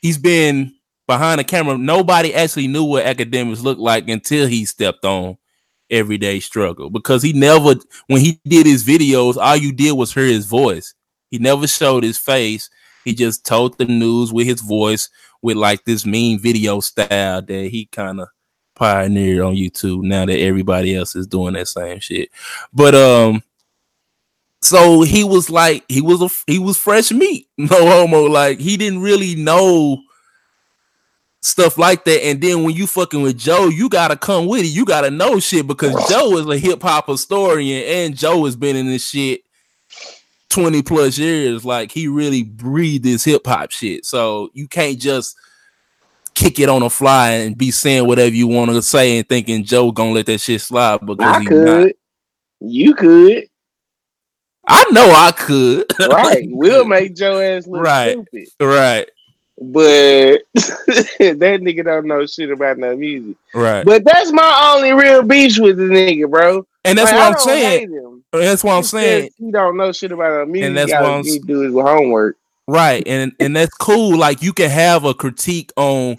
he's 0.07 0.19
been 0.19 0.73
behind 1.09 1.41
the 1.41 1.45
camera. 1.45 1.77
Nobody 1.77 2.33
actually 2.33 2.69
knew 2.69 2.85
what 2.85 3.05
Akademiks 3.05 3.63
looked 3.63 3.81
like 3.81 4.09
until 4.09 4.47
he 4.47 4.65
stepped 4.65 5.05
on 5.05 5.37
everyday 5.91 6.41
struggle 6.41 6.91
because 6.91 7.23
he 7.23 7.33
never 7.33 7.75
when 8.07 8.21
he 8.21 8.41
did 8.47 8.67
his 8.67 8.85
videos, 8.85 9.37
all 9.37 9.57
you 9.57 9.73
did 9.73 9.93
was 9.93 10.15
hear 10.15 10.25
his 10.25 10.47
voice. 10.47 10.95
He 11.31 11.39
never 11.39 11.67
showed 11.67 12.05
his 12.05 12.19
face. 12.19 12.71
He 13.05 13.15
just 13.15 13.45
told 13.45 13.79
the 13.79 13.85
news 13.85 14.33
with 14.33 14.47
his 14.47 14.61
voice 14.61 15.11
with 15.43 15.57
like 15.57 15.85
this 15.85 16.07
mean 16.07 16.41
video 16.41 16.81
style 16.81 17.43
that 17.43 17.69
he 17.71 17.87
kind 17.87 18.21
of 18.21 18.29
pioneered 18.77 19.41
on 19.41 19.55
YouTube 19.55 20.03
now 20.03 20.27
that 20.27 20.39
everybody 20.39 20.95
else 20.95 21.17
is 21.17 21.27
doing 21.27 21.55
that 21.55 21.67
same 21.67 21.99
shit. 21.99 22.31
But 22.73 22.95
um 22.95 23.43
so 24.67 25.03
he 25.03 25.23
was 25.23 25.49
like 25.49 25.85
he 25.89 26.01
was 26.01 26.21
a 26.21 26.29
he 26.51 26.59
was 26.59 26.77
fresh 26.77 27.13
meat, 27.13 27.49
no 27.57 27.69
homo. 27.69 28.25
Like 28.25 28.59
he 28.59 28.77
didn't 28.77 29.01
really 29.01 29.37
know 29.37 30.03
stuff 31.41 31.79
like 31.79 32.05
that. 32.05 32.25
And 32.25 32.41
then 32.41 32.65
when 32.65 32.75
you 32.75 32.89
fucking 32.89 33.23
with 33.23 33.39
Joe, 33.39 33.69
you 33.69 33.89
gotta 33.89 34.17
come 34.17 34.47
with 34.47 34.65
it. 34.65 34.69
You 34.69 34.85
gotta 34.85 35.11
know 35.11 35.39
shit 35.39 35.69
because 35.69 35.95
Joe 36.11 36.37
is 36.39 36.49
a 36.49 36.59
hip 36.59 36.83
hop 36.83 37.07
historian 37.07 37.85
and 37.85 38.17
Joe 38.17 38.45
has 38.45 38.57
been 38.57 38.75
in 38.75 38.87
this 38.87 39.09
shit 39.09 39.43
20 40.49 40.83
plus 40.83 41.17
years. 41.17 41.65
Like 41.65 41.93
he 41.93 42.09
really 42.09 42.43
breathed 42.43 43.05
this 43.05 43.25
hip 43.25 43.47
hop 43.47 43.71
shit. 43.71 44.05
So 44.05 44.51
you 44.53 44.67
can't 44.67 44.99
just 44.99 45.37
kick 46.35 46.59
it 46.59 46.69
on 46.69 46.81
the 46.81 46.91
fly 46.91 47.31
and 47.31 47.57
be 47.57 47.71
saying 47.71 48.05
whatever 48.05 48.35
you 48.35 48.49
want 48.49 48.73
to 48.73 48.83
say 48.83 49.17
and 49.17 49.29
thinking 49.29 49.63
Joe 49.63 49.93
gonna 49.93 50.11
let 50.11 50.27
that 50.27 50.41
shit 50.41 50.61
slide 50.61 51.07
because 51.07 51.25
I 51.25 51.45
could. 51.45 51.65
not. 51.65 51.93
You 52.59 52.95
could. 52.97 53.45
I 54.67 54.85
know 54.91 55.11
I 55.11 55.33
could. 55.33 55.91
Right. 56.11 56.49
we'll 56.51 56.85
make 56.85 57.15
Joe 57.15 57.41
ass 57.41 57.67
look 57.67 57.83
Right. 57.85 58.13
stupid. 58.13 58.49
right, 58.61 59.09
But 59.59 60.39
that 60.55 61.61
nigga 61.63 61.85
don't 61.85 62.07
know 62.07 62.27
shit 62.27 62.51
about 62.51 62.79
no 62.79 62.97
music. 62.97 63.37
right. 63.55 63.85
But 63.85 64.05
that's 64.05 64.33
my 64.33 64.73
only 64.75 64.93
real 64.93 65.23
beef 65.23 65.59
with 65.59 65.77
the 65.79 65.85
nigga, 65.85 66.29
bro. 66.31 66.67
And 66.85 66.99
that's 66.99 67.11
Like, 67.13 67.21
what 67.21 67.33
I'm 67.33 67.39
saying. 67.41 68.23
That's 68.33 68.63
what 68.65 68.75
I'm 68.75 68.83
saying. 68.83 69.31
He 69.39 69.51
don't 69.51 69.77
know 69.77 69.93
shit 69.93 70.13
about 70.13 70.39
no 70.39 70.47
music. 70.47 70.67
And 70.69 70.77
that's 70.77 70.91
He 70.93 70.97
what 70.97 71.05
I'm 71.07 71.23
get- 71.23 71.47
do 71.47 71.61
his 71.61 71.73
homework. 71.75 72.37
Right. 72.69 73.03
And 73.07 73.33
and 73.41 73.55
that's 73.57 73.73
cool. 73.75 74.17
Like 74.19 74.43
you 74.43 74.53
can 74.53 74.71
have 74.71 75.05
a 75.05 75.15
critique 75.15 75.73
on 75.77 76.17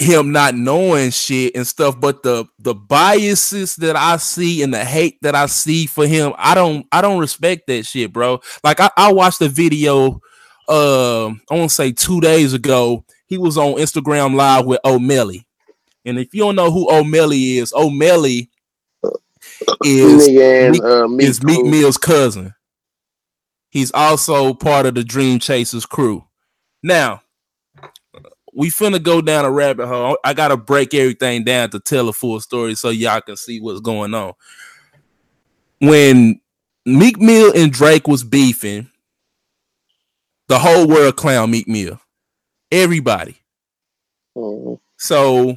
him 0.00 0.32
not 0.32 0.54
knowing 0.54 1.10
shit 1.10 1.54
and 1.54 1.66
stuff, 1.66 2.00
but 2.00 2.22
the 2.22 2.46
the 2.58 2.74
biases 2.74 3.76
that 3.76 3.96
I 3.96 4.16
see 4.16 4.62
and 4.62 4.72
the 4.72 4.84
hate 4.84 5.18
that 5.22 5.34
I 5.34 5.46
see 5.46 5.86
for 5.86 6.06
him, 6.06 6.32
I 6.36 6.54
don't 6.54 6.86
I 6.92 7.00
don't 7.00 7.20
respect 7.20 7.66
that 7.66 7.86
shit, 7.86 8.12
bro. 8.12 8.40
Like 8.64 8.80
I, 8.80 8.90
I 8.96 9.12
watched 9.12 9.40
a 9.40 9.48
video 9.48 10.20
um 10.68 11.40
I 11.50 11.54
want 11.54 11.70
to 11.70 11.74
say 11.74 11.92
two 11.92 12.20
days 12.20 12.52
ago. 12.54 13.04
He 13.26 13.38
was 13.38 13.58
on 13.58 13.74
Instagram 13.74 14.34
live 14.34 14.66
with 14.66 14.80
Omelly. 14.84 15.44
And 16.04 16.18
if 16.18 16.32
you 16.32 16.40
don't 16.40 16.56
know 16.56 16.70
who 16.70 16.88
Omelly 16.88 17.56
is, 17.56 17.72
Omelly 17.72 18.48
is 19.84 20.26
and 20.28 20.72
Meek- 20.72 20.82
uh, 20.84 21.08
Meek 21.08 21.28
is 21.28 21.42
Meek 21.42 21.64
Mill's 21.64 21.98
cousin. 21.98 22.54
He's 23.70 23.92
also 23.92 24.54
part 24.54 24.86
of 24.86 24.94
the 24.94 25.04
Dream 25.04 25.38
Chasers 25.38 25.84
crew. 25.84 26.24
Now, 26.82 27.22
we 28.58 28.70
finna 28.70 29.00
go 29.00 29.20
down 29.20 29.44
a 29.44 29.50
rabbit 29.52 29.86
hole. 29.86 30.18
I 30.24 30.34
gotta 30.34 30.56
break 30.56 30.92
everything 30.92 31.44
down 31.44 31.70
to 31.70 31.78
tell 31.78 32.08
a 32.08 32.12
full 32.12 32.40
story 32.40 32.74
so 32.74 32.88
y'all 32.88 33.20
can 33.20 33.36
see 33.36 33.60
what's 33.60 33.80
going 33.80 34.12
on. 34.14 34.32
When 35.80 36.40
Meek 36.84 37.20
Mill 37.20 37.52
and 37.54 37.72
Drake 37.72 38.08
was 38.08 38.24
beefing, 38.24 38.90
the 40.48 40.58
whole 40.58 40.88
world 40.88 41.14
clown 41.14 41.52
Meek 41.52 41.68
Mill. 41.68 42.00
Everybody. 42.72 43.36
Mhm. 44.36 44.80
So, 44.96 45.56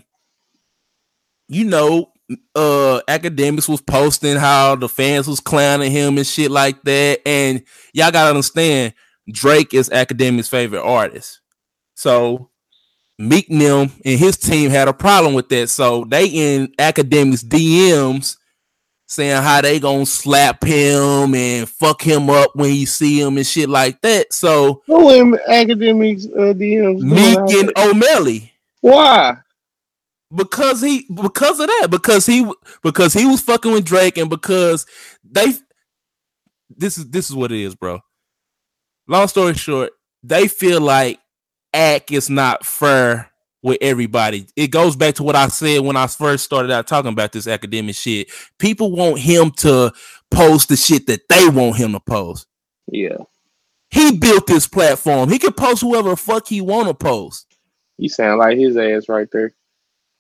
you 1.47 1.66
know, 1.66 2.12
uh 2.54 3.02
Akademiks 3.08 3.68
was 3.68 3.82
posting 3.82 4.38
how 4.38 4.76
the 4.76 4.88
fans 4.88 5.28
was 5.28 5.39
clowning 5.39 5.91
him 5.91 6.20
and 6.20 6.28
shit 6.28 6.52
like 6.52 6.84
that. 6.84 7.22
And 7.26 7.64
y'all 7.93 8.12
gotta 8.12 8.30
understand, 8.30 8.93
Drake 9.28 9.74
is 9.74 9.89
Akademiks' 9.89 10.47
favorite 10.47 10.84
artist. 10.84 11.39
So 11.95 12.51
Meek 13.28 13.49
Mill 13.49 13.82
and 13.82 14.19
his 14.19 14.38
team 14.38 14.69
had 14.69 14.88
a 14.88 14.93
problem 14.93 15.34
with 15.34 15.49
that. 15.49 15.69
So 15.69 16.05
they 16.05 16.28
in 16.28 16.67
Akademiks 16.80 17.43
DMs 17.43 18.38
saying 19.07 19.41
how 19.43 19.61
they 19.61 19.80
gonna 19.80 20.05
slap 20.05 20.63
him 20.63 21.36
and 21.36 21.67
fuck 21.67 22.01
him 22.01 22.30
up 22.30 22.55
when 22.55 22.74
you 22.74 22.86
see 22.86 23.22
him 23.22 23.38
and 23.38 23.45
shit 23.45 23.69
like 23.69 24.01
that. 24.01 24.34
So 24.34 24.84
Who 24.88 25.13
in 25.13 25.32
Akademiks 25.49 26.26
uh, 26.28 26.53
DMs? 26.53 27.01
Meek 27.01 27.38
and? 27.59 27.74
Omelly. 27.76 28.51
Why? 28.80 29.38
because 30.34 30.82
he 30.82 31.05
because 31.13 31.59
of 31.59 31.67
that 31.67 31.88
because 31.89 32.26
he 32.26 32.49
because 32.84 33.13
he 33.13 33.26
was 33.26 33.41
fucking 33.41 33.72
with 33.72 33.86
Drake 33.86 34.17
and 34.17 34.30
because 34.30 34.86
they 35.24 35.53
this 36.69 36.97
is 36.97 37.09
this 37.09 37.30
is 37.30 37.36
what 37.36 37.51
it 37.51 37.59
is, 37.59 37.76
bro. 37.76 37.99
Long 39.07 39.28
story 39.28 39.53
short, 39.55 39.91
they 40.24 40.47
feel 40.47 40.80
like 40.80 41.19
act 41.74 42.11
is 42.11 42.30
not 42.30 42.65
fair 42.65 43.32
with 43.63 43.78
everybody. 43.82 44.47
It 44.55 44.67
goes 44.67 44.95
back 44.95 45.15
to 45.15 45.24
what 45.24 45.36
I 45.36 45.47
said 45.47 45.82
when 45.82 45.95
I 45.95 46.07
first 46.07 46.43
started 46.43 46.72
out 46.72 46.88
talking 46.88 47.11
about 47.11 47.32
this 47.32 47.47
academic 47.47 47.95
shit. 47.95 48.30
People 48.57 48.91
want 48.91 49.19
him 49.19 49.51
to 49.57 49.93
post 50.32 50.69
the 50.69 50.76
shit 50.76 51.07
that 51.07 51.28
they 51.30 51.47
want 51.49 51.78
him 51.78 51.91
to 51.93 51.99
post. 51.99 52.47
Yeah. 52.88 53.17
He 53.89 54.17
built 54.17 54.47
this 54.47 54.67
platform. 54.67 55.30
He 55.30 55.38
can 55.38 55.53
post 55.53 55.82
whoever 55.82 56.15
fuck 56.15 56.47
he 56.47 56.61
want 56.61 56.88
to 56.88 56.93
post. 56.93 57.45
You 57.97 58.09
sound 58.09 58.39
like 58.39 58.57
his 58.57 58.78
ass 58.78 59.07
right 59.09 59.28
there. 59.32 59.53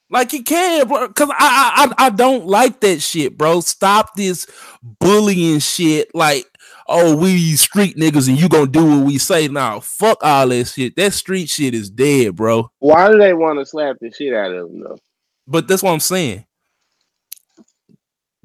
Like 0.09 0.29
he 0.29 0.43
can, 0.43 0.87
bro. 0.89 1.07
Cause 1.09 1.29
I, 1.31 1.35
I 1.39 2.03
I 2.03 2.07
I 2.07 2.09
don't 2.09 2.45
like 2.45 2.81
that 2.81 3.01
shit, 3.01 3.37
bro. 3.37 3.61
Stop 3.61 4.15
this 4.15 4.45
bullying 4.83 5.59
shit. 5.59 6.13
Like, 6.13 6.45
oh, 6.91 7.15
we 7.15 7.55
street 7.55 7.97
niggas 7.97 8.27
and 8.27 8.39
you 8.39 8.49
gonna 8.49 8.67
do 8.67 8.85
what 8.85 9.05
we 9.05 9.17
say 9.17 9.47
now. 9.47 9.79
Fuck 9.79 10.23
all 10.23 10.47
that 10.49 10.67
shit. 10.67 10.95
That 10.95 11.13
street 11.13 11.49
shit 11.49 11.73
is 11.73 11.89
dead, 11.89 12.35
bro. 12.35 12.69
Why 12.79 13.09
do 13.11 13.17
they 13.17 13.33
want 13.33 13.59
to 13.59 13.65
slap 13.65 13.97
the 13.99 14.11
shit 14.11 14.33
out 14.33 14.51
of 14.51 14.69
him 14.69 14.81
though? 14.81 14.99
But 15.47 15.67
that's 15.67 15.83
what 15.83 15.91
I'm 15.91 15.99
saying. 15.99 16.45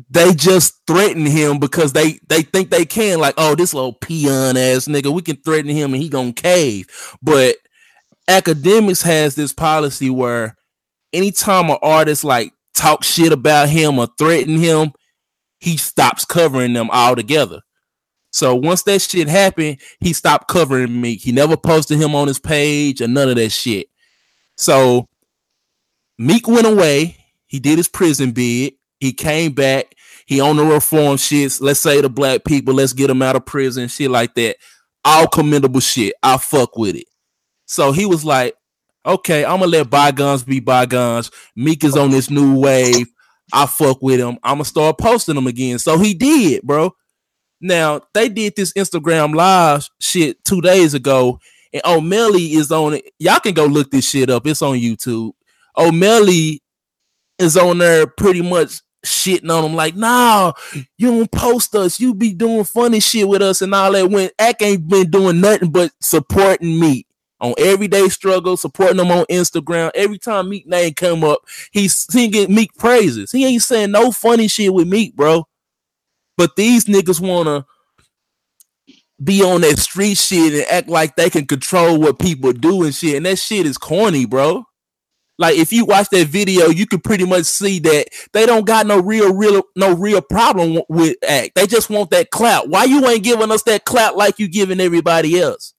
They 0.08 0.34
just 0.34 0.74
threaten 0.86 1.26
him 1.26 1.58
because 1.58 1.92
they 1.92 2.20
they 2.28 2.42
think 2.42 2.70
they 2.70 2.84
can. 2.84 3.18
Like, 3.18 3.34
oh, 3.36 3.54
this 3.54 3.74
little 3.74 3.92
peon 3.92 4.56
ass 4.56 4.86
nigga, 4.86 5.12
we 5.12 5.22
can 5.22 5.36
threaten 5.36 5.70
him 5.70 5.92
and 5.92 6.02
he 6.02 6.08
gonna 6.08 6.32
cave. 6.32 6.86
But 7.22 7.56
Akademiks 8.28 9.02
has 9.02 9.34
this 9.34 9.52
policy 9.52 10.10
where 10.10 10.56
anytime 11.12 11.70
an 11.70 11.78
artist 11.82 12.24
like 12.24 12.52
talk 12.74 13.04
shit 13.04 13.32
about 13.32 13.68
him 13.68 13.98
or 13.98 14.08
threaten 14.18 14.58
him, 14.58 14.92
he 15.58 15.76
stops 15.76 16.24
covering 16.24 16.72
them 16.72 16.90
altogether. 16.90 17.60
So 18.36 18.54
once 18.54 18.82
that 18.82 19.00
shit 19.00 19.28
happened, 19.28 19.78
he 19.98 20.12
stopped 20.12 20.48
covering 20.48 21.00
Meek. 21.00 21.22
He 21.22 21.32
never 21.32 21.56
posted 21.56 21.98
him 21.98 22.14
on 22.14 22.28
his 22.28 22.38
page 22.38 23.00
or 23.00 23.08
none 23.08 23.30
of 23.30 23.36
that 23.36 23.48
shit. 23.48 23.86
So 24.58 25.08
Meek 26.18 26.46
went 26.46 26.66
away. 26.66 27.16
He 27.46 27.60
did 27.60 27.78
his 27.78 27.88
prison 27.88 28.32
bid. 28.32 28.74
He 29.00 29.14
came 29.14 29.52
back. 29.52 29.94
He 30.26 30.38
on 30.38 30.58
the 30.58 30.66
reform 30.66 31.16
shits. 31.16 31.62
Let's 31.62 31.80
say 31.80 32.02
the 32.02 32.10
black 32.10 32.44
people, 32.44 32.74
let's 32.74 32.92
get 32.92 33.06
them 33.06 33.22
out 33.22 33.36
of 33.36 33.46
prison, 33.46 33.88
shit 33.88 34.10
like 34.10 34.34
that. 34.34 34.56
All 35.02 35.28
commendable 35.28 35.80
shit. 35.80 36.12
I 36.22 36.36
fuck 36.36 36.76
with 36.76 36.94
it. 36.94 37.06
So 37.64 37.92
he 37.92 38.04
was 38.04 38.22
like, 38.22 38.54
okay, 39.06 39.46
I'm 39.46 39.60
gonna 39.60 39.68
let 39.68 39.88
bygones 39.88 40.44
be 40.44 40.60
bygones. 40.60 41.30
Meek 41.56 41.84
is 41.84 41.96
on 41.96 42.10
this 42.10 42.28
new 42.28 42.60
wave. 42.60 43.06
I 43.50 43.64
fuck 43.64 44.02
with 44.02 44.20
him. 44.20 44.36
I'm 44.42 44.56
gonna 44.56 44.66
start 44.66 44.98
posting 44.98 45.38
him 45.38 45.46
again. 45.46 45.78
So 45.78 45.96
he 45.96 46.12
did, 46.12 46.64
bro. 46.64 46.94
Now 47.60 48.02
they 48.14 48.28
did 48.28 48.54
this 48.56 48.72
Instagram 48.74 49.34
live 49.34 49.88
shit 50.00 50.44
two 50.44 50.60
days 50.60 50.94
ago, 50.94 51.40
and 51.72 51.82
Omelly 51.82 52.54
is 52.54 52.70
on 52.70 52.94
it. 52.94 53.04
Y'all 53.18 53.40
can 53.40 53.54
go 53.54 53.66
look 53.66 53.90
this 53.90 54.08
shit 54.08 54.30
up. 54.30 54.46
It's 54.46 54.62
on 54.62 54.76
YouTube. 54.76 55.32
Omelly 55.76 56.60
is 57.38 57.56
on 57.56 57.78
there 57.78 58.06
pretty 58.06 58.42
much 58.42 58.80
shitting 59.04 59.50
on 59.50 59.64
him 59.64 59.74
like, 59.74 59.94
nah, 59.94 60.52
you 60.98 61.10
don't 61.10 61.30
post 61.30 61.74
us. 61.74 62.00
You 62.00 62.14
be 62.14 62.34
doing 62.34 62.64
funny 62.64 63.00
shit 63.00 63.28
with 63.28 63.42
us 63.42 63.62
and 63.62 63.74
all 63.74 63.92
that. 63.92 64.10
When 64.10 64.30
Ack 64.38 64.62
ain't 64.62 64.88
been 64.88 65.10
doing 65.10 65.40
nothing 65.40 65.70
but 65.70 65.92
supporting 66.00 66.78
me 66.78 67.06
on 67.40 67.54
everyday 67.58 68.08
struggle, 68.08 68.56
supporting 68.56 68.98
him 68.98 69.10
on 69.10 69.24
Instagram. 69.26 69.90
Every 69.94 70.18
time 70.18 70.48
Meek 70.48 70.66
name 70.66 70.94
come 70.94 71.22
up, 71.24 71.40
he's 71.70 71.94
singing 71.94 72.54
Meek 72.54 72.74
praises. 72.76 73.30
He 73.32 73.44
ain't 73.44 73.62
saying 73.62 73.90
no 73.90 74.10
funny 74.10 74.48
shit 74.48 74.72
with 74.72 74.88
Meek, 74.88 75.14
bro. 75.14 75.46
But 76.36 76.56
these 76.56 76.86
niggas 76.86 77.20
wanna 77.20 77.66
be 79.22 79.42
on 79.42 79.62
that 79.62 79.78
street 79.78 80.16
shit 80.18 80.52
and 80.52 80.66
act 80.70 80.88
like 80.88 81.16
they 81.16 81.30
can 81.30 81.46
control 81.46 81.98
what 81.98 82.18
people 82.18 82.52
do 82.52 82.84
and 82.84 82.94
shit. 82.94 83.16
And 83.16 83.26
that 83.26 83.38
shit 83.38 83.66
is 83.66 83.78
corny, 83.78 84.26
bro. 84.26 84.64
Like 85.38 85.56
if 85.56 85.72
you 85.72 85.84
watch 85.84 86.08
that 86.10 86.28
video, 86.28 86.68
you 86.68 86.86
can 86.86 87.00
pretty 87.00 87.26
much 87.26 87.44
see 87.44 87.78
that 87.80 88.08
they 88.32 88.46
don't 88.46 88.66
got 88.66 88.86
no 88.86 89.00
real, 89.00 89.34
real, 89.34 89.62
no 89.74 89.94
real 89.94 90.22
problem 90.22 90.82
with 90.88 91.16
act. 91.28 91.54
They 91.54 91.66
just 91.66 91.90
want 91.90 92.10
that 92.10 92.30
clout. 92.30 92.68
Why 92.68 92.84
you 92.84 93.06
ain't 93.06 93.24
giving 93.24 93.50
us 93.52 93.62
that 93.64 93.84
clout 93.84 94.16
like 94.16 94.38
you 94.38 94.48
giving 94.48 94.80
everybody 94.80 95.38
else? 95.38 95.74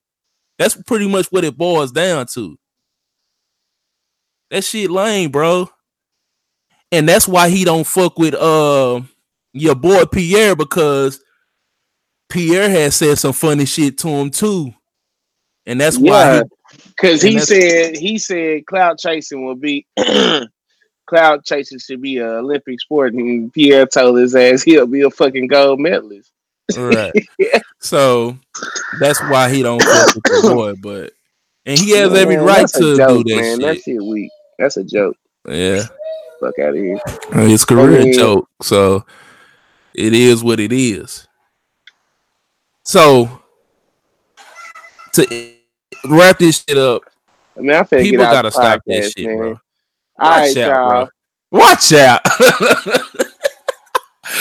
That's 0.59 0.75
pretty 0.83 1.07
much 1.07 1.27
what 1.27 1.43
it 1.43 1.57
boils 1.57 1.91
down 1.91 2.27
to. 2.33 2.57
That 4.51 4.63
shit 4.63 4.91
lame, 4.91 5.31
bro. 5.31 5.69
And 6.91 7.09
that's 7.09 7.27
why 7.27 7.49
he 7.49 7.65
don't 7.65 7.85
fuck 7.85 8.17
with 8.17 8.33
uh 8.35 9.01
your 9.59 9.75
boy 9.75 10.05
Pierre 10.05 10.55
because 10.55 11.21
Pierre 12.29 12.69
has 12.69 12.95
said 12.95 13.17
some 13.17 13.33
funny 13.33 13.65
shit 13.65 13.97
to 13.99 14.07
him 14.07 14.29
too. 14.29 14.73
And 15.65 15.81
that's 15.81 15.97
yeah, 15.97 16.11
why 16.11 16.43
because 16.89 17.21
he, 17.21 17.33
he 17.33 17.39
said 17.39 17.97
he 17.97 18.17
said 18.17 18.65
cloud 18.65 18.97
chasing 18.97 19.45
will 19.45 19.55
be 19.55 19.85
cloud 21.07 21.43
chasing 21.43 21.79
should 21.79 22.01
be 22.01 22.17
an 22.17 22.27
Olympic 22.27 22.79
sport, 22.79 23.13
and 23.13 23.51
Pierre 23.53 23.85
told 23.85 24.17
his 24.17 24.35
ass 24.35 24.63
he'll 24.63 24.87
be 24.87 25.01
a 25.01 25.09
fucking 25.09 25.47
gold 25.47 25.79
medalist. 25.79 26.31
Right. 26.75 27.13
yeah. 27.39 27.59
So 27.79 28.35
that's 28.99 29.21
why 29.21 29.51
he 29.51 29.61
don't 29.61 29.81
fuck 29.81 30.15
with 30.15 30.23
the 30.23 30.41
boy, 30.55 30.73
but 30.81 31.13
and 31.67 31.79
he 31.79 31.91
has 31.91 32.11
man, 32.11 32.21
every 32.23 32.37
right 32.37 32.67
to 32.67 32.97
joke, 32.97 33.25
do 33.25 33.35
that 33.35 33.41
man. 33.41 33.59
shit. 33.59 33.61
That 33.61 33.81
shit 33.83 34.03
weak. 34.03 34.31
That's 34.57 34.77
a 34.77 34.83
joke. 34.83 35.15
Yeah. 35.47 35.83
Fuck 36.39 36.57
out 36.59 36.69
of 36.69 36.75
here. 36.75 36.99
It's 37.33 37.65
career 37.65 38.01
I 38.01 38.03
mean, 38.05 38.13
joke. 38.13 38.49
So 38.63 39.05
it 39.97 40.13
is 40.13 40.43
what 40.43 40.59
it 40.59 40.71
is. 40.71 41.27
So 42.83 43.41
to 45.13 45.53
wrap 46.05 46.39
this 46.39 46.63
shit 46.63 46.77
up, 46.77 47.01
I 47.57 47.61
mean, 47.61 47.71
I 47.71 47.83
people 47.83 48.25
gotta 48.25 48.51
stop 48.51 48.81
that 48.85 49.13
shit, 49.17 49.27
man. 49.27 49.37
bro. 49.37 49.49
Watch 49.49 49.59
All 50.19 50.29
right, 50.29 50.57
out, 50.57 50.69
y'all. 50.69 50.89
bro. 50.89 51.09
Watch 51.59 51.93
out. 51.93 52.21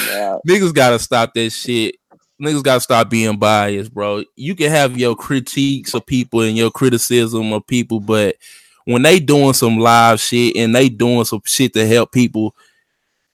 yeah. 0.09 0.39
Niggas 0.49 0.75
gotta 0.75 0.99
stop 0.99 1.33
that 1.35 1.51
shit 1.51 1.97
niggas 2.41 2.63
gotta 2.63 2.81
stop 2.81 3.09
being 3.09 3.39
biased, 3.39 3.93
bro. 3.93 4.25
You 4.37 4.55
can 4.55 4.71
have 4.71 4.99
your 4.99 5.17
critiques 5.17 5.95
of 5.95 6.07
people 6.07 6.41
and 6.41 6.57
your 6.57 6.71
criticism 6.71 7.53
of 7.53 7.67
people, 7.67 8.01
but 8.01 8.37
when 8.85 9.03
they 9.03 9.19
doing 9.19 9.53
some 9.53 9.79
live 9.79 10.21
shit 10.21 10.57
and 10.57 10.75
they 10.75 10.89
doing 10.89 11.25
some 11.25 11.43
shit 11.45 11.73
to 11.75 11.87
help 11.87 12.13
people, 12.13 12.55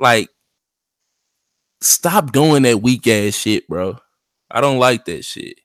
like 0.00 0.28
stop 1.82 2.32
doing 2.32 2.62
that 2.64 2.82
weak 2.82 3.06
ass 3.06 3.34
shit, 3.34 3.66
bro. 3.68 3.98
I 4.50 4.60
don't 4.60 4.78
like 4.78 5.04
that 5.06 5.24
shit. 5.24 5.60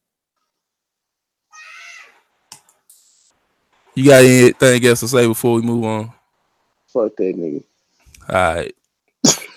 You 3.96 4.06
got 4.06 4.24
anything 4.24 4.86
else 4.86 5.02
to 5.02 5.08
say 5.08 5.28
before 5.28 5.56
we 5.56 5.62
move 5.64 5.84
on? 5.84 6.14
Fuck 6.88 7.16
that 7.18 7.36
nigga. 7.36 7.64
All 8.30 8.56
right. 8.56 8.74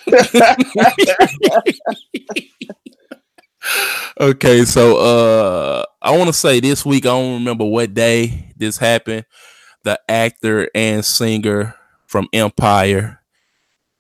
okay, 4.21 4.65
so 4.65 4.97
uh 4.97 5.85
I 6.03 6.17
want 6.17 6.29
to 6.29 6.33
say 6.33 6.61
this 6.61 6.85
week, 6.87 7.05
I 7.05 7.11
don't 7.11 7.35
remember 7.35 7.65
what 7.67 7.93
day 7.95 8.53
this 8.57 8.79
happened. 8.79 9.27
The 9.85 10.01
actor 10.09 10.69
and 10.75 11.05
singer 11.05 11.75
from 12.07 12.29
Empire, 12.33 13.21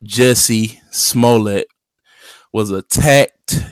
Jussie 0.04 0.78
Smollett, 0.90 1.66
was 2.52 2.70
attacked 2.70 3.62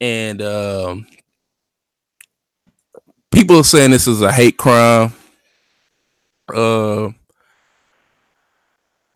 and 0.00 0.42
um 0.42 1.06
people 3.32 3.58
are 3.58 3.64
saying 3.64 3.90
this 3.90 4.06
is 4.06 4.22
a 4.22 4.32
hate 4.32 4.56
crime. 4.56 5.12
Uh 6.52 7.10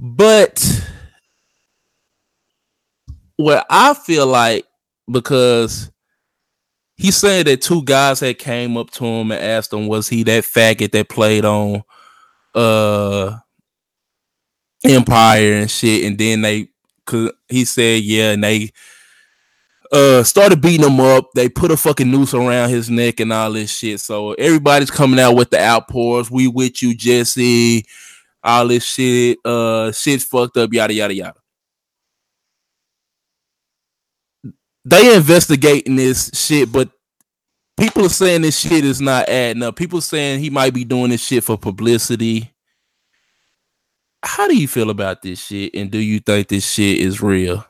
but 0.00 0.84
what 3.36 3.66
I 3.70 3.94
feel 3.94 4.26
like 4.26 4.64
because 5.11 5.90
he 6.96 7.11
said 7.12 7.46
that 7.46 7.62
two 7.62 7.82
guys 7.84 8.20
had 8.20 8.38
came 8.38 8.76
up 8.76 8.90
to 8.90 9.04
him 9.04 9.30
and 9.30 9.42
asked 9.42 9.72
him, 9.72 9.86
was 9.86 10.09
he 10.09 10.24
that 10.24 10.44
faggot 10.44 10.90
that 10.92 11.09
played 11.09 11.44
on 11.44 11.82
uh 12.54 13.38
Empire 14.84 15.54
and 15.54 15.70
shit, 15.70 16.04
and 16.04 16.16
then 16.18 16.40
they 16.42 16.68
could 17.09 17.32
he 17.48 17.64
said 17.64 18.04
yeah, 18.04 18.32
and 18.32 18.44
they 18.44 18.70
uh 19.92 20.22
started 20.22 20.61
beating 20.61 20.86
him 20.86 21.00
up. 21.00 21.30
They 21.34 21.48
put 21.48 21.72
a 21.72 21.76
fucking 21.76 22.11
noose 22.11 22.34
around 22.34 22.70
his 22.70 22.90
neck 22.90 23.20
and 23.20 23.32
all 23.32 23.52
this 23.52 23.76
shit. 23.76 24.00
So 24.00 24.34
everybody's 24.34 24.90
coming 24.90 25.18
out 25.18 25.34
with 25.34 25.50
the 25.50 25.61
outpours. 25.61 26.30
We 26.30 26.46
with 26.48 26.82
you, 26.82 26.96
Jussie. 26.96 27.84
All 28.44 28.68
this 28.68 28.84
shit. 28.84 29.38
Uh 29.44 29.92
shit's 29.92 30.24
fucked 30.24 30.56
up, 30.59 30.72
yada 30.72 30.94
yada 30.94 31.14
yada. 31.14 31.40
they 34.88 35.14
investigating 35.14 35.96
this 35.96 36.30
shit, 36.32 36.72
but 36.72 36.90
people 37.78 38.06
are 38.06 38.11
saying 38.11 38.42
this 38.42 38.59
shit 38.59 38.84
is 38.84 39.00
not 39.00 39.28
adding 39.28 39.62
up. 39.62 39.76
People 39.76 40.00
saying 40.00 40.40
he 40.40 40.50
might 40.50 40.72
be 40.72 40.84
doing 40.84 41.11
this 41.11 41.22
shit 41.22 41.44
for 41.44 41.59
publicity. 41.59 42.50
How 44.25 44.49
do 44.49 44.57
you 44.57 44.69
feel 44.69 44.91
about 44.91 45.23
this 45.23 45.45
shit? 45.47 45.75
And 45.75 45.91
do 45.91 45.99
you 45.99 46.21
think 46.21 46.49
this 46.49 46.69
shit 46.71 47.01
is 47.01 47.23
real? 47.23 47.64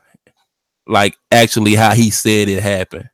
Like 0.87 1.17
actually 1.31 1.75
how 1.75 1.93
he 1.93 2.11
said 2.11 2.49
it 2.49 2.63
happened. 2.63 3.09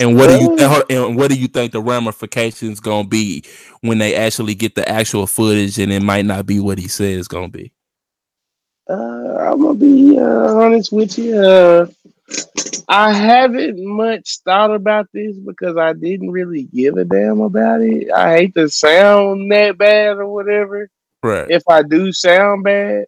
And 0.00 0.16
what 0.16 0.28
do 0.28 0.34
you 0.36 0.50
th- 0.50 0.84
and 0.90 1.16
what 1.16 1.30
do 1.30 1.36
you 1.40 1.48
think 1.48 1.72
the 1.72 1.80
ramifications 1.82 2.80
gonna 2.80 3.08
be 3.08 3.44
when 3.82 3.98
they 3.98 4.14
actually 4.16 4.54
get 4.54 4.74
the 4.74 4.88
actual 4.88 5.26
footage 5.26 5.78
and 5.78 5.92
it 5.92 6.02
might 6.02 6.26
not 6.26 6.46
be 6.46 6.60
what 6.60 6.78
he 6.78 6.88
said 6.88 7.18
it's 7.18 7.28
gonna 7.28 7.48
be? 7.48 7.72
Uh, 8.90 9.36
I'm 9.38 9.60
gonna 9.62 9.74
be 9.74 10.18
uh, 10.18 10.54
honest 10.54 10.92
with 10.92 11.18
you. 11.18 11.36
Uh, 11.38 11.86
I 12.90 13.12
haven't 13.12 13.78
much 13.86 14.40
thought 14.44 14.74
about 14.74 15.06
this 15.14 15.36
because 15.36 15.76
I 15.76 15.92
didn't 15.92 16.32
really 16.32 16.64
give 16.64 16.96
a 16.96 17.04
damn 17.04 17.40
about 17.40 17.82
it. 17.82 18.10
I 18.10 18.36
hate 18.36 18.54
to 18.56 18.68
sound 18.68 19.50
that 19.52 19.78
bad 19.78 20.16
or 20.16 20.26
whatever. 20.26 20.90
Right. 21.22 21.48
If 21.48 21.62
I 21.68 21.84
do 21.84 22.12
sound 22.12 22.64
bad, 22.64 23.06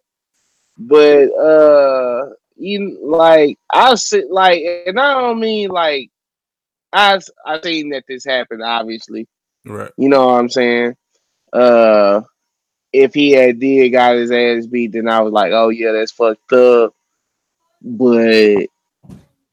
but 0.77 1.25
uh, 1.37 2.29
you 2.55 2.97
like 3.03 3.59
I 3.73 3.95
sit 3.95 4.31
like, 4.31 4.63
and 4.87 4.97
I 4.97 5.19
don't 5.19 5.41
mean 5.41 5.69
like 5.69 6.09
I 6.93 7.19
I 7.45 7.59
seen 7.59 7.89
that 7.89 8.05
this 8.07 8.23
happened. 8.23 8.63
Obviously, 8.63 9.27
right. 9.65 9.91
You 9.97 10.07
know 10.07 10.27
what 10.27 10.39
I'm 10.39 10.49
saying? 10.49 10.95
Uh, 11.51 12.21
if 12.93 13.13
he 13.13 13.31
had 13.31 13.59
did 13.59 13.89
got 13.89 14.15
his 14.15 14.31
ass 14.31 14.65
beat, 14.65 14.93
then 14.93 15.09
I 15.09 15.19
was 15.19 15.33
like, 15.33 15.51
oh 15.51 15.67
yeah, 15.67 15.91
that's 15.91 16.13
fucked 16.13 16.53
up. 16.53 16.93
But 17.81 18.67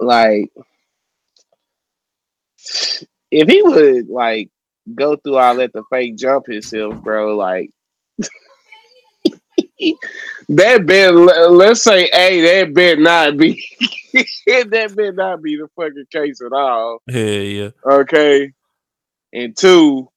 like, 0.01 0.51
if 3.31 3.49
he 3.49 3.63
would 3.63 4.09
like 4.09 4.51
go 4.95 5.17
through 5.17 5.37
all 5.37 5.57
that 5.57 5.73
to 5.75 5.83
fake 5.91 6.17
jump 6.17 6.47
himself, 6.47 6.95
bro, 7.03 7.37
like 7.37 7.71
that 10.49 10.87
bet, 10.87 11.15
let's 11.15 11.83
say, 11.83 12.05
A, 12.13 12.41
that 12.41 12.75
bet 12.75 12.99
not 12.99 13.37
be, 13.37 13.65
that 14.47 14.93
bet 14.95 15.15
not 15.15 15.43
be 15.43 15.57
the 15.57 15.69
fucking 15.77 16.07
case 16.11 16.41
at 16.41 16.53
all. 16.53 17.01
Yeah, 17.07 17.25
yeah. 17.25 17.71
Okay. 17.85 18.53
And 19.33 19.57
two, 19.57 20.09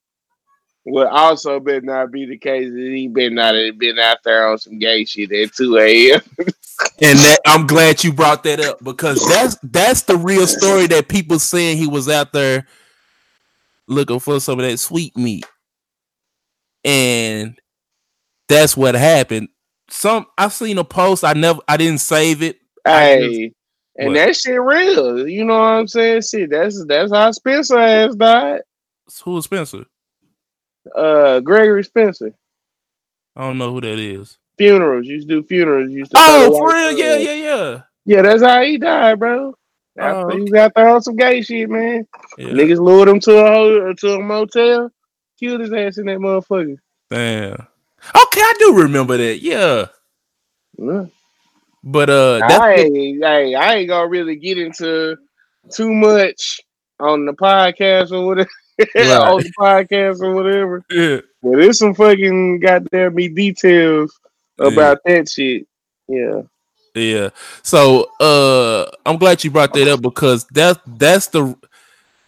what 0.84 1.08
also 1.08 1.60
better 1.60 1.82
not 1.82 2.12
be 2.12 2.26
the 2.26 2.38
case 2.38 2.68
is 2.68 2.76
he 2.76 3.08
been 3.08 3.36
not 3.36 3.56
been 3.78 4.00
out 4.00 4.18
there 4.24 4.48
on 4.48 4.58
some 4.58 4.80
gay 4.80 5.06
shit 5.06 5.32
at 5.32 5.54
2 5.54 5.78
a.m. 5.78 6.22
and 7.02 7.18
that 7.20 7.40
I'm 7.46 7.68
glad 7.68 8.04
you 8.04 8.12
brought 8.12 8.44
that 8.44 8.60
up 8.60 8.84
because 8.84 9.26
that's 9.30 9.58
that's 9.64 10.02
the 10.04 10.18
real 10.18 10.46
story 10.46 10.88
that 10.88 11.08
people 11.08 11.40
saying 11.40 11.78
he 11.78 11.88
was 11.88 12.10
out 12.10 12.34
there 12.34 12.68
looking 13.88 14.20
for 14.20 14.40
some 14.40 14.60
of 14.60 14.66
that 14.66 14.78
sweet 14.78 15.16
meat. 15.16 15.46
And 16.84 17.60
that's 18.50 18.76
what 18.76 18.96
happened. 18.96 19.50
Some 19.90 20.26
I've 20.38 20.54
seen 20.54 20.78
a 20.78 20.84
post, 20.84 21.24
I 21.24 21.34
never 21.34 21.62
I 21.68 21.78
didn't 21.78 22.02
save 22.02 22.42
it. 22.42 22.60
Hey, 22.86 23.48
just, 23.48 23.56
and 23.98 24.08
what? 24.10 24.14
that 24.16 24.36
shit 24.36 24.62
real. 24.62 25.28
You 25.28 25.46
know 25.46 25.60
what 25.60 25.66
I'm 25.66 25.88
saying? 25.88 26.24
Shit, 26.24 26.50
that's 26.50 26.84
that's 26.86 27.14
how 27.14 27.32
Spencer 27.32 27.80
has 27.80 28.16
died. 28.16 28.62
Who 29.24 29.38
is 29.38 29.46
Spencer? 29.46 29.86
Uh 30.96 31.40
Gregory 31.40 31.84
Spencer. 31.84 32.34
I 33.36 33.42
don't 33.42 33.58
know 33.58 33.72
who 33.72 33.82
that 33.82 34.00
is. 34.00 34.38
Funerals. 34.58 35.08
Used 35.08 35.28
to 35.28 35.42
do 35.42 35.48
funerals. 35.48 35.92
Used 35.92 36.12
to 36.12 36.18
oh, 36.20 36.52
for 36.52 36.74
real? 36.74 36.92
Yeah, 36.92 37.18
yeah, 37.18 37.34
yeah. 37.34 37.82
Yeah, 38.06 38.22
that's 38.22 38.44
how 38.44 38.62
he 38.62 38.78
died, 38.78 39.20
bro. 39.20 39.56
After 39.98 40.20
oh, 40.20 40.26
okay. 40.26 40.38
he 40.38 40.42
was 40.44 40.54
out 40.54 40.72
there 40.76 40.90
on 40.90 41.02
some 41.02 41.16
gay 41.16 41.42
shit, 41.42 41.70
man. 41.70 42.08
Yeah. 42.38 42.48
Niggas 42.48 42.80
lured 42.80 43.08
him 43.08 43.20
to 43.22 43.90
a 43.90 43.96
to 43.96 44.14
a 44.16 44.20
motel, 44.22 44.92
killed 45.40 45.62
his 45.62 45.72
ass 45.72 45.98
in 45.98 46.08
that 46.08 46.18
motherfucker. 46.18 46.78
Damn. 47.10 47.54
Okay, 47.54 48.42
I 48.42 48.54
do 48.60 48.82
remember 48.82 49.18
that. 49.18 49.42
Yeah. 49.42 49.86
yeah. 50.78 51.06
But 51.84 52.10
uh, 52.10 52.40
I 52.44 52.74
ain't, 52.74 53.24
hey, 53.24 53.56
I 53.56 53.76
ain't 53.76 53.90
gonna 53.90 54.08
really 54.08 54.36
get 54.36 54.58
into 54.58 55.18
too 55.72 55.94
much 55.94 56.62
on 57.00 57.26
the 57.26 57.34
podcast 57.34 58.12
or 58.12 58.26
whatever. 58.26 58.50
Right. 58.96 59.08
on 59.08 59.40
the 59.42 59.52
podcast 59.60 60.22
or 60.22 60.34
whatever. 60.34 60.84
Yeah. 60.90 61.22
But 61.42 61.58
there's 61.58 61.78
some 61.78 61.94
fucking 61.94 62.60
goddamn 62.60 63.16
me 63.16 63.28
details 63.28 64.20
about 64.60 65.00
yeah. 65.06 65.16
that 65.16 65.30
shit. 65.30 65.68
Yeah. 66.08 66.42
Yeah. 66.96 67.30
So 67.62 68.10
uh 68.20 68.90
I'm 69.06 69.18
glad 69.18 69.44
you 69.44 69.52
brought 69.52 69.74
that 69.74 69.88
up 69.88 70.02
because 70.02 70.46
that's 70.46 70.80
that's 70.88 71.28
the 71.28 71.56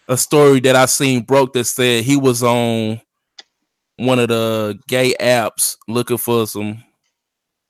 a 0.08 0.16
story 0.16 0.60
that 0.60 0.76
I 0.76 0.86
seen 0.86 1.22
broke 1.22 1.52
that 1.54 1.64
said 1.64 2.04
he 2.04 2.16
was 2.16 2.42
on 2.42 3.00
one 3.96 4.20
of 4.20 4.28
the 4.28 4.78
gay 4.86 5.14
apps 5.18 5.76
looking 5.88 6.18
for 6.18 6.46
some 6.46 6.82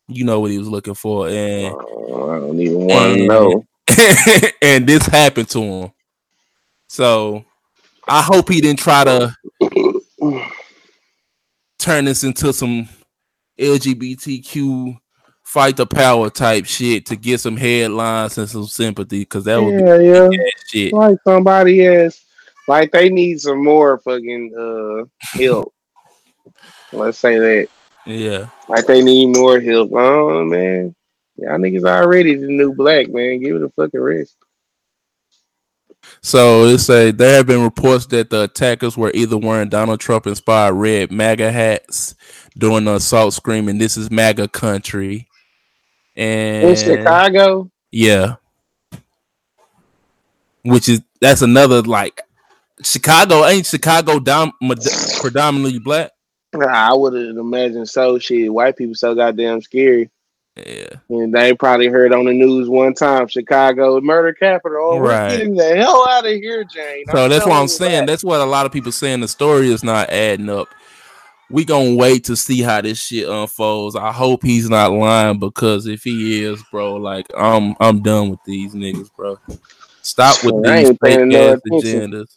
you 0.08 0.24
know 0.24 0.40
what 0.40 0.50
he 0.50 0.58
was 0.58 0.68
looking 0.68 0.94
for 0.94 1.28
and 1.28 1.74
uh, 1.74 2.26
I 2.28 2.40
don't 2.40 2.60
even 2.60 2.78
want 2.86 3.16
to 3.16 3.26
know. 3.26 3.64
and 4.62 4.86
this 4.86 5.06
happened 5.06 5.48
to 5.50 5.62
him. 5.62 5.92
So 6.88 7.45
I 8.08 8.22
hope 8.22 8.48
he 8.48 8.60
didn't 8.60 8.78
try 8.78 9.04
to 9.04 9.34
turn 11.78 12.04
this 12.04 12.24
into 12.24 12.52
some 12.52 12.88
LGBTQ 13.58 14.98
fight 15.46 15.76
the 15.76 15.86
power 15.86 16.28
type 16.28 16.66
shit 16.66 17.06
to 17.06 17.14
get 17.14 17.40
some 17.40 17.56
headlines 17.56 18.36
and 18.36 18.48
some 18.48 18.66
sympathy 18.66 19.20
because 19.20 19.44
that 19.44 19.62
would 19.62 19.78
yeah, 19.80 20.28
be 20.28 20.36
yeah. 20.36 20.50
shit. 20.66 20.92
Like 20.92 21.18
somebody 21.24 21.78
has, 21.78 22.20
like 22.66 22.90
they 22.90 23.08
need 23.08 23.40
some 23.40 23.62
more 23.62 23.98
fucking 23.98 24.52
uh 24.58 25.04
help. 25.38 25.72
Let's 26.92 27.18
say 27.18 27.38
that. 27.38 27.68
Yeah. 28.06 28.48
Like 28.68 28.86
they 28.86 29.02
need 29.02 29.36
more 29.36 29.60
help. 29.60 29.92
Oh 29.94 30.44
man. 30.44 30.94
Y'all 31.36 31.58
niggas 31.58 31.84
already 31.84 32.34
the 32.34 32.48
new 32.48 32.74
black 32.74 33.08
man. 33.08 33.40
Give 33.40 33.56
it 33.56 33.62
a 33.62 33.68
fucking 33.70 34.00
rest. 34.00 34.36
So 36.20 36.66
they 36.66 36.76
say 36.76 37.10
there 37.10 37.36
have 37.36 37.46
been 37.46 37.62
reports 37.62 38.06
that 38.06 38.30
the 38.30 38.44
attackers 38.44 38.96
were 38.96 39.12
either 39.14 39.36
wearing 39.36 39.68
Donald 39.68 40.00
Trump 40.00 40.26
inspired 40.26 40.74
red 40.74 41.12
MAGA 41.12 41.52
hats 41.52 42.14
during 42.58 42.84
the 42.84 42.94
assault 42.96 43.34
screaming, 43.34 43.78
This 43.78 43.96
is 43.96 44.10
MAGA 44.10 44.48
country. 44.48 45.28
And 46.16 46.70
in 46.70 46.76
Chicago? 46.76 47.70
Yeah. 47.90 48.36
Which 50.64 50.88
is 50.88 51.02
that's 51.20 51.42
another 51.42 51.82
like 51.82 52.22
Chicago 52.82 53.44
ain't 53.46 53.66
Chicago 53.66 54.18
dom- 54.18 54.52
predominantly 55.20 55.78
black? 55.78 56.10
I 56.54 56.94
would 56.94 57.14
imagine 57.14 57.86
so. 57.86 58.18
Shit, 58.18 58.52
white 58.52 58.76
people 58.76 58.94
so 58.94 59.14
goddamn 59.14 59.60
scary. 59.60 60.10
Yeah. 60.56 60.88
And 61.10 61.34
they 61.34 61.54
probably 61.54 61.88
heard 61.88 62.12
on 62.12 62.24
the 62.24 62.32
news 62.32 62.68
one 62.68 62.94
time 62.94 63.28
Chicago 63.28 64.00
murder 64.00 64.32
capital. 64.32 64.92
Oh, 64.92 64.98
right. 64.98 65.30
we're 65.30 65.36
getting 65.36 65.56
the 65.56 65.76
hell 65.76 66.08
out 66.08 66.24
of 66.24 66.32
here, 66.32 66.64
Jane. 66.64 67.04
So 67.10 67.24
I'm 67.24 67.30
that's 67.30 67.46
what 67.46 67.56
I'm 67.56 67.68
saying. 67.68 68.06
That. 68.06 68.12
That's 68.12 68.24
what 68.24 68.40
a 68.40 68.44
lot 68.44 68.66
of 68.66 68.72
people 68.72 68.92
saying 68.92 69.20
the 69.20 69.28
story 69.28 69.70
is 69.70 69.84
not 69.84 70.08
adding 70.10 70.48
up. 70.48 70.68
We 71.50 71.64
gonna 71.64 71.94
wait 71.94 72.24
to 72.24 72.36
see 72.36 72.62
how 72.62 72.80
this 72.80 72.98
shit 72.98 73.28
unfolds. 73.28 73.96
I 73.96 74.12
hope 74.12 74.42
he's 74.42 74.68
not 74.68 74.92
lying 74.92 75.38
because 75.38 75.86
if 75.86 76.02
he 76.02 76.42
is, 76.42 76.62
bro, 76.70 76.94
like 76.94 77.26
I'm 77.36 77.76
I'm 77.78 78.02
done 78.02 78.30
with 78.30 78.40
these 78.46 78.74
niggas, 78.74 79.10
bro. 79.14 79.38
Stop 80.02 80.42
with 80.42 80.64
these 80.64 80.96
fake 81.02 81.34
ass 81.34 81.60
agendas 81.70 82.36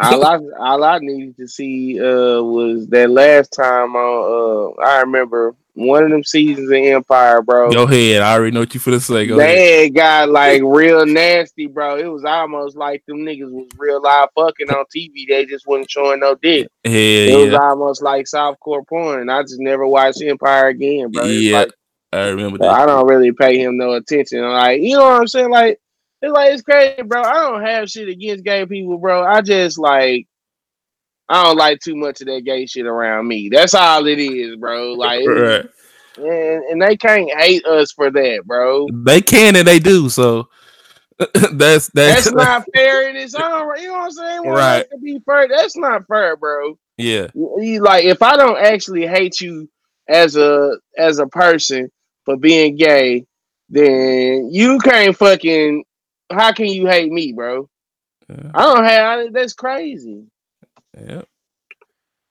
all 0.00 0.24
I 0.24 0.38
all 0.58 0.84
I 0.84 0.98
needed 0.98 1.36
to 1.36 1.48
see 1.48 2.00
uh, 2.00 2.42
was 2.42 2.86
that 2.88 3.10
last 3.10 3.52
time 3.52 3.94
on. 3.96 4.74
Uh, 4.78 4.82
I 4.82 5.00
remember 5.00 5.54
one 5.74 6.02
of 6.04 6.10
them 6.10 6.24
seasons 6.24 6.70
of 6.70 6.76
Empire, 6.76 7.42
bro. 7.42 7.70
Go 7.70 7.84
ahead. 7.84 8.22
I 8.22 8.34
already 8.34 8.52
know 8.52 8.60
what 8.60 8.74
you 8.74 8.80
for 8.80 8.90
to 8.90 9.00
say. 9.00 9.26
Go 9.26 9.36
they 9.36 9.84
ahead. 9.84 9.94
got 9.94 10.28
like 10.28 10.62
real 10.64 11.06
nasty, 11.06 11.66
bro. 11.66 11.96
It 11.96 12.06
was 12.06 12.24
almost 12.24 12.76
like 12.76 13.04
them 13.06 13.18
niggas 13.18 13.50
was 13.50 13.68
real 13.78 14.02
live 14.02 14.28
fucking 14.34 14.70
on 14.70 14.84
TV. 14.94 15.26
They 15.28 15.46
just 15.46 15.66
wasn't 15.66 15.90
showing 15.90 16.20
no 16.20 16.34
dick. 16.34 16.68
Yeah, 16.84 16.90
it 16.92 17.30
yeah. 17.30 17.44
was 17.44 17.54
almost 17.54 18.02
like 18.02 18.26
softcore 18.26 18.86
porn. 18.86 19.30
I 19.30 19.42
just 19.42 19.60
never 19.60 19.86
watched 19.86 20.22
Empire 20.22 20.68
again, 20.68 21.10
bro. 21.10 21.24
yeah, 21.24 21.58
like, 21.58 21.72
I 22.12 22.28
remember 22.28 22.58
that. 22.58 22.70
I 22.70 22.86
don't 22.86 23.06
really 23.06 23.32
pay 23.32 23.58
him 23.58 23.76
no 23.76 23.92
attention. 23.92 24.42
Like, 24.42 24.80
you 24.80 24.96
know 24.96 25.04
what 25.04 25.20
I'm 25.20 25.28
saying? 25.28 25.50
Like, 25.50 25.80
it's 26.22 26.32
like 26.32 26.52
it's 26.52 26.62
crazy, 26.62 27.02
bro. 27.02 27.22
I 27.22 27.34
don't 27.34 27.62
have 27.64 27.88
shit 27.88 28.08
against 28.08 28.44
gay 28.44 28.66
people, 28.66 28.98
bro. 28.98 29.24
I 29.24 29.40
just 29.40 29.78
like 29.78 30.26
I 31.30 31.44
don't 31.44 31.56
like 31.56 31.78
too 31.78 31.94
much 31.94 32.20
of 32.20 32.26
that 32.26 32.44
gay 32.44 32.66
shit 32.66 32.86
around 32.86 33.28
me. 33.28 33.48
That's 33.48 33.72
all 33.72 34.04
it 34.08 34.18
is, 34.18 34.56
bro. 34.56 34.94
Like, 34.94 35.24
right. 35.28 35.64
and, 36.18 36.64
and 36.64 36.82
they 36.82 36.96
can't 36.96 37.30
hate 37.30 37.64
us 37.64 37.92
for 37.92 38.10
that, 38.10 38.42
bro. 38.44 38.88
They 38.92 39.20
can 39.20 39.54
and 39.54 39.66
they 39.66 39.78
do. 39.78 40.08
So 40.08 40.48
that's 41.52 41.88
that's 41.88 42.24
that's 42.24 42.32
not 42.32 42.64
fair 42.74 43.08
in 43.08 43.14
its 43.14 43.36
own. 43.36 43.80
You 43.80 43.88
know 43.88 43.92
what 43.92 44.04
I'm 44.06 44.10
saying? 44.10 44.42
Well, 44.44 44.56
right. 44.56 44.90
To 44.90 44.98
be 44.98 45.20
fair, 45.20 45.46
that's 45.46 45.76
not 45.76 46.04
fair, 46.08 46.36
bro. 46.36 46.76
Yeah. 46.98 47.28
You, 47.34 47.80
like 47.80 48.04
if 48.04 48.22
I 48.22 48.36
don't 48.36 48.58
actually 48.58 49.06
hate 49.06 49.40
you 49.40 49.70
as 50.08 50.34
a 50.34 50.78
as 50.98 51.20
a 51.20 51.28
person 51.28 51.92
for 52.24 52.36
being 52.36 52.74
gay, 52.74 53.24
then 53.68 54.48
you 54.50 54.80
can't 54.80 55.16
fucking 55.16 55.84
how 56.28 56.52
can 56.52 56.66
you 56.66 56.88
hate 56.88 57.12
me, 57.12 57.32
bro? 57.32 57.68
Yeah. 58.28 58.50
I 58.52 58.62
don't 58.62 58.84
have 58.84 59.32
that's 59.32 59.54
crazy. 59.54 60.24
Yeah. 60.98 61.22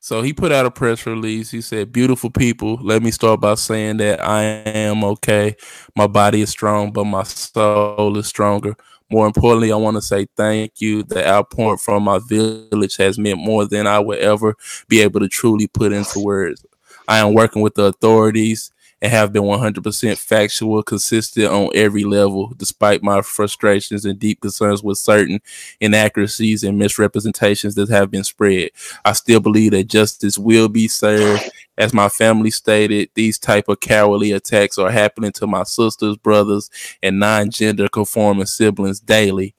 So 0.02 0.22
he 0.22 0.34
put 0.34 0.52
out 0.52 0.66
a 0.66 0.72
press 0.72 1.06
release. 1.06 1.52
He 1.52 1.62
said, 1.62 1.92
Beautiful 1.92 2.30
people, 2.30 2.80
let 2.82 3.04
me 3.04 3.12
start 3.12 3.42
by 3.42 3.56
saying 3.56 3.98
that 3.98 4.26
I 4.26 4.42
am 4.44 5.04
okay. 5.04 5.56
My 5.96 6.08
body 6.08 6.42
is 6.42 6.50
strong, 6.50 6.92
but 6.92 7.04
my 7.06 7.24
soul 7.24 8.18
is 8.18 8.28
stronger. 8.28 8.76
More 9.12 9.26
importantly, 9.26 9.72
I 9.72 9.76
want 9.76 9.98
to 9.98 10.02
say 10.02 10.28
thank 10.38 10.80
you. 10.80 11.04
The 11.04 11.28
outpouring 11.28 11.80
from 11.80 12.04
my 12.04 12.20
village 12.28 12.96
has 12.98 13.18
meant 13.18 13.40
more 13.40 13.66
than 13.66 13.88
I 13.88 14.00
would 14.00 14.20
ever 14.20 14.56
be 14.88 15.02
able 15.02 15.20
to 15.20 15.28
truly 15.28 15.68
put 15.68 15.92
into 15.92 16.20
words. 16.20 16.66
I 17.08 17.18
am 17.20 17.34
working 17.34 17.62
with 17.62 17.74
the 17.74 17.86
authorities 17.86 18.72
and 19.02 19.12
have 19.12 19.32
been 19.32 19.44
100% 19.44 20.18
factual, 20.18 20.84
consistent 20.84 21.48
on 21.48 21.70
every 21.74 22.04
level, 22.04 22.54
despite 22.58 23.02
my 23.02 23.22
frustrations 23.22 24.06
and 24.06 24.20
deep 24.20 24.42
concerns 24.42 24.84
with 24.84 24.98
certain 24.98 25.40
inaccuracies 25.80 26.64
and 26.64 26.78
misrepresentations 26.78 27.76
that 27.76 27.90
have 27.90 28.12
been 28.12 28.24
spread. 28.24 28.72
I 29.06 29.14
still 29.14 29.40
believe 29.40 29.72
that 29.72 29.86
justice 29.86 30.38
will 30.38 30.68
be 30.68 30.88
served. 30.88 31.50
As 31.78 31.94
my 31.94 32.10
family 32.10 32.52
stated, 32.52 33.10
these 33.16 33.40
type 33.40 33.70
of 33.70 33.80
cowardly 33.80 34.34
attacks 34.34 34.78
are 34.78 34.92
happening 34.92 35.32
to 35.34 35.48
my 35.48 35.64
sisters, 35.64 36.18
brothers, 36.18 36.70
and 37.02 37.20
non-gender 37.20 37.88
conforming 37.88 38.48
siblings 38.48 39.00
daily. 39.00 39.56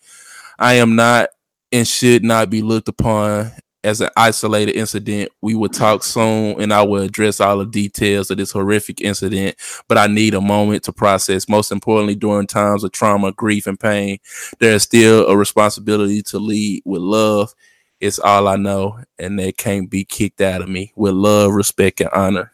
I 0.58 0.74
am 0.74 0.96
not 0.96 1.30
and 1.72 1.86
should 1.86 2.24
not 2.24 2.50
be 2.50 2.62
looked 2.62 2.88
upon 2.88 3.52
as 3.84 4.00
an 4.00 4.10
isolated 4.16 4.76
incident. 4.76 5.30
We 5.42 5.54
will 5.54 5.68
talk 5.70 6.04
soon 6.04 6.60
and 6.60 6.72
I 6.72 6.82
will 6.82 7.02
address 7.02 7.40
all 7.40 7.58
the 7.58 7.66
details 7.66 8.30
of 8.30 8.38
this 8.38 8.52
horrific 8.52 9.00
incident, 9.02 9.56
but 9.88 9.98
I 9.98 10.08
need 10.08 10.34
a 10.34 10.40
moment 10.40 10.84
to 10.84 10.92
process. 10.92 11.48
Most 11.48 11.72
importantly, 11.72 12.16
during 12.16 12.46
times 12.48 12.84
of 12.84 12.92
trauma, 12.92 13.32
grief, 13.32 13.66
and 13.66 13.80
pain, 13.80 14.18
there 14.60 14.74
is 14.74 14.84
still 14.84 15.26
a 15.28 15.36
responsibility 15.36 16.22
to 16.24 16.38
lead 16.38 16.82
with 16.84 17.02
love. 17.02 17.54
It's 18.00 18.18
all 18.18 18.48
I 18.48 18.56
know, 18.56 19.00
and 19.18 19.38
that 19.40 19.58
can't 19.58 19.90
be 19.90 20.04
kicked 20.04 20.40
out 20.42 20.62
of 20.62 20.68
me. 20.68 20.92
With 20.96 21.14
love, 21.14 21.52
respect, 21.52 22.00
and 22.00 22.10
honor, 22.12 22.52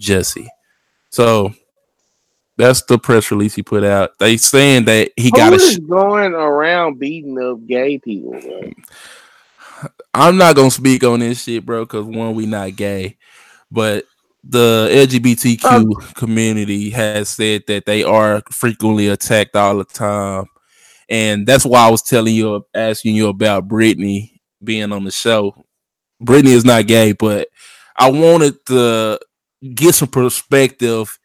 Jussie. 0.00 0.48
So 1.10 1.50
That's 2.58 2.84
the 2.84 3.00
press 3.00 3.32
release 3.32 3.56
he 3.56 3.64
put 3.64 3.84
out. 3.84 4.12
They 4.20 4.38
saying 4.38 4.86
that 4.86 5.12
he 5.18 5.32
Who 5.32 5.32
got 5.32 5.54
a. 5.54 5.60
is 5.64 5.78
Sh- 5.78 5.80
going 5.80 6.34
around 6.34 6.98
beating 7.00 7.38
up 7.42 7.66
gay 7.66 7.98
people? 7.98 8.40
I'm 10.16 10.36
not 10.38 10.56
gonna 10.56 10.70
speak 10.70 11.04
on 11.04 11.20
this 11.20 11.42
shit, 11.44 11.66
bro, 11.66 11.84
because 11.84 12.06
one, 12.06 12.34
we 12.34 12.46
not 12.46 12.76
gay, 12.76 13.16
but 13.70 14.04
the 14.44 14.88
LGBTQ 14.92 15.64
Um, 15.64 15.92
community 16.14 16.90
has 16.90 17.28
said 17.30 17.64
that 17.68 17.86
they 17.86 18.04
are 18.04 18.42
frequently 18.52 19.08
attacked 19.08 19.56
all 19.56 19.78
the 19.78 19.84
time, 19.84 20.46
and 21.08 21.46
that's 21.46 21.64
why 21.66 21.86
I 21.86 21.90
was 21.90 22.02
telling 22.02 22.34
you, 22.34 22.64
asking 22.74 23.16
you 23.16 23.28
about 23.28 23.68
Brittany 23.68 24.40
being 24.64 24.92
on 24.92 25.04
the 25.04 25.10
show. 25.10 25.66
Brittany 26.20 26.52
is 26.52 26.64
not 26.64 26.86
gay, 26.86 27.12
but 27.12 27.48
I 27.96 28.10
wanted 28.10 28.64
to 28.66 29.20
get 29.74 29.94
some 29.94 30.08
perspective 30.08 31.18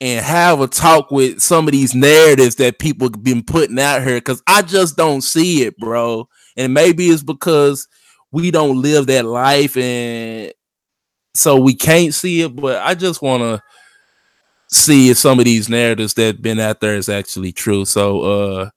and 0.00 0.24
have 0.24 0.60
a 0.60 0.66
talk 0.66 1.10
with 1.10 1.40
some 1.40 1.66
of 1.68 1.72
these 1.72 1.94
narratives 1.94 2.56
that 2.56 2.78
people 2.80 3.08
been 3.10 3.42
putting 3.42 3.78
out 3.78 4.02
here 4.02 4.16
because 4.16 4.42
I 4.46 4.62
just 4.62 4.96
don't 4.96 5.22
see 5.22 5.62
it, 5.62 5.76
bro. 5.78 6.28
And 6.56 6.74
maybe 6.74 7.06
it's 7.08 7.22
because 7.22 7.86
we 8.32 8.50
don't 8.50 8.80
live 8.82 9.06
that 9.06 9.24
life 9.24 9.76
and 9.76 10.52
so 11.34 11.56
we 11.58 11.74
can't 11.74 12.12
see 12.12 12.42
it, 12.42 12.54
but 12.56 12.82
I 12.82 12.94
just 12.94 13.22
want 13.22 13.42
to 13.42 13.62
see 14.68 15.10
if 15.10 15.18
some 15.18 15.38
of 15.38 15.44
these 15.44 15.68
narratives 15.68 16.14
that 16.14 16.42
been 16.42 16.58
out 16.58 16.80
there 16.80 16.96
is 16.96 17.08
actually 17.08 17.52
true. 17.52 17.84
So 17.84 18.20
uh 18.22 18.70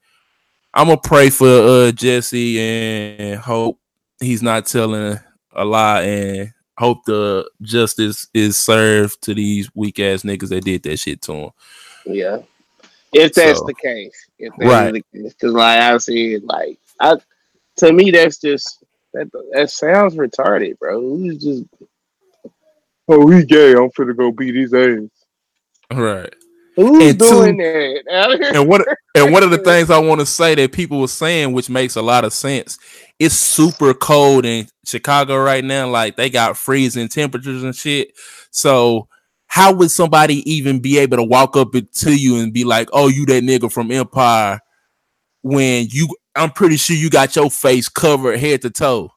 I'm 0.73 0.87
gonna 0.87 0.99
pray 1.01 1.29
for 1.29 1.47
uh 1.47 1.91
Jussie 1.91 2.57
and 2.57 3.39
hope 3.39 3.79
he's 4.19 4.43
not 4.43 4.65
telling 4.65 5.17
a 5.53 5.65
lie 5.65 6.01
and 6.01 6.53
hope 6.77 7.05
the 7.05 7.49
justice 7.61 8.27
is 8.33 8.57
served 8.57 9.21
to 9.23 9.33
these 9.33 9.69
weak 9.73 9.99
ass 9.99 10.23
niggas 10.23 10.49
that 10.49 10.65
did 10.65 10.83
that 10.83 10.97
shit 10.97 11.21
to 11.23 11.33
him. 11.33 11.49
Yeah. 12.05 12.39
If 13.13 13.33
that's 13.33 13.59
So- 13.59 13.65
the 13.65 13.73
case. 13.73 14.27
If 14.37 14.53
that's 14.57 14.69
Right. 14.69 14.91
the 14.93 15.01
case. 15.13 15.33
Because 15.33 15.53
like 15.53 15.79
I 15.81 15.97
said, 15.97 16.43
like 16.43 16.77
I 16.99 17.15
to 17.77 17.91
me 17.93 18.11
that's 18.11 18.37
just 18.37 18.83
that 19.15 19.31
that 19.53 19.69
sounds 19.69 20.15
retarded, 20.15 20.77
bro. 20.79 20.99
Who's 21.01 21.43
just 21.43 21.63
Oh, 23.07 23.29
he's 23.29 23.45
gay, 23.45 23.73
I'm 23.73 23.89
finna 23.91 24.15
go 24.17 24.31
beat 24.31 24.55
his 24.55 24.73
ass. 24.73 24.99
Right. 25.93 26.33
Who's 26.75 27.11
And 27.11 27.19
two- 27.19 27.27
doing 27.29 27.57
that? 27.57 28.03
out 28.11 28.31
here? 28.39 28.51
And 28.55 28.67
what 28.67 28.85
and 29.15 29.31
one 29.31 29.43
of 29.43 29.51
the 29.51 29.59
things 29.59 29.89
I 29.91 29.99
want 29.99 30.19
to 30.21 30.25
say 30.25 30.55
that 30.55 30.71
people 30.71 30.99
were 30.99 31.07
saying, 31.07 31.53
which 31.53 31.69
makes 31.69 31.95
a 31.95 32.01
lot 32.01 32.25
of 32.25 32.33
sense, 32.33 32.77
it's 33.19 33.35
super 33.35 33.93
cold 33.93 34.45
in 34.45 34.67
Chicago 34.85 35.37
right 35.37 35.63
now. 35.63 35.87
Like 35.87 36.15
they 36.15 36.29
got 36.29 36.57
freezing 36.57 37.07
temperatures 37.07 37.63
and 37.63 37.75
shit. 37.75 38.11
So 38.51 39.07
how 39.47 39.71
would 39.73 39.91
somebody 39.91 40.37
even 40.51 40.79
be 40.79 40.97
able 40.97 41.17
to 41.17 41.23
walk 41.23 41.55
up 41.55 41.71
to 41.71 42.13
you 42.13 42.37
and 42.39 42.51
be 42.51 42.63
like, 42.65 42.89
"Oh, 42.91 43.07
you 43.07 43.25
that 43.27 43.43
nigga 43.43 43.71
from 43.71 43.91
Empire?" 43.91 44.59
When 45.43 45.87
you, 45.91 46.09
I'm 46.35 46.51
pretty 46.51 46.77
sure 46.77 46.95
you 46.95 47.09
got 47.09 47.35
your 47.35 47.49
face 47.49 47.89
covered 47.89 48.39
head 48.39 48.61
to 48.63 48.69
toe. 48.69 49.11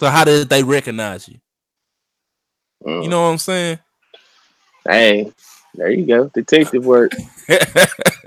So 0.00 0.08
how 0.08 0.24
did 0.24 0.48
they 0.48 0.62
recognize 0.62 1.28
you? 1.28 1.38
Mm. 2.84 3.04
You 3.04 3.08
know 3.08 3.22
what 3.22 3.28
I'm 3.28 3.38
saying? 3.38 3.78
Hey, 4.86 5.32
there 5.74 5.90
you 5.90 6.06
go. 6.06 6.30
Detective 6.32 6.84
work. 6.84 7.12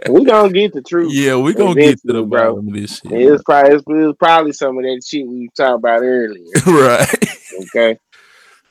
we 0.09 0.25
gonna 0.25 0.51
get 0.51 0.73
the 0.73 0.81
truth. 0.81 1.13
yeah, 1.13 1.35
we 1.35 1.53
gonna 1.53 1.75
get 1.75 2.01
to 2.01 2.13
the 2.13 2.23
bottom 2.23 2.67
of 2.67 2.73
this 2.73 2.99
shit. 2.99 3.11
It 3.11 3.31
was 3.31 3.43
probably 3.43 4.09
it 4.09 4.19
probably 4.19 4.51
some 4.53 4.77
of 4.77 4.83
that 4.83 5.01
shit 5.05 5.27
we 5.27 5.49
talked 5.55 5.79
about 5.79 6.01
earlier. 6.01 6.45
right. 6.67 7.15
Okay. 7.61 7.99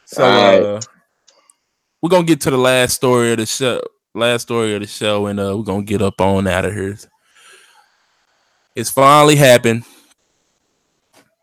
So 0.05 0.24
Alright. 0.24 0.62
uh, 0.62 0.80
we're 2.03 2.11
gonna 2.11 2.24
get 2.24 2.40
to 2.42 2.51
the 2.51 2.59
last 2.59 2.94
story 2.94 3.32
of 3.32 3.38
the 3.38 3.46
show. 3.46 3.80
Last 4.14 4.42
story 4.42 4.74
of 4.74 4.80
the 4.80 4.86
show, 4.86 5.26
and 5.26 5.38
uh, 5.38 5.57
we're 5.57 5.64
gonna 5.64 5.82
get 5.82 6.03
up 6.03 6.20
on 6.20 6.46
out 6.46 6.64
of 6.64 6.74
here. 6.74 6.99
It's 8.79 8.91
finally 8.91 9.35
happened. 9.35 9.83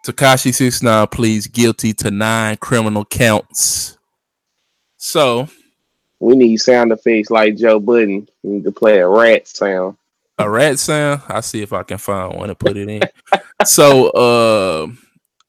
Tekashi 0.08 0.56
Six 0.56 0.82
Nine 0.82 1.06
pleads 1.08 1.48
guilty 1.48 1.92
to 1.96 2.10
nine 2.10 2.56
criminal 2.56 3.04
counts. 3.04 3.98
So 4.96 5.50
We 6.22 6.38
need 6.38 6.56
sound 6.58 6.94
effects 6.94 7.30
like 7.30 7.58
Joe 7.58 7.82
Budden. 7.82 8.30
We 8.42 8.52
need 8.54 8.64
to 8.64 8.72
play 8.72 9.00
a 9.00 9.08
rat 9.10 9.50
sound. 9.50 9.98
a 10.40 10.50
rat 10.50 10.80
sound. 10.80 11.24
I'll 11.28 11.42
see 11.42 11.62
if 11.62 11.74
I 11.74 11.84
can 11.84 11.98
find 11.98 12.38
one 12.38 12.50
and 12.52 12.58
put 12.58 12.78
it 12.78 12.88
in. 12.88 13.02
so 13.66 14.12
uh 14.12 14.88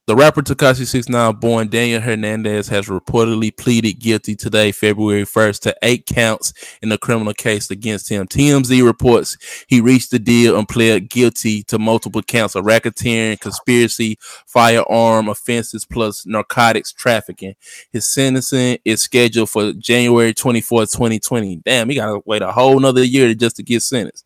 the 0.07 0.15
rapper 0.15 0.41
Tekashi 0.41 0.87
69 0.87 1.35
born 1.35 1.69
Daniel 1.69 2.01
Hernandez 2.01 2.69
has 2.69 2.87
reportedly 2.87 3.55
pleaded 3.57 3.95
guilty 3.95 4.37
today, 4.37 4.71
February 4.71 5.25
1st, 5.25 5.61
to 5.63 5.77
eight 5.83 6.07
counts 6.07 6.53
in 6.81 6.91
the 6.91 6.99
criminal 6.99 7.35
case 7.35 7.73
against 7.73 8.09
him. 8.09 8.29
TMZ 8.29 8.85
reports 8.85 9.37
he 9.67 9.81
reached 9.81 10.13
the 10.13 10.21
deal 10.21 10.57
and 10.57 10.69
pled 10.69 11.11
guilty 11.11 11.65
to 11.65 11.81
multiple 11.81 12.23
counts 12.23 12.55
of 12.55 12.65
racketeering, 12.65 13.41
conspiracy, 13.41 14.17
firearm 14.47 15.29
offenses, 15.29 15.85
plus 15.85 16.25
narcotics 16.25 16.93
trafficking. 16.93 17.57
His 17.93 18.09
sentencing 18.09 18.79
is 18.85 19.03
scheduled 19.03 19.51
for 19.51 19.73
January 19.73 20.33
24, 20.33 20.83
2020. 20.83 21.63
Damn, 21.65 21.89
he 21.89 21.97
gotta 21.97 22.21
wait 22.25 22.43
a 22.43 22.53
whole 22.53 22.79
nother 22.79 23.03
year 23.03 23.35
just 23.35 23.57
to 23.57 23.65
get 23.65 23.83
sentenced. 23.83 24.26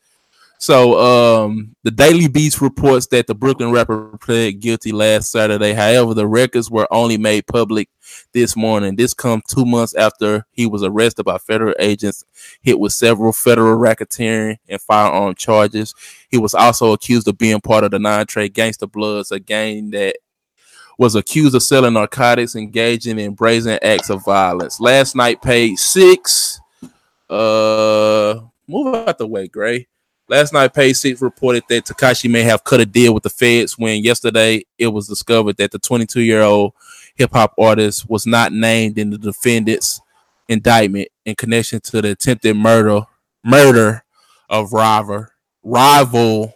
So 0.61 1.01
um 1.01 1.75
the 1.85 1.91
Daily 1.91 2.29
Beast 2.29 2.61
reports 2.61 3.07
that 3.09 3.27
the 3.27 3.35
Brooklyn 3.35 3.73
rapper 3.73 4.19
pled 4.19 4.61
guilty 4.61 4.93
last 4.93 5.33
Saturday. 5.33 5.73
However, 5.73 6.13
the 6.13 6.27
records 6.27 6.71
were 6.71 6.87
only 6.91 7.17
made 7.17 7.47
public 7.47 7.89
this 8.35 8.55
morning. 8.55 8.95
This 8.95 9.15
comes 9.15 9.43
two 9.49 9.65
months 9.65 9.95
after 9.95 10.45
he 10.53 10.67
was 10.67 10.83
arrested 10.83 11.25
by 11.25 11.39
federal 11.39 11.75
agents, 11.79 12.25
hit 12.61 12.79
with 12.79 12.93
several 12.93 13.33
federal 13.33 13.79
racketeering 13.79 14.59
and 14.69 14.81
firearm 14.83 15.35
charges. 15.35 15.95
He 16.29 16.37
was 16.37 16.55
also 16.55 16.93
accused 16.93 17.27
of 17.27 17.39
being 17.39 17.63
part 17.63 17.85
of 17.85 17.93
the 17.93 17.99
Nine 17.99 18.27
Trey 18.27 18.51
Gangster 18.51 18.87
Bloods, 18.87 19.33
a 19.33 19.41
gang 19.41 19.91
that 19.93 20.17
was 20.99 21.15
accused 21.15 21.55
of 21.55 21.63
selling 21.63 21.95
narcotics, 21.95 22.55
engaging 22.55 23.19
in 23.19 23.33
brazen 23.33 23.79
acts 23.81 24.11
of 24.11 24.23
violence. 24.27 24.79
Last 24.79 25.17
night, 25.17 25.41
Page 25.41 25.79
Six. 25.79 26.61
Uh, 27.31 28.41
move 28.69 28.95
out 28.95 29.17
the 29.17 29.27
way, 29.27 29.49
Gray. 29.49 29.87
Last 30.31 30.53
night, 30.53 30.72
Page 30.72 30.95
Six 30.95 31.20
reported 31.20 31.64
that 31.68 31.87
Tekashi 31.87 32.31
may 32.31 32.43
have 32.43 32.62
cut 32.62 32.78
a 32.78 32.87
deal 32.87 33.12
with 33.12 33.24
the 33.24 33.31
feds 33.31 33.76
when 33.76 34.05
yesterday 34.05 34.62
it 34.78 34.87
was 34.87 35.09
discovered 35.09 35.57
that 35.57 35.72
the 35.72 35.78
22 35.81 36.20
year 36.20 36.43
old 36.43 36.72
hip 37.16 37.33
hop 37.33 37.53
artist 37.59 38.09
was 38.09 38.28
not 38.28 38.53
named 38.53 38.97
in 38.97 39.11
the 39.11 39.18
defendant's 39.18 40.01
indictment 40.49 41.09
in 41.24 41.35
connection 41.35 41.81
to 41.81 42.01
the 42.01 42.12
attempted 42.12 42.55
murder 42.55 43.01
murder 43.43 44.05
of 44.49 44.72
rival 44.72 45.26
rival 45.64 46.55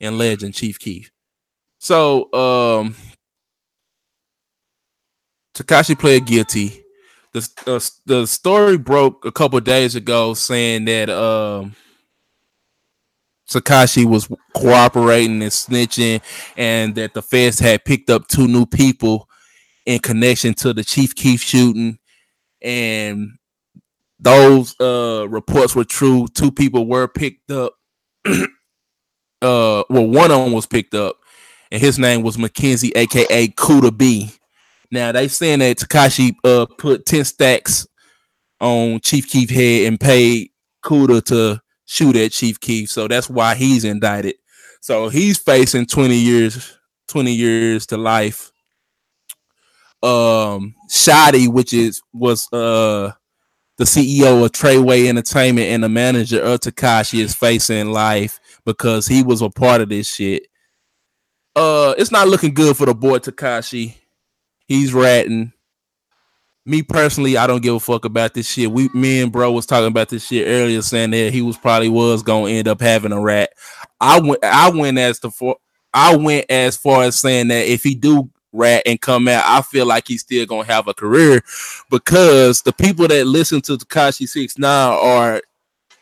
and 0.00 0.18
legend 0.18 0.54
Chief 0.54 0.76
Keef. 0.76 1.12
So, 1.78 2.24
um, 2.32 2.96
Tekashi 5.54 5.96
pled 5.96 6.26
guilty. 6.26 6.82
The, 7.32 7.48
the 7.64 7.92
the 8.06 8.26
story 8.26 8.78
broke 8.78 9.24
a 9.24 9.30
couple 9.30 9.60
days 9.60 9.94
ago 9.94 10.34
saying 10.34 10.86
that 10.86 11.08
um 11.08 11.76
Tekashi 13.50 14.04
was 14.04 14.28
cooperating 14.54 15.42
and 15.42 15.50
snitching, 15.52 16.22
and 16.56 16.94
that 16.94 17.14
the 17.14 17.22
feds 17.22 17.58
had 17.58 17.84
picked 17.84 18.10
up 18.10 18.28
two 18.28 18.46
new 18.46 18.66
people 18.66 19.28
in 19.86 19.98
connection 19.98 20.54
to 20.54 20.72
the 20.72 20.84
Chief 20.84 21.14
Keef 21.14 21.42
shooting, 21.42 21.98
and 22.62 23.32
those 24.18 24.78
uh 24.80 25.26
reports 25.28 25.74
were 25.74 25.84
true. 25.84 26.28
Two 26.34 26.52
people 26.52 26.86
were 26.86 27.08
picked 27.08 27.50
up. 27.50 27.74
uh, 28.26 28.38
well, 29.42 29.84
one 29.88 30.30
of 30.30 30.44
them 30.44 30.52
was 30.52 30.66
picked 30.66 30.94
up, 30.94 31.16
and 31.72 31.80
his 31.80 31.98
name 31.98 32.22
was 32.22 32.36
McKenzie, 32.36 32.92
aka 32.94 33.48
Kooda 33.48 33.96
B. 33.96 34.30
Now 34.90 35.12
they 35.12 35.28
saying 35.28 35.60
that 35.60 35.78
Tekashi 35.78 36.34
uh 36.44 36.66
put 36.78 37.06
ten 37.06 37.24
stacks 37.24 37.86
on 38.60 39.00
Chief 39.00 39.28
Keef 39.28 39.50
head 39.50 39.86
and 39.88 39.98
paid 39.98 40.50
Kooda 40.84 41.24
to 41.26 41.60
shoot 41.90 42.14
at 42.14 42.30
Chief 42.30 42.60
Keef, 42.60 42.88
so 42.88 43.08
that's 43.08 43.28
why 43.28 43.56
he's 43.56 43.84
indicted. 43.84 44.36
So 44.80 45.08
he's 45.08 45.38
facing 45.38 45.86
20 45.86 46.14
years, 46.14 46.78
20 47.08 47.32
years 47.32 47.86
to 47.86 47.96
life. 47.96 48.52
Um 50.00 50.76
Shotti, 50.88 51.48
which 51.48 51.72
is 51.74 52.00
was 52.12 52.50
uh 52.52 53.12
the 53.76 53.84
CEO 53.84 54.44
of 54.44 54.52
Treyway 54.52 55.08
Entertainment 55.08 55.66
and 55.66 55.82
the 55.82 55.88
manager 55.88 56.40
of 56.40 56.60
Tekashi 56.60 57.18
is 57.18 57.34
facing 57.34 57.90
life 57.90 58.38
because 58.64 59.06
he 59.06 59.22
was 59.22 59.42
a 59.42 59.50
part 59.50 59.80
of 59.80 59.88
this 59.88 60.14
shit. 60.14 60.46
Uh 61.56 61.94
it's 61.98 62.12
not 62.12 62.28
looking 62.28 62.54
good 62.54 62.76
for 62.76 62.86
the 62.86 62.94
boy 62.94 63.18
Tekashi. 63.18 63.96
He's 64.66 64.94
ratting. 64.94 65.52
Me 66.70 66.84
personally, 66.84 67.36
I 67.36 67.48
don't 67.48 67.64
give 67.64 67.74
a 67.74 67.80
fuck 67.80 68.04
about 68.04 68.32
this 68.32 68.48
shit. 68.48 68.70
We, 68.70 68.88
me 68.94 69.20
and 69.20 69.32
bro 69.32 69.50
was 69.50 69.66
talking 69.66 69.88
about 69.88 70.08
this 70.08 70.24
shit 70.24 70.46
earlier, 70.46 70.80
saying 70.82 71.10
that 71.10 71.32
he 71.32 71.42
was 71.42 71.56
probably 71.56 71.88
was 71.88 72.22
gonna 72.22 72.52
end 72.52 72.68
up 72.68 72.80
having 72.80 73.10
a 73.10 73.20
rat. 73.20 73.50
I 74.00 74.20
went, 74.20 74.44
I 74.44 74.70
went 74.70 74.96
as 74.96 75.18
the 75.18 75.32
for, 75.32 75.56
I 75.92 76.14
went 76.14 76.46
as 76.48 76.76
far 76.76 77.02
as 77.02 77.18
saying 77.18 77.48
that 77.48 77.66
if 77.66 77.82
he 77.82 77.96
do 77.96 78.30
rat 78.52 78.84
and 78.86 79.00
come 79.00 79.26
out, 79.26 79.42
I 79.44 79.62
feel 79.62 79.84
like 79.84 80.06
he's 80.06 80.20
still 80.20 80.46
gonna 80.46 80.62
have 80.62 80.86
a 80.86 80.94
career 80.94 81.42
because 81.90 82.62
the 82.62 82.72
people 82.72 83.08
that 83.08 83.26
listen 83.26 83.60
to 83.62 83.76
Tekashi 83.76 84.28
Six 84.28 84.56
Nine 84.56 84.96
are 84.96 85.42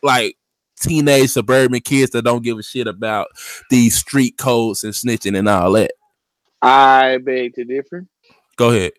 like 0.03 0.37
teenage 0.79 1.31
suburban 1.31 1.81
kids 1.81 2.11
that 2.11 2.27
don't 2.27 2.45
give 2.45 2.59
a 2.59 2.63
shit 2.63 2.87
about 2.87 3.29
these 3.71 3.97
street 3.97 4.37
codes 4.37 4.85
and 4.85 4.93
snitching 4.93 5.35
and 5.35 5.49
all 5.49 5.73
that. 5.73 5.93
I 6.61 7.17
beg 7.17 7.55
to 7.55 7.65
differ. 7.65 8.05
Go 8.57 8.69
ahead. 8.69 8.93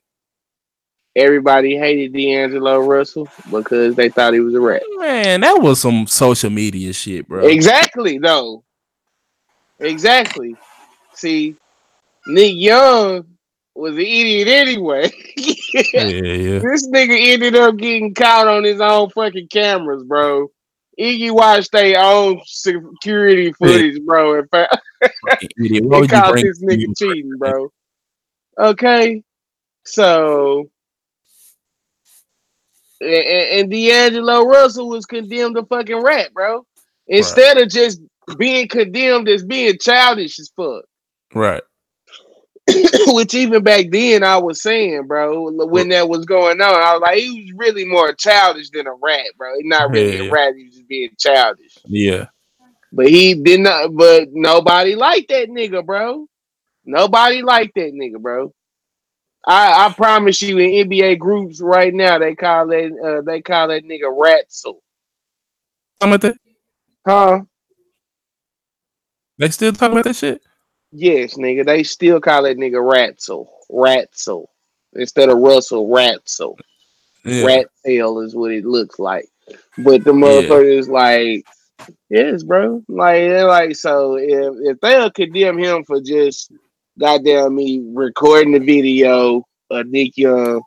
Everybody 1.20 1.76
hated 1.78 2.14
D'Angelo 2.14 2.80
Russell 2.80 3.28
because 3.52 3.94
they 3.96 4.08
thought 4.08 4.34
he 4.34 4.40
was 4.40 4.54
a 4.54 4.62
rat. 4.62 4.82
Man, 4.96 5.42
that 5.42 5.62
was 5.62 5.82
some 5.82 6.08
social 6.08 6.50
media 6.50 6.94
shit, 6.94 7.28
bro. 7.28 7.46
Exactly, 7.46 8.18
though. 8.20 8.64
Exactly. 9.80 10.56
See, 11.14 11.58
Nick 12.28 12.56
Young 12.56 13.26
was 13.76 13.96
an 13.96 14.00
idiot 14.00 14.48
anyway. 14.48 15.12
yeah, 15.36 16.04
yeah. 16.04 16.60
This 16.64 16.88
nigga 16.88 17.34
ended 17.34 17.56
up 17.56 17.76
getting 17.76 18.14
caught 18.14 18.48
on 18.48 18.64
his 18.64 18.80
own 18.80 19.10
fucking 19.10 19.50
cameras, 19.50 20.04
bro. 20.04 20.48
Iggy 20.98 21.32
watched 21.32 21.74
their 21.74 22.00
own 22.00 22.40
security 22.46 23.52
footage, 23.54 24.02
bro, 24.06 24.40
and 24.40 24.50
found 24.50 24.70
Idiot. 25.58 25.84
Why 25.84 25.98
they 25.98 26.02
would 26.02 26.12
you 26.12 26.18
caught 26.18 26.36
this 26.36 26.64
nigga 26.64 26.98
cheating, 26.98 27.38
bro. 27.38 27.70
Okay, 28.58 29.22
so 29.86 30.70
and, 33.02 33.10
and 33.12 33.72
D'Angelo 33.72 34.45
Russell 34.45 34.89
was 34.89 35.06
condemned 35.06 35.58
a 35.58 35.66
fucking 35.66 36.02
rat, 36.02 36.34
bro. 36.34 36.66
Instead 37.08 37.58
of 37.58 37.70
just 37.70 38.02
being 38.38 38.68
condemned 38.68 39.28
as 39.28 39.43
being 39.43 39.78
childish 39.80 40.39
as 40.39 40.52
fuck. 40.56 40.84
Right. 41.34 41.64
Which 43.08 43.34
even 43.34 43.64
back 43.64 43.88
then 43.89 44.24
I 44.24 44.38
was 44.38 44.62
saying, 44.62 45.08
bro, 45.08 45.50
when 45.66 45.89
that 45.89 46.08
was 46.08 46.26
going 46.26 46.62
on, 46.62 46.74
I 46.76 46.93
was 46.93 47.02
like, 47.02 47.18
he 47.18 47.41
was 47.41 47.54
really 47.58 47.86
more 47.86 48.14
childish 48.14 48.70
than 48.70 48.86
a 48.86 48.93
rat, 48.93 49.26
bro. 49.38 49.56
He's 49.58 49.66
not 49.66 49.89
really 49.89 50.18
Yeah. 50.18 50.24
a 50.26 50.32
rat, 50.32 50.54
he 50.56 50.66
was 50.66 50.76
just 50.76 50.88
being 50.88 51.10
childish. 51.18 51.78
Yeah. 51.86 52.28
But 52.91 53.08
he 53.10 53.36
did 53.36 53.62
not. 53.62 53.95
But 53.95 54.30
nobody 54.32 54.95
liked 54.95 55.30
that 55.30 55.50
nigga, 55.50 55.86
bro. 55.86 56.28
Nobody 56.86 57.41
liked 57.41 57.76
that 57.76 57.93
nigga, 57.93 58.20
bro. 58.20 58.54
I, 59.46 59.88
I 59.88 59.94
promise 59.94 60.42
you, 60.42 60.58
in 60.58 60.90
NBA 60.90 61.18
groups 61.20 61.62
right 61.62 61.94
now, 61.94 62.20
they 62.20 62.36
call 62.36 62.68
that 62.68 62.92
uh, 63.04 63.22
they 63.22 63.42
call 63.42 63.70
that 63.70 63.84
nigga 63.84 64.04
Ratzel, 64.04 64.80
Talking 66.00 66.14
about 66.14 66.22
that? 66.22 66.38
huh? 67.08 67.42
They 69.38 69.50
still 69.50 69.72
talking 69.72 69.94
about 69.94 70.04
that 70.06 70.16
shit? 70.16 70.42
Yes, 70.92 71.36
nigga. 71.36 71.66
They 71.66 71.84
still 71.84 72.20
call 72.20 72.44
that 72.44 72.58
nigga 72.58 72.74
Ratzel, 72.74 73.48
Ratzel, 73.72 74.48
instead 74.94 75.30
of 75.30 75.38
Russell 75.38 75.88
Ratzel. 75.88 76.58
Yeah. 77.24 77.46
Rat 77.46 77.68
tail 77.86 78.20
is 78.20 78.36
what 78.36 78.52
it 78.52 78.66
looks 78.66 79.00
like. 79.00 79.26
But 79.78 80.04
the 80.04 80.12
motherfuckers 80.12 80.88
like, 80.88 81.46
yes, 82.10 82.44
bro. 82.44 82.84
Like, 82.88 83.16
they're 83.16 83.46
like 83.46 83.76
so 83.76 84.16
if 84.18 84.56
if 84.62 84.80
they'll 84.82 85.12
condemn 85.12 85.58
him 85.58 85.84
for 85.84 86.02
just 86.02 86.52
goddamn 87.00 87.56
me 87.56 87.82
recording 87.93 88.52
the 88.52 88.60
video 88.60 89.43
of 89.72 89.88
Nick 89.88 90.18
Young 90.18 90.62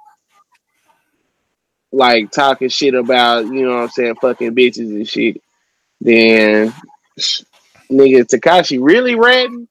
like 1.92 2.30
talking 2.30 2.68
shit 2.70 2.94
about, 2.94 3.44
you 3.46 3.64
know 3.66 3.76
what 3.76 3.82
I'm 3.82 3.88
saying, 3.90 4.14
fucking 4.16 4.54
bitches 4.54 4.88
and 4.88 5.06
shit, 5.06 5.42
then 6.00 6.72
nigga 7.90 8.24
Tekashi 8.24 8.78
really 8.80 9.14
ratting 9.14 9.68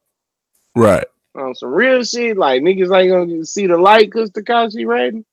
Right. 0.76 1.06
on 1.36 1.56
some 1.56 1.74
real 1.74 2.04
shit. 2.04 2.38
Like 2.38 2.62
niggas 2.62 2.96
ain't 2.96 3.12
gonna 3.12 3.44
see 3.46 3.66
the 3.68 3.78
light 3.78 4.06
because 4.06 4.30
Tekashi 4.32 4.86
ratting. 4.86 5.26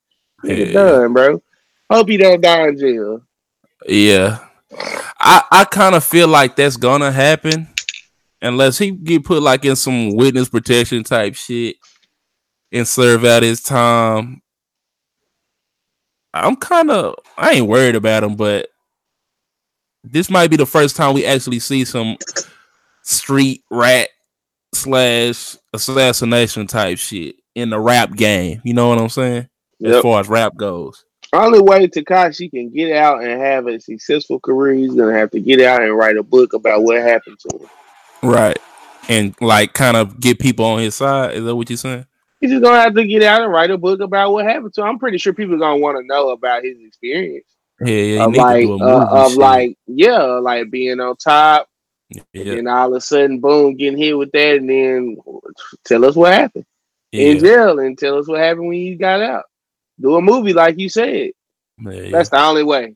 Nigga 0.44 0.66
Yeah. 0.66 0.72
done, 0.72 1.12
bro. 1.12 1.42
Hope 1.90 2.08
he 2.08 2.16
don't 2.16 2.40
die 2.40 2.68
in 2.68 2.78
jail. 2.78 3.22
Yeah. 3.86 4.38
I 5.20 5.42
I 5.50 5.64
kind 5.64 5.94
of 5.94 6.04
feel 6.04 6.28
like 6.28 6.56
that's 6.56 6.76
gonna 6.76 7.12
happen 7.12 7.68
unless 8.42 8.78
he 8.78 8.90
get 8.90 9.24
put 9.24 9.42
like 9.42 9.64
in 9.64 9.76
some 9.76 10.14
witness 10.14 10.48
protection 10.48 11.04
type 11.04 11.34
shit 11.34 11.76
and 12.72 12.86
serve 12.86 13.24
out 13.24 13.42
his 13.42 13.62
time. 13.62 14.42
I'm 16.34 16.56
kind 16.56 16.90
of 16.90 17.14
I 17.36 17.52
ain't 17.52 17.68
worried 17.68 17.96
about 17.96 18.22
him, 18.24 18.36
but 18.36 18.68
this 20.04 20.30
might 20.30 20.50
be 20.50 20.56
the 20.56 20.66
first 20.66 20.96
time 20.96 21.14
we 21.14 21.24
actually 21.24 21.58
see 21.58 21.84
some 21.84 22.16
street 23.02 23.62
rat 23.70 24.08
slash 24.74 25.56
assassination 25.72 26.66
type 26.66 26.98
shit 26.98 27.36
in 27.54 27.70
the 27.70 27.80
rap 27.80 28.14
game. 28.14 28.60
You 28.64 28.74
know 28.74 28.88
what 28.88 28.98
I'm 28.98 29.08
saying? 29.08 29.48
As 29.84 30.00
far 30.02 30.20
as 30.20 30.28
rap 30.28 30.56
goes. 30.56 31.04
Only 31.32 31.60
way 31.60 31.86
Tekashi 31.86 32.50
can 32.50 32.70
get 32.70 32.96
out 32.96 33.22
and 33.22 33.40
have 33.40 33.66
a 33.66 33.78
successful 33.78 34.40
career, 34.40 34.74
he's 34.74 34.94
gonna 34.94 35.16
have 35.16 35.30
to 35.32 35.40
get 35.40 35.60
out 35.60 35.82
and 35.82 35.96
write 35.96 36.16
a 36.16 36.22
book 36.22 36.54
about 36.54 36.82
what 36.82 37.02
happened 37.02 37.38
to 37.40 37.58
him. 37.58 37.68
Right. 38.22 38.58
And 39.08 39.34
like 39.40 39.72
kind 39.72 39.96
of 39.96 40.20
get 40.20 40.38
people 40.38 40.64
on 40.64 40.80
his 40.80 40.94
side. 40.94 41.34
Is 41.34 41.44
that 41.44 41.54
what 41.56 41.70
you're 41.70 41.76
saying? 41.76 42.06
He's 42.40 42.50
just 42.50 42.62
gonna 42.62 42.80
have 42.80 42.94
to 42.94 43.06
get 43.06 43.22
out 43.22 43.42
and 43.42 43.50
write 43.52 43.70
a 43.70 43.78
book 43.78 44.00
about 44.00 44.32
what 44.32 44.44
happened 44.44 44.74
to 44.74 44.82
him. 44.82 44.86
I'm 44.88 44.98
pretty 44.98 45.18
sure 45.18 45.32
people 45.32 45.54
are 45.56 45.58
gonna 45.58 45.78
want 45.80 45.98
to 45.98 46.06
know 46.06 46.30
about 46.30 46.62
his 46.62 46.78
experience 46.80 47.46
Yeah, 47.80 47.94
yeah. 47.94 48.24
of 48.24 48.34
like 48.34 48.66
do 48.66 48.74
a 48.74 48.86
uh, 48.86 49.08
of 49.24 49.30
shit. 49.30 49.38
like 49.38 49.78
yeah, 49.86 50.22
like 50.22 50.70
being 50.70 51.00
on 51.00 51.16
top, 51.16 51.68
yeah, 52.10 52.22
and 52.52 52.68
all 52.68 52.88
of 52.88 52.94
a 52.94 53.00
sudden, 53.00 53.40
boom, 53.40 53.76
getting 53.76 53.98
hit 53.98 54.16
with 54.16 54.30
that, 54.32 54.56
and 54.58 54.68
then 54.70 55.16
tell 55.84 56.04
us 56.04 56.14
what 56.14 56.32
happened 56.32 56.66
in 57.12 57.38
jail, 57.40 57.78
and 57.80 57.98
tell 57.98 58.18
us 58.18 58.28
what 58.28 58.38
happened 58.40 58.68
when 58.68 58.78
you 58.78 58.96
got 58.96 59.20
out. 59.20 59.44
Do 60.00 60.14
a 60.14 60.22
movie 60.22 60.52
like 60.52 60.78
you 60.78 60.88
said. 60.88 61.32
yeah, 61.80 61.90
yeah. 61.90 62.10
That's 62.12 62.28
the 62.28 62.40
only 62.40 62.62
way. 62.62 62.94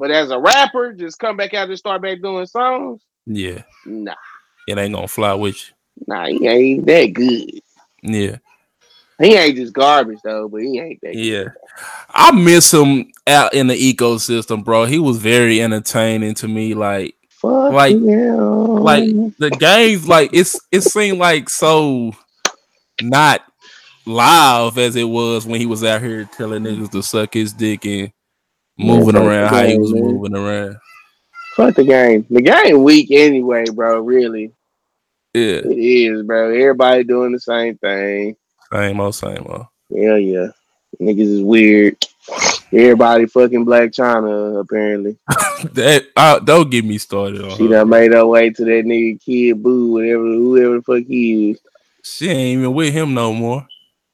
But 0.00 0.10
as 0.10 0.30
a 0.30 0.38
rapper, 0.38 0.94
just 0.94 1.18
come 1.18 1.36
back 1.36 1.54
out 1.54 1.68
and 1.68 1.78
start 1.78 2.02
back 2.02 2.20
doing 2.22 2.46
songs. 2.46 3.02
yeah. 3.26 3.62
Nah, 3.86 4.14
It 4.70 4.78
ain't 4.78 4.94
gonna 4.94 5.08
fly 5.08 5.34
with 5.34 5.56
you. 5.56 5.74
nah, 6.06 6.26
he 6.26 6.46
ain't 6.46 6.86
that 6.86 7.06
good. 7.12 7.60
Yeah, 8.02 8.36
He 9.18 9.34
ain't 9.34 9.56
just 9.56 9.72
garbage 9.74 10.20
though, 10.24 10.48
but 10.48 10.62
he 10.62 10.78
ain't 10.80 11.00
that. 11.02 11.14
yeah. 11.14 11.44
I 12.10 12.32
miss 12.32 12.72
him 12.72 13.10
out 13.26 13.52
in 13.54 13.66
the 13.68 13.74
ecosystem, 13.94 14.64
bro. 14.64 14.84
He 14.86 14.98
was 14.98 15.18
very 15.18 15.60
entertaining 15.62 16.34
to 16.34 16.48
me. 16.48 16.74
Like 16.74 17.14
Fuck 17.28 17.72
Like- 17.72 17.96
yeah. 18.00 18.34
like 18.34 19.04
the 19.38 19.50
games, 19.58 20.06
like 20.08 20.30
it's 20.32 20.58
it 20.72 20.82
seemed 20.82 21.18
like 21.18 21.48
so 21.50 22.12
not 23.02 23.42
live 24.06 24.78
as 24.78 24.96
it 24.96 25.04
was 25.04 25.46
when 25.46 25.60
he 25.60 25.66
was 25.66 25.84
out 25.84 26.02
here 26.02 26.24
telling 26.36 26.62
niggas 26.64 26.90
to 26.90 27.02
suck 27.02 27.32
his 27.34 27.52
dick 27.52 27.84
and 27.86 28.12
moving 28.78 29.14
fuck 29.14 29.22
around 29.24 29.52
the 29.52 29.58
how 29.60 29.66
he 29.66 29.78
was 29.78 29.92
man. 29.92 30.02
moving 30.02 30.34
around. 30.36 30.76
fuck 31.56 31.74
the 31.74 31.84
game. 31.84 32.26
The 32.30 32.42
game 32.42 32.82
weak 32.82 33.10
anyway, 33.10 33.64
bro. 33.72 34.00
Really, 34.00 34.52
Yeah, 35.34 35.62
it 35.64 35.78
is, 35.78 36.22
bro. 36.22 36.50
Everybody 36.50 37.04
doing 37.04 37.32
the 37.32 37.40
same 37.40 37.76
thing. 37.78 38.36
same 38.72 39.00
old, 39.00 39.14
same 39.14 39.46
old. 39.46 39.66
Yeah, 39.90 40.16
yeah. 40.16 40.48
Niggas 41.00 41.20
is 41.20 41.42
weird. 41.42 41.96
Everybody 42.72 43.26
fucking 43.26 43.64
Blac 43.64 43.94
Chyna 43.94 44.60
apparently. 44.60 45.18
That 45.74 46.06
uh, 46.16 46.38
don't 46.38 46.70
get 46.70 46.86
me 46.86 46.96
started 46.96 47.42
on 47.42 47.58
She 47.58 47.68
done 47.68 47.90
made 47.90 48.14
her 48.14 48.26
way 48.26 48.48
to 48.48 48.64
that 48.64 48.84
nigga 48.86 49.20
Kid 49.20 49.62
Buu, 49.62 49.90
whatever, 49.90 50.24
whoever 50.24 50.76
the 50.76 50.82
fuck 50.82 51.06
he 51.06 51.50
is. 51.50 51.60
She 52.02 52.30
ain't 52.30 52.58
even 52.58 52.72
with 52.72 52.94
him 52.94 53.12
no 53.12 53.34
more. 53.34 53.68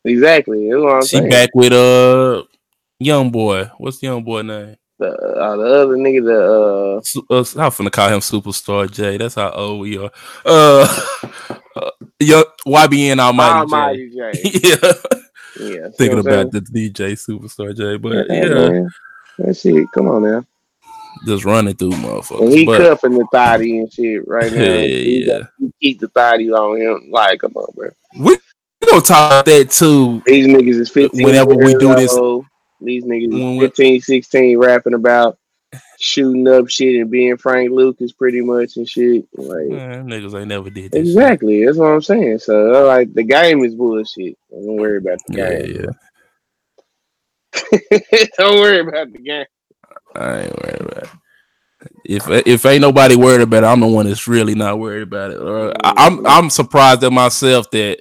Exactly. 0.05 0.69
That's 0.69 0.83
what 0.83 0.95
I'm 0.95 1.03
she 1.03 1.19
saying. 1.19 1.31
back 1.31 1.51
with 1.55 1.73
uh 1.73 2.43
young 2.99 3.31
boy. 3.31 3.71
What's 3.79 4.01
the 4.01 4.09
young 4.09 4.25
boy 4.25 4.43
name? 4.43 4.77
The, 4.99 5.09
uh, 5.09 5.57
the 5.57 5.63
other 5.65 5.97
nigga, 5.97 6.25
the 6.25 7.31
uh, 7.31 7.35
uh, 7.35 7.39
I'm 7.39 7.71
finna 7.71 7.93
call 7.93 8.09
him 8.09 8.21
Superstar 8.21 8.91
Jay. 8.91 9.19
That's 9.19 9.35
how 9.35 9.51
old 9.51 9.81
we 9.83 9.99
are. 9.99 10.11
Uh, 10.45 10.89
uh 11.77 11.91
yo, 12.19 12.43
YBN 12.67 13.19
Almighty, 13.19 13.59
Almighty 13.59 14.11
Jay. 14.11 14.33
J. 14.33 14.61
yeah, 14.65 14.93
Yeah. 15.69 15.89
thinking 15.99 16.19
about 16.21 16.51
the 16.51 16.61
DJ 16.61 17.13
Superstar 17.13 17.77
Jay, 17.77 17.99
but 17.99 18.27
yeah, 18.31 18.49
man. 18.55 18.89
That 19.39 19.55
shit, 19.55 19.87
come 19.93 20.09
on 20.09 20.23
now. 20.23 20.45
just 21.27 21.45
running 21.45 21.75
through 21.77 21.93
And 21.93 22.01
he 22.03 22.07
motherfuckers. 22.09 22.67
But 22.67 22.79
cuffing 22.79 23.19
the 23.19 23.27
thotty 23.31 23.79
and 23.81 23.93
shit 23.93 24.27
right 24.27 24.51
now. 24.51 24.63
yeah, 24.63 24.81
He 24.81 25.25
yeah, 25.27 25.39
got- 25.41 25.51
he 25.59 25.73
keep 25.83 26.01
the 26.01 26.09
thotty 26.09 26.51
on 26.51 26.81
him. 26.81 27.11
Like, 27.11 27.41
come 27.41 27.53
on, 27.55 27.67
bro. 27.75 27.91
we 28.19 28.39
we 28.81 28.87
gonna 28.89 29.03
talk 29.03 29.31
about 29.33 29.45
that 29.45 29.71
too. 29.71 30.23
These 30.25 30.47
niggas 30.47 30.81
is 30.81 30.89
15. 30.91 31.23
Whenever 31.23 31.55
we 31.55 31.75
do 31.75 31.95
this- 31.97 32.15
old. 32.15 32.47
These 32.81 33.05
niggas 33.05 33.31
When 33.33 33.41
is 33.55 33.61
we- 33.61 33.67
15, 33.67 34.01
16 34.03 34.59
rapping 34.59 34.95
about 34.95 35.39
shooting 35.99 36.47
up 36.47 36.69
shit 36.69 37.01
and 37.01 37.11
being 37.11 37.37
Frank 37.37 37.71
Lucas 37.71 38.13
pretty 38.13 38.41
much 38.41 38.77
and 38.77 38.89
shit. 38.89 39.27
Like, 39.35 39.67
Man, 39.67 40.07
niggas 40.07 40.39
ain't 40.39 40.49
never 40.49 40.71
did 40.71 40.93
this. 40.93 41.01
shit. 41.07 41.07
exactly. 41.09 41.65
That's 41.65 41.79
what 41.79 41.87
I'm 41.89 42.03
saying. 42.03 42.39
So, 42.39 42.87
like, 42.87 43.13
the 43.15 43.23
game 43.23 43.65
is 43.65 43.75
bullshit. 43.75 44.37
Don't 44.51 44.77
worry 44.77 44.99
about 44.99 45.19
the 45.27 45.35
game. 45.35 45.77
yeah. 45.81 45.91
Don't 48.39 48.61
worry 48.61 48.81
about 48.81 49.13
the 49.13 49.19
game. 49.19 49.47
I 50.15 50.41
ain't 50.43 50.63
worried 50.63 50.81
about 50.81 51.03
it. 51.05 51.09
If 52.05 52.29
if 52.47 52.65
ain't 52.67 52.81
nobody 52.81 53.17
worried 53.17 53.43
about 53.43 53.65
it, 53.65 53.67
I'm 53.67 53.81
the 53.81 53.87
one 53.87 54.07
that's 54.07 54.27
really 54.29 54.55
not 54.55 54.79
worried 54.79 55.03
about 55.03 55.31
it. 55.31 55.39
Or 55.39 55.73
I- 55.85 55.95
I'm 56.07 56.17
mm-hmm. 56.19 56.27
I'm 56.27 56.51
surprised 56.51 57.05
at 57.05 57.13
myself 57.13 57.71
that 57.73 58.01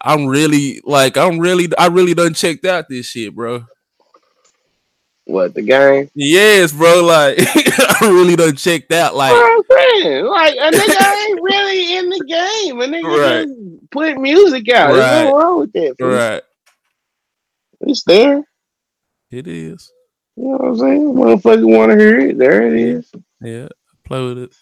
I'm 0.00 0.26
really 0.26 0.80
like 0.84 1.16
I'm 1.16 1.38
really 1.38 1.68
I 1.78 1.86
really 1.86 2.14
done 2.14 2.34
checked 2.34 2.64
out 2.64 2.88
this 2.88 3.06
shit, 3.06 3.34
bro. 3.34 3.64
What 5.24 5.54
the 5.54 5.62
game? 5.62 6.10
Yes, 6.14 6.72
bro. 6.72 7.04
Like 7.04 7.36
I 7.48 7.98
really 8.02 8.36
done 8.36 8.56
checked 8.56 8.92
out. 8.92 9.14
Like 9.14 9.32
I'm 9.34 9.60
saying, 9.70 10.24
like 10.24 10.54
a 10.54 10.70
nigga 10.70 11.26
ain't 11.28 11.42
really 11.42 11.96
in 11.96 12.08
the 12.08 12.24
game. 12.26 12.80
A 12.80 12.86
nigga 12.86 13.18
Right. 13.18 13.46
just 13.46 13.90
put 13.90 14.18
music 14.20 14.68
out. 14.70 14.92
There's 14.92 15.00
Right. 15.04 15.22
nothing 15.24 15.34
wrong 15.34 15.58
with 15.60 15.72
that. 15.72 15.94
right. 16.00 16.42
It's 17.82 18.02
there. 18.04 18.42
It 19.30 19.46
is. 19.46 19.92
You 20.36 20.44
know 20.44 20.50
what 20.52 20.64
I'm 20.68 20.76
saying? 20.78 21.14
Motherfucker 21.14 21.76
want 21.76 21.92
to 21.92 21.98
hear 21.98 22.18
it. 22.20 22.38
There 22.38 22.66
it 22.66 22.80
is. 22.80 23.10
Yeah. 23.42 23.68
Play 24.04 24.24
with 24.24 24.38
it. 24.38 24.54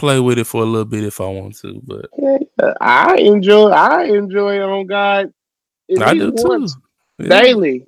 Play 0.00 0.18
with 0.18 0.38
it 0.38 0.44
for 0.46 0.62
a 0.62 0.66
little 0.66 0.86
bit 0.86 1.04
if 1.04 1.20
I 1.20 1.26
want 1.26 1.56
to, 1.58 1.78
but 1.84 2.06
Yeah, 2.18 2.38
I 2.80 3.16
enjoy. 3.18 3.68
I 3.68 4.04
enjoy 4.04 4.56
it 4.56 4.62
on 4.62 4.86
God. 4.86 5.30
I 6.00 6.14
do 6.14 6.32
too. 6.32 6.66
Yeah, 7.18 7.28
Daily, 7.28 7.84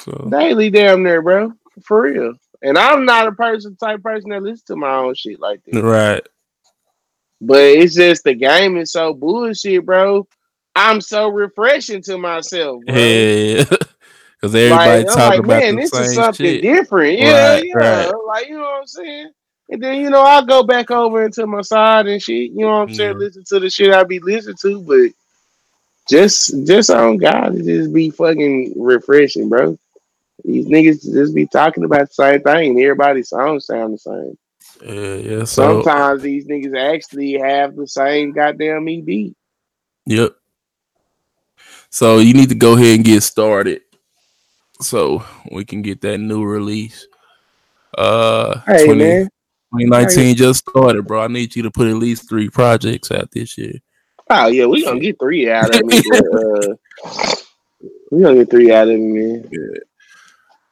so, 0.00 0.28
daily, 0.32 0.68
damn 0.68 1.04
there, 1.04 1.22
bro. 1.22 1.52
For 1.84 2.02
real. 2.02 2.34
And 2.62 2.76
I'm 2.76 3.04
not 3.04 3.28
a 3.28 3.32
person 3.32 3.76
type 3.76 4.02
person 4.02 4.30
that 4.30 4.42
listens 4.42 4.64
to 4.64 4.74
my 4.74 4.92
own 4.96 5.14
shit 5.14 5.38
like 5.38 5.60
that. 5.66 5.80
right. 5.80 6.26
But 7.40 7.62
it's 7.62 7.94
just 7.94 8.24
the 8.24 8.34
game 8.34 8.76
is 8.76 8.90
so 8.90 9.14
bullshit, 9.14 9.86
bro. 9.86 10.26
I'm 10.74 11.00
so 11.00 11.28
refreshing 11.28 12.02
to 12.02 12.18
myself, 12.18 12.82
bro. 12.84 12.96
Yeah. 12.96 13.64
Because 14.40 14.54
everybody 14.54 15.04
Like, 15.04 15.06
talking 15.06 15.20
like, 15.22 15.38
about 15.40 15.60
man, 15.60 15.74
the 15.74 15.80
this 15.82 15.90
same 15.90 16.02
is 16.04 16.14
something 16.14 16.46
shit. 16.46 16.62
different. 16.62 17.18
Yeah, 17.18 17.54
Right, 17.54 17.64
yeah. 17.64 17.74
right. 18.06 18.12
Like, 18.26 18.48
you 18.48 18.54
know 18.54 18.60
what 18.60 18.80
I'm 18.80 18.86
saying? 18.86 19.30
And 19.70 19.82
then, 19.82 20.00
you 20.00 20.10
know, 20.10 20.22
I 20.22 20.42
go 20.42 20.62
back 20.62 20.90
over 20.90 21.24
into 21.24 21.46
my 21.46 21.60
side 21.60 22.06
and 22.06 22.22
shit. 22.22 22.52
You 22.52 22.60
know 22.60 22.68
what 22.68 22.88
I'm 22.88 22.94
saying? 22.94 23.12
Yeah. 23.12 23.18
Listen 23.18 23.44
to 23.44 23.60
the 23.60 23.68
shit 23.68 23.92
I 23.92 24.02
be 24.04 24.18
listening 24.18 24.56
to, 24.62 24.80
but 24.82 25.10
just 26.08 26.66
just 26.66 26.90
on 26.90 27.18
God, 27.18 27.54
it 27.54 27.64
just 27.64 27.92
be 27.92 28.10
fucking 28.10 28.74
refreshing, 28.76 29.48
bro. 29.48 29.78
These 30.44 30.66
niggas 30.66 31.12
just 31.12 31.34
be 31.34 31.46
talking 31.46 31.84
about 31.84 32.08
the 32.08 32.14
same 32.14 32.42
thing. 32.42 32.80
Everybody's 32.80 33.28
songs 33.28 33.66
sound 33.66 33.94
the 33.94 33.98
same. 33.98 34.38
Yeah, 34.82 35.14
yeah. 35.16 35.44
So 35.44 35.82
Sometimes 35.82 36.22
these 36.22 36.46
niggas 36.46 36.94
actually 36.94 37.34
have 37.34 37.76
the 37.76 37.86
same 37.86 38.32
goddamn 38.32 38.88
E 38.88 38.98
EB. 39.28 39.34
Yep. 40.06 40.36
So 41.90 42.18
you 42.18 42.32
need 42.32 42.48
to 42.50 42.54
go 42.54 42.74
ahead 42.74 42.96
and 42.96 43.04
get 43.04 43.22
started, 43.22 43.82
so 44.80 45.24
we 45.50 45.64
can 45.64 45.82
get 45.82 46.00
that 46.02 46.18
new 46.18 46.44
release. 46.44 47.06
Uh, 47.96 48.60
Hey 48.66 48.86
20 48.86 48.98
man. 48.98 49.30
2019 49.72 50.36
just 50.36 50.66
started, 50.68 51.06
bro. 51.06 51.22
I 51.22 51.28
need 51.28 51.54
you 51.54 51.62
to 51.62 51.70
put 51.70 51.88
at 51.88 51.96
least 51.96 52.28
three 52.28 52.48
projects 52.48 53.10
out 53.10 53.30
this 53.30 53.58
year. 53.58 53.74
Oh 54.30 54.46
yeah, 54.48 54.66
we 54.66 54.84
gonna 54.84 55.00
get 55.00 55.18
three 55.18 55.50
out 55.50 55.74
of 55.74 55.84
me. 55.84 55.98
uh, 56.14 56.74
we 58.10 58.22
gonna 58.22 58.36
get 58.36 58.50
three 58.50 58.72
out 58.72 58.88
of 58.88 58.98
me, 58.98 59.42
man. 59.42 59.74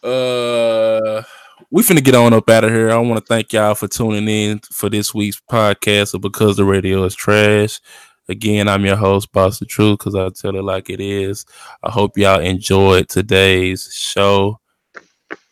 Uh, 0.03 1.23
we 1.71 1.83
finna 1.83 2.05
get 2.05 2.15
on 2.15 2.33
up 2.33 2.49
out 2.49 2.65
of 2.65 2.71
here. 2.71 2.91
I 2.91 2.97
want 2.99 3.19
to 3.19 3.27
thank 3.27 3.53
y'all 3.53 3.75
for 3.75 3.89
tuning 3.89 4.29
in 4.29 4.61
for 4.71 4.89
this 4.89 5.15
week's 5.15 5.41
podcast 5.51 6.15
of 6.15 6.21
Because 6.21 6.57
the 6.57 6.65
Radio 6.65 7.05
is 7.05 7.15
Trash. 7.15 7.81
Again, 8.29 8.69
I'm 8.69 8.85
your 8.85 8.97
host, 8.97 9.33
Boss 9.33 9.59
the 9.59 9.67
Truth, 9.67 10.01
because 10.01 10.15
I 10.15 10.29
tell 10.31 10.57
it 10.57 10.65
like 10.65 10.91
it 10.91 11.01
is. 11.01 11.47
I 11.83 11.91
hope 11.91 12.19
y'all 12.19 12.41
enjoyed 12.41 13.09
today's 13.09 13.93
show. 13.93 14.61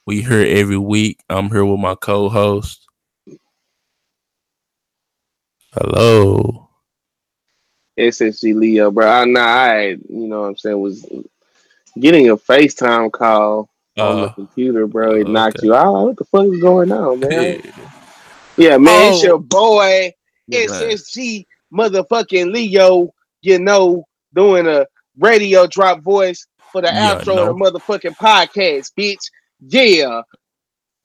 We 0.07 0.23
here 0.23 0.45
every 0.47 0.79
week. 0.79 1.21
I'm 1.31 1.51
here 1.51 1.65
with 1.65 1.81
my 1.81 1.95
co-host. 1.95 2.84
Hello. 5.75 6.68
SSG 7.99 8.55
Leo, 8.55 8.91
bro. 8.91 9.09
I 9.09 9.25
know 9.25 9.41
I, 9.41 9.89
you 9.89 9.99
know 10.09 10.43
what 10.43 10.47
I'm 10.49 10.57
saying, 10.57 10.81
was 10.81 11.05
getting 11.99 12.31
a 12.31 12.37
FaceTime 12.37 13.11
call 13.12 13.68
on 13.99 14.20
the 14.22 14.27
Uh, 14.29 14.33
computer, 14.35 14.87
bro. 14.87 15.14
It 15.16 15.29
knocked 15.29 15.62
you 15.62 15.75
out. 15.75 15.93
What 16.07 16.16
the 16.16 16.25
fuck 16.25 16.47
is 16.47 16.61
going 16.61 16.91
on, 16.93 17.20
man? 17.20 17.31
yeah. 17.64 17.89
Yeah, 18.57 18.77
man, 18.79 19.12
it's 19.12 19.25
Oh. 19.25 19.27
your 19.29 19.39
boy. 19.39 20.12
SSG 20.53 21.47
motherfucking 21.72 22.53
Leo, 22.53 23.12
you 23.43 23.59
know, 23.59 24.05
doing 24.35 24.66
a 24.66 24.87
radio 25.18 25.66
drop 25.66 26.03
voice 26.03 26.47
for 26.70 26.83
the 26.83 26.89
Yeah, 26.89 27.14
outro 27.16 27.37
no. 27.37 27.51
of 27.51 27.59
the 27.59 27.64
motherfucking 27.81 28.16
podcast, 28.16 28.91
bitch. 28.99 29.25
Yeah, 29.66 30.22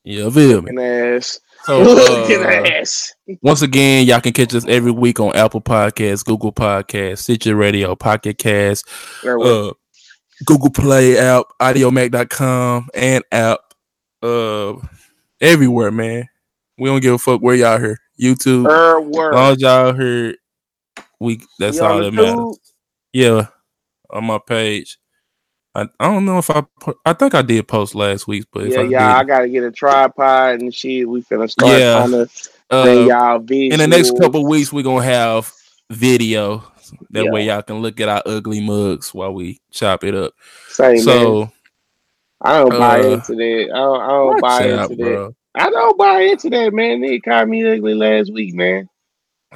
Yeah, 0.03 0.30
feel 0.30 0.61
me. 0.61 0.72
ass, 0.84 1.39
So, 1.64 1.82
looking 1.84 2.43
uh, 2.43 2.47
ass. 2.47 3.14
Once 3.41 3.62
again, 3.62 4.05
y'all 4.05 4.22
can 4.22 4.34
catch 4.34 4.53
us 4.53 4.66
every 4.68 4.91
week 4.91 5.20
on 5.20 5.36
Apple 5.36 5.62
Podcasts, 5.62 6.26
Google 6.26 6.53
Podcasts, 6.53 7.20
Stitcher 7.20 7.55
Radio, 7.55 7.95
Pocket 7.95 8.38
Cast, 8.38 8.88
uh, 9.26 9.72
Google 10.45 10.72
Play 10.72 11.18
app, 11.18 11.45
Audiomack.com, 11.62 12.89
and 12.93 13.24
app. 13.32 13.60
Uh, 14.22 14.74
everywhere, 15.41 15.91
man. 15.91 16.28
We 16.78 16.89
don't 16.89 17.01
give 17.01 17.14
a 17.14 17.18
fuck 17.18 17.41
where 17.41 17.55
y'all 17.55 17.80
here. 17.80 17.99
YouTube. 18.20 18.68
Er 18.68 18.99
As 18.99 19.34
long 19.34 19.51
as 19.53 19.62
y'all 19.62 19.93
here, 19.93 20.36
we 21.20 21.41
that's 21.57 21.80
on 21.80 21.91
all 21.91 21.99
that 21.99 22.12
matters. 22.12 22.60
Yeah, 23.14 23.47
on 24.10 24.26
my 24.26 24.39
page. 24.45 24.99
I, 25.80 26.05
I 26.05 26.11
don't 26.11 26.25
know 26.25 26.38
if 26.39 26.49
I 26.49 26.63
I 27.05 27.13
think 27.13 27.34
I 27.36 27.41
did 27.41 27.67
post 27.67 27.95
last 27.95 28.27
week, 28.27 28.45
but 28.51 28.65
Yeah, 28.69 28.82
I 28.82 28.84
yeah, 28.84 29.17
I 29.17 29.23
gotta 29.23 29.47
get 29.49 29.63
a 29.63 29.71
tripod 29.71 30.61
and 30.61 30.73
shit. 30.73 31.07
We 31.07 31.21
finna 31.21 31.49
start 31.49 31.71
Yeah. 31.71 32.05
to 32.07 32.30
bring 32.69 33.03
uh, 33.03 33.05
y'all 33.07 33.39
visuals. 33.39 33.71
in 33.73 33.80
the 33.80 33.88
next 33.88 34.17
couple 34.17 34.45
weeks 34.45 34.71
we're 34.73 34.84
gonna 34.84 35.03
have 35.03 35.51
video 35.89 36.63
that 37.11 37.25
Yeah. 37.25 37.32
way 37.32 37.45
y'all 37.45 37.61
can 37.61 37.82
look 37.82 37.99
at 37.99 38.09
our 38.09 38.21
ugly 38.25 38.61
mugs 38.61 39.13
while 39.13 39.34
we 39.34 39.59
chop 39.71 40.03
it 40.03 40.13
up 40.15 40.34
Say, 40.67 40.93
man, 40.93 41.01
so 41.03 41.51
I 42.41 42.59
don't 42.59 42.69
buy 42.69 42.99
uh, 42.99 43.03
into 43.03 43.36
that. 43.36 43.69
I 43.73 43.77
don't, 43.77 44.01
I 44.01 44.07
don't 44.07 44.41
buy 44.41 44.71
out, 44.73 44.91
into 44.91 45.03
that. 45.03 45.03
bro. 45.03 45.36
I 45.55 45.69
don't 45.69 45.97
buy 45.97 46.21
into 46.21 46.49
that, 46.51 46.73
man. 46.73 47.01
Nigga 47.01 47.23
called 47.23 47.49
me 47.49 47.67
ugly 47.67 47.95
last 47.95 48.32
week, 48.32 48.53
man. 48.53 48.88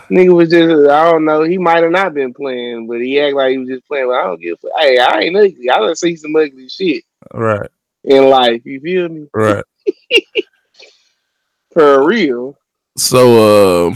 Nigga 0.09 0.35
was 0.35 0.49
just, 0.49 0.89
I 0.89 1.11
don't 1.11 1.23
know. 1.25 1.43
He 1.43 1.57
might 1.57 1.83
have 1.83 1.91
not 1.91 2.13
been 2.13 2.33
playing, 2.33 2.87
but 2.87 2.99
he 3.01 3.19
act 3.19 3.35
like 3.35 3.51
he 3.51 3.57
was 3.59 3.69
just 3.69 3.87
playing. 3.87 4.07
But 4.07 4.15
I 4.19 4.23
don't 4.25 4.41
give 4.41 4.57
a. 4.63 4.79
Hey, 4.79 4.97
I 4.99 5.19
ain't 5.21 5.35
ugly. 5.35 5.69
I 5.69 5.77
done 5.79 5.95
see 5.95 6.15
some 6.15 6.35
ugly 6.35 6.67
shit 6.69 7.03
right 7.33 7.69
in 8.03 8.29
life. 8.29 8.61
You 8.65 8.79
feel 8.81 9.09
me? 9.09 9.27
right 9.33 9.63
For 11.73 12.05
real. 12.05 12.57
so 12.97 13.89
uh 13.89 13.95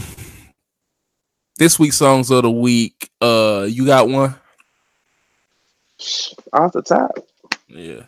this 1.58 1.78
week's 1.78 1.96
songs 1.96 2.30
of 2.30 2.42
the 2.42 2.50
week 2.50 3.10
uh 3.20 3.66
you 3.68 3.86
got 3.86 4.08
one 4.08 4.34
Off 6.52 6.72
the 6.72 6.82
top. 6.82 7.18
yeah 7.68 8.02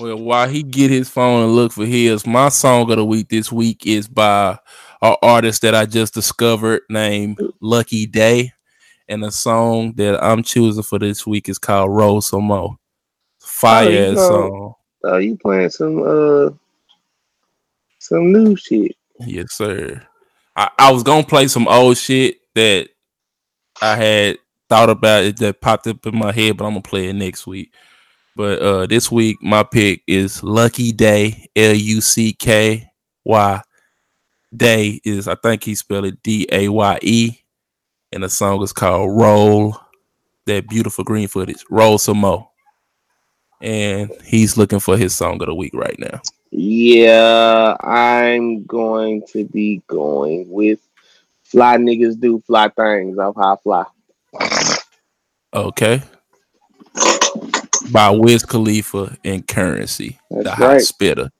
well 0.00 0.16
while 0.18 0.48
he 0.48 0.62
get 0.62 0.90
his 0.90 1.08
phone 1.08 1.44
and 1.44 1.54
look 1.54 1.72
for 1.72 1.86
his 1.86 2.26
my 2.26 2.48
song 2.50 2.90
of 2.90 2.96
the 2.96 3.04
week 3.04 3.28
this 3.28 3.50
week 3.50 3.86
is 3.86 4.06
by 4.08 4.58
an 5.02 5.16
artist 5.22 5.62
that 5.62 5.74
i 5.74 5.86
just 5.86 6.14
discovered 6.14 6.82
named 6.90 7.40
Lucky 7.60 8.06
Daye 8.06 8.52
and 9.08 9.22
the 9.22 9.30
song 9.30 9.92
that 9.94 10.22
i'm 10.22 10.42
choosing 10.42 10.82
for 10.82 10.98
this 10.98 11.26
week 11.26 11.48
is 11.48 11.58
called 11.58 11.90
roll 11.90 12.20
some 12.20 12.44
more 12.44 12.76
fire 13.38 14.12
ass 14.12 14.18
song 14.18 14.74
Oh, 15.02 15.16
you 15.16 15.36
playing 15.36 15.70
some 15.70 16.02
uh 16.02 16.50
some 17.98 18.32
new 18.32 18.56
shit. 18.56 18.96
Yes, 19.20 19.52
sir. 19.52 20.02
I, 20.56 20.70
I 20.78 20.92
was 20.92 21.02
gonna 21.02 21.26
play 21.26 21.48
some 21.48 21.68
old 21.68 21.96
shit 21.96 22.38
that 22.54 22.88
I 23.80 23.96
had 23.96 24.38
thought 24.68 24.90
about 24.90 25.24
it 25.24 25.38
that 25.38 25.60
popped 25.60 25.86
up 25.86 26.06
in 26.06 26.18
my 26.18 26.32
head, 26.32 26.56
but 26.56 26.64
I'm 26.64 26.72
gonna 26.72 26.82
play 26.82 27.08
it 27.08 27.14
next 27.14 27.46
week. 27.46 27.72
But 28.36 28.60
uh 28.60 28.86
this 28.86 29.10
week 29.10 29.38
my 29.42 29.62
pick 29.62 30.02
is 30.06 30.42
Lucky 30.42 30.92
Daye, 30.92 31.48
L 31.56 31.74
U 31.74 32.00
C 32.00 32.32
K 32.32 32.90
Y. 33.24 33.62
Day 34.54 35.00
is 35.04 35.28
I 35.28 35.36
think 35.36 35.62
he 35.62 35.74
spelled 35.74 36.06
it 36.06 36.22
D 36.22 36.46
A 36.50 36.68
Y 36.68 36.98
E, 37.02 37.38
and 38.12 38.22
the 38.22 38.28
song 38.28 38.62
is 38.62 38.72
called 38.72 39.16
Roll. 39.16 39.76
That 40.46 40.68
beautiful 40.68 41.04
green 41.04 41.28
footage, 41.28 41.64
Roll 41.70 41.98
some 41.98 42.18
more. 42.18 42.48
And 43.60 44.10
he's 44.24 44.56
looking 44.56 44.80
for 44.80 44.96
his 44.96 45.14
song 45.14 45.40
of 45.42 45.46
the 45.46 45.54
week 45.54 45.74
right 45.74 45.98
now. 45.98 46.20
Yeah, 46.50 47.76
I'm 47.80 48.64
going 48.64 49.22
to 49.28 49.44
be 49.44 49.82
going 49.86 50.50
with 50.50 50.80
Fly 51.44 51.76
Niggas 51.76 52.18
Do 52.18 52.40
Fly 52.40 52.68
Things 52.70 53.18
off 53.18 53.36
How 53.36 53.56
Fly. 53.56 53.84
Okay. 55.54 56.02
By 57.92 58.10
Wiz 58.10 58.44
Khalifa 58.44 59.16
and 59.24 59.46
Curren$y, 59.46 60.18
That's 60.30 60.44
the 60.44 60.50
hot 60.50 60.66
right. 60.66 60.80
spitter. 60.80 61.30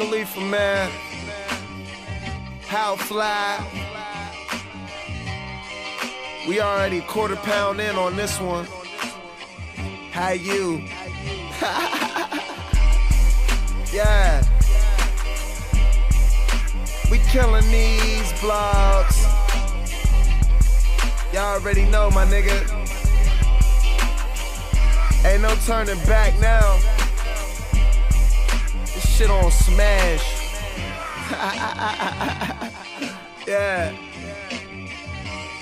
Khalifa, 0.00 0.40
man. 0.40 0.90
How 2.62 2.96
fly. 2.96 3.62
We 6.48 6.58
already 6.58 7.02
quarter 7.02 7.36
pound 7.36 7.80
in 7.82 7.96
on 7.96 8.16
this 8.16 8.40
one. 8.40 8.66
How 10.10 10.30
you? 10.30 10.78
yeah. 13.92 14.42
We 17.10 17.18
killing 17.28 17.70
these 17.70 18.32
blogs. 18.40 19.20
Y'all 21.34 21.60
already 21.60 21.84
know, 21.84 22.10
my 22.10 22.24
nigga. 22.24 22.56
Ain't 25.26 25.42
no 25.42 25.54
turning 25.66 26.02
back 26.06 26.40
now 26.40 26.89
shit 29.20 29.30
on 29.30 29.50
smash. 29.50 30.24
yeah. 33.46 33.94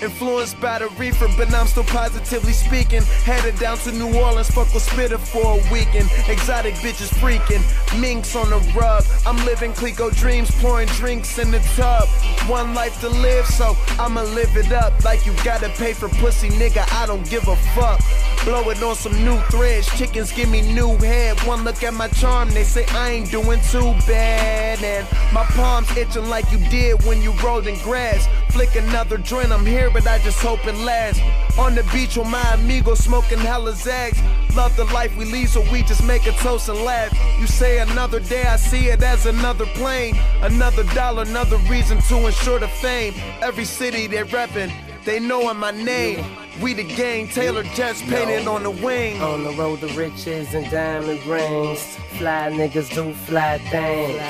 Influenced 0.01 0.61
by 0.61 0.79
the 0.79 0.87
reefer, 0.97 1.27
but 1.35 1.53
I'm 1.53 1.67
still 1.67 1.83
positively 1.83 2.53
speaking. 2.53 3.01
Headed 3.25 3.59
down 3.59 3.77
to 3.79 3.91
New 3.91 4.17
Orleans, 4.17 4.49
fuck 4.49 4.73
with 4.73 4.87
Spitta 4.87 5.19
for 5.19 5.59
a 5.59 5.73
weekend. 5.73 6.09
Exotic 6.29 6.75
bitches 6.75 7.11
freaking, 7.19 7.61
minks 7.99 8.33
on 8.33 8.49
the 8.49 8.59
rug. 8.79 9.03
I'm 9.25 9.35
living 9.45 9.73
Clico 9.73 10.15
dreams, 10.15 10.49
pouring 10.61 10.87
drinks 10.87 11.37
in 11.37 11.51
the 11.51 11.59
tub. 11.75 12.07
One 12.47 12.73
life 12.73 13.01
to 13.01 13.09
live, 13.09 13.45
so 13.45 13.75
I'ma 13.99 14.21
live 14.21 14.55
it 14.55 14.71
up. 14.71 15.03
Like 15.03 15.25
you 15.25 15.33
gotta 15.43 15.67
pay 15.67 15.91
for 15.91 16.07
pussy, 16.07 16.47
nigga, 16.47 16.89
I 16.93 17.05
don't 17.05 17.29
give 17.29 17.45
a 17.49 17.57
fuck. 17.75 17.99
Blow 18.45 18.69
it 18.69 18.81
on 18.81 18.95
some 18.95 19.13
new 19.25 19.37
threads. 19.51 19.87
Chickens 19.97 20.31
give 20.31 20.49
me 20.49 20.61
new 20.61 20.97
head. 20.97 21.39
One 21.41 21.63
look 21.63 21.83
at 21.83 21.93
my 21.93 22.07
charm, 22.07 22.49
they 22.49 22.63
say 22.63 22.85
I 22.89 23.11
ain't 23.11 23.29
doing 23.29 23.59
too 23.69 23.93
bad. 24.07 24.81
And 24.81 25.05
my 25.33 25.43
palms 25.43 25.95
itching 25.97 26.29
like 26.29 26.49
you 26.51 26.57
did 26.69 27.03
when 27.03 27.21
you 27.21 27.31
rolled 27.43 27.67
in 27.67 27.77
grass. 27.79 28.27
Flick 28.51 28.75
another 28.75 29.17
joint, 29.17 29.51
I'm 29.51 29.65
here, 29.65 29.89
but 29.91 30.07
I 30.07 30.19
just 30.19 30.39
hope 30.39 30.65
it 30.65 30.75
lasts. 30.75 31.21
On 31.59 31.75
the 31.75 31.83
beach 31.91 32.17
with 32.17 32.27
my 32.27 32.53
amigo, 32.53 32.95
smoking 32.95 33.39
hella 33.39 33.73
zags. 33.73 34.19
Love 34.55 34.75
the 34.77 34.85
life 34.85 35.15
we 35.17 35.25
lead, 35.25 35.49
so 35.49 35.61
we 35.71 35.83
just 35.83 36.03
make 36.03 36.25
a 36.25 36.31
toast 36.31 36.69
and 36.69 36.79
laugh. 36.79 37.11
You 37.39 37.45
say 37.45 37.79
another 37.79 38.19
day, 38.19 38.43
I 38.43 38.55
see 38.55 38.87
it 38.87 39.03
as 39.03 39.25
another 39.25 39.65
plane. 39.65 40.15
Another 40.41 40.83
dollar, 40.95 41.23
another 41.23 41.57
reason 41.69 41.99
to 42.03 42.25
ensure 42.25 42.59
the 42.59 42.67
fame. 42.67 43.13
Every 43.41 43.65
city 43.65 44.07
they're 44.07 44.25
reppin' 44.25 44.71
they 45.09 45.19
knowin' 45.19 45.57
my 45.57 45.71
name. 45.71 46.23
We 46.61 46.75
the 46.75 46.83
gang, 46.83 47.27
Taylor 47.29 47.63
Jets 47.63 48.01
painted 48.03 48.47
on 48.47 48.61
the 48.61 48.69
wing. 48.69 49.19
On 49.21 49.43
the 49.43 49.51
road 49.51 49.79
to 49.79 49.87
riches 49.87 50.53
and 50.53 50.69
diamond 50.69 51.25
rings. 51.25 51.95
Fly 52.19 52.51
niggas 52.51 52.93
do 52.93 53.11
fly 53.13 53.57
things. 53.57 54.21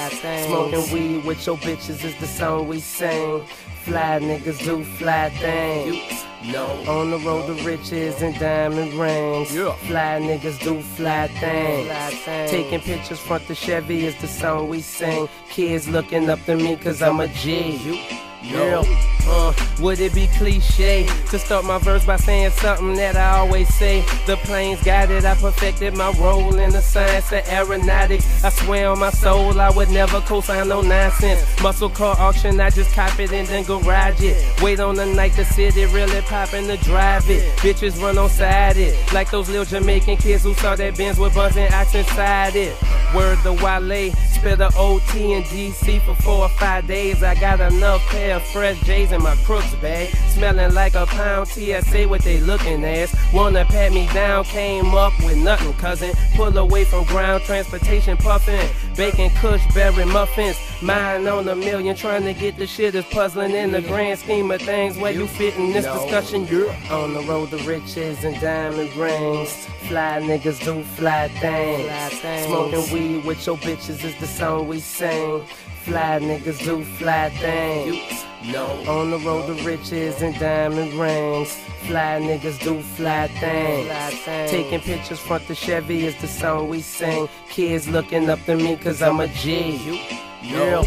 Smoking 0.45 0.93
weed 0.93 1.26
with 1.26 1.45
your 1.45 1.57
bitches 1.57 2.06
is 2.06 2.15
the 2.15 2.27
song 2.27 2.69
we 2.69 2.80
sing. 2.80 3.43
Fly 3.84 4.19
niggas 4.19 4.64
do 4.64 4.84
fly 4.84 5.30
things. 5.31 6.23
No. 6.45 6.65
On 6.88 7.11
the 7.11 7.19
road 7.19 7.47
to 7.47 7.61
riches 7.65 8.22
and 8.22 8.39
diamond 8.39 8.93
rings. 8.93 9.53
Yeah. 9.53 9.73
Fly 9.89 10.22
niggas 10.22 10.64
do 10.64 10.81
fly 10.81 11.27
things. 11.27 12.49
Taking 12.49 12.80
pictures 12.80 13.19
front 13.19 13.45
the 13.49 13.56
Chevy 13.56 14.06
is 14.06 14.15
the 14.22 14.27
song 14.27 14.69
we 14.69 14.80
sing. 14.80 15.27
Kids 15.49 15.89
looking 15.89 16.30
up 16.30 16.41
to 16.45 16.56
me 16.56 16.77
cause 16.77 17.01
I'm 17.01 17.19
a 17.19 17.27
G. 17.27 18.28
Yeah. 18.41 18.84
Uh, 19.28 19.53
would 19.80 19.99
it 19.99 20.14
be 20.16 20.28
cliche 20.28 21.06
to 21.30 21.38
start 21.38 21.64
my 21.66 21.78
verse 21.78 22.06
by 22.06 22.16
saying 22.16 22.52
something 22.52 22.95
that 22.95 23.16
I 23.16 23.38
always 23.40 23.68
say? 23.76 24.02
The 24.26 24.38
planes 24.38 24.82
got 24.84 25.11
it, 25.11 25.26
I 25.26 25.36
perfected 25.36 25.95
my 25.95 26.11
role 26.14 26.56
in 26.57 26.72
the 26.72 26.82
science 26.82 27.32
of 27.32 27.48
aeronautics. 27.48 28.44
I 28.44 28.49
swear 28.49 28.90
on 28.90 28.99
my 28.99 29.11
soul, 29.11 29.60
I 29.60 29.70
would 29.70 29.90
never 29.90 30.22
co-sign 30.22 30.70
no 30.70 30.82
nonsense. 30.82 31.44
Muscle 31.61 31.90
car 31.90 32.16
auction, 32.18 32.60
I 32.60 32.70
just 32.70 32.94
cop 32.94 33.20
it 33.20 33.32
and 33.32 33.48
then 33.48 33.66
garage 33.66 34.22
it. 34.22 34.61
Wait 34.61 34.80
on 34.80 34.95
the 34.95 35.06
night, 35.06 35.34
the 35.34 35.45
city 35.45 35.86
really 35.86 36.22
popping 36.22 36.68
to 36.68 36.78
drive 36.78 37.30
it. 37.30 37.44
Bitches 37.57 38.02
run 38.02 38.18
on 38.18 38.30
side 38.30 38.78
it, 38.78 38.95
like 39.14 39.30
those 39.30 39.49
little 39.49 39.66
Jamaican 39.66 40.18
kids 40.18 40.44
who 40.44 40.53
saw 40.56 40.76
that 40.76 40.98
Benz 40.98 41.20
with 41.20 41.36
buzzing 41.36 41.72
ox 41.74 41.94
inside 41.94 42.56
it. 42.56 42.76
Word 43.14 43.40
the 43.44 43.53
Wale, 43.53 44.11
spit 44.40 44.60
a 44.60 44.72
OT 44.76 45.34
in 45.34 45.44
DC 45.44 46.02
for 46.02 46.16
four 46.16 46.44
or 46.44 46.49
five 46.49 46.88
days. 46.88 47.22
I 47.24 47.36
got 47.36 47.60
enough 47.60 48.02
pair 48.07 48.28
fresh 48.38 48.80
J's 48.81 49.11
in 49.11 49.23
my 49.23 49.35
crooks 49.38 49.73
bag. 49.76 50.14
Smelling 50.30 50.73
like 50.73 50.93
a 50.93 51.06
pound 51.06 51.47
TSA, 51.47 52.07
what 52.07 52.22
they 52.22 52.39
looking 52.41 52.85
ass. 52.85 53.15
Wanna 53.34 53.65
pat 53.65 53.91
me 53.91 54.07
down, 54.14 54.43
came 54.43 54.93
up 54.93 55.14
with 55.23 55.38
nothing, 55.38 55.73
cousin. 55.76 56.11
Pull 56.35 56.57
away 56.57 56.84
from 56.84 57.06
ground 57.06 57.43
transportation, 57.43 58.18
puffin'. 58.18 58.69
Bacon, 58.95 59.30
kush, 59.41 59.64
berry 59.73 60.06
muffins. 60.06 60.57
Mine 60.81 61.27
on 61.27 61.47
a 61.47 61.56
million, 61.56 61.95
trying 61.95 62.23
to 62.23 62.34
get 62.34 62.57
the 62.57 62.68
shit 62.68 62.93
is 62.95 63.06
puzzling 63.06 63.51
in 63.51 63.72
the 63.72 63.81
grand 63.81 64.19
scheme 64.19 64.51
of 64.51 64.61
things. 64.61 64.97
Where 64.97 65.11
you 65.11 65.26
fit 65.26 65.56
in 65.56 65.72
this 65.72 65.85
discussion? 65.85 66.45
You're 66.47 66.72
on 66.91 67.14
the 67.14 67.22
road 67.22 67.49
to 67.51 67.57
riches 67.60 68.23
and 68.23 68.39
diamond 68.41 68.93
rings. 68.95 69.65
Fly 69.88 70.19
niggas 70.22 70.64
do 70.64 70.84
fly 70.84 71.30
things. 71.39 72.45
Smoking 72.45 72.93
weed 72.93 73.26
with 73.26 73.45
your 73.45 73.57
bitches 73.57 74.03
is 74.03 74.15
the 74.19 74.27
song 74.27 74.68
we 74.68 74.80
sing. 74.80 75.43
Fly 75.90 76.20
niggas 76.20 76.64
do 76.64 76.84
fly 76.84 77.32
things. 77.32 78.24
No. 78.53 78.68
On 78.88 79.10
the 79.10 79.18
road 79.18 79.48
to 79.48 79.64
riches 79.64 80.22
and 80.22 80.38
diamond 80.38 80.94
rings. 80.94 81.56
Fly 81.88 82.20
niggas 82.22 82.60
do 82.64 82.80
fly 82.80 83.28
things. 83.28 84.52
Taking 84.52 84.82
pictures 84.82 85.20
front 85.20 85.48
the 85.48 85.56
Chevy 85.56 86.06
is 86.06 86.16
the 86.22 86.28
song 86.28 86.70
we 86.70 86.82
sing. 86.82 87.28
Kids 87.49 87.88
looking 87.88 88.30
up 88.30 88.40
to 88.45 88.56
me 88.56 88.76
cause 88.76 89.02
I'm 89.02 89.20
a 89.20 89.28
G. 89.30 89.99
No. 90.44 90.84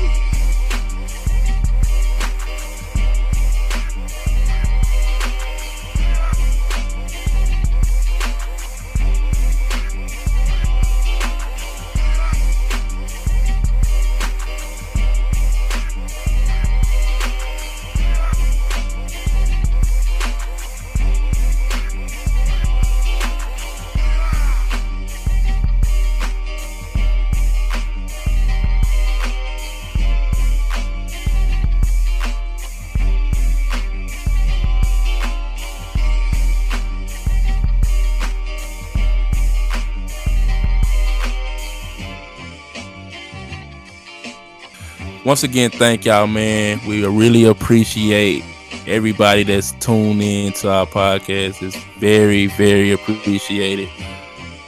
Once 45.33 45.45
again, 45.45 45.71
thank 45.71 46.05
y'all, 46.05 46.27
man. 46.27 46.79
We 46.87 47.07
really 47.07 47.45
appreciate 47.45 48.45
everybody 48.87 49.45
that's 49.45 49.73
tuned 49.73 50.21
in 50.21 50.53
to 50.53 50.71
our 50.71 50.85
podcast. 50.85 51.63
It's 51.63 51.83
very, 51.99 52.49
very 52.49 52.93
appreciated. 52.93 53.89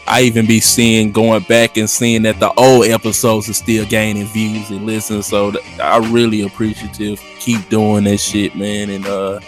I 0.06 0.22
even 0.22 0.46
be 0.46 0.60
seeing 0.60 1.12
going 1.12 1.42
back 1.42 1.76
and 1.76 1.88
seeing 1.88 2.22
that 2.22 2.40
the 2.40 2.50
old 2.54 2.86
episodes 2.86 3.46
are 3.50 3.52
still 3.52 3.84
gaining 3.84 4.24
views 4.28 4.70
and 4.70 4.86
listens. 4.86 5.26
So 5.26 5.52
I 5.82 5.98
really 5.98 6.40
appreciative. 6.46 7.20
Keep 7.40 7.68
doing 7.68 8.04
that 8.04 8.16
shit, 8.16 8.56
man. 8.56 8.88
And 8.88 9.06
uh 9.06 9.40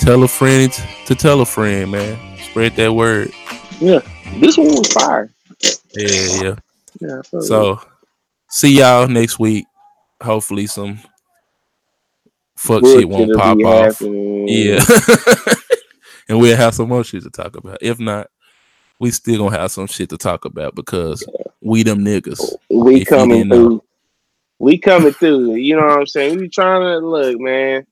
tell 0.00 0.24
a 0.24 0.28
friend 0.28 0.72
to 1.06 1.14
tell 1.14 1.40
a 1.40 1.46
friend, 1.46 1.92
man. 1.92 2.18
Spread 2.50 2.74
that 2.74 2.92
word. 2.92 3.30
Yeah, 3.78 4.00
this 4.40 4.58
one 4.58 4.66
was 4.66 4.92
fire. 4.92 5.30
Yeah, 5.94 6.42
yeah. 6.42 6.54
Yeah. 7.00 7.22
So 7.42 7.80
see 8.48 8.76
y'all 8.76 9.06
next 9.06 9.38
week. 9.38 9.67
Hopefully 10.22 10.66
some 10.66 10.98
fuck 12.56 12.82
Good 12.82 13.00
shit 13.00 13.08
won't 13.08 13.34
pop 13.36 13.58
off. 13.62 13.84
happening. 13.98 14.48
Yeah. 14.48 14.80
and 16.28 16.40
we'll 16.40 16.56
have 16.56 16.74
some 16.74 16.88
more 16.88 17.04
shit 17.04 17.22
to 17.22 17.30
talk 17.30 17.56
about. 17.56 17.78
If 17.80 17.98
not, 18.00 18.28
we 18.98 19.10
still 19.12 19.38
gonna 19.38 19.58
have 19.58 19.70
some 19.70 19.86
shit 19.86 20.10
to 20.10 20.16
talk 20.18 20.44
about 20.44 20.74
because 20.74 21.24
we 21.60 21.82
them 21.82 22.04
niggas. 22.04 22.40
we 22.70 23.04
coming 23.04 23.28
didn't 23.38 23.48
know. 23.48 23.66
through. 23.66 23.82
We 24.58 24.78
coming 24.78 25.12
through. 25.12 25.54
You 25.54 25.76
know 25.76 25.86
what 25.86 26.00
I'm 26.00 26.06
saying? 26.06 26.38
We 26.38 26.48
trying 26.48 26.82
to 26.82 26.98
look, 27.06 27.38
man. 27.38 27.86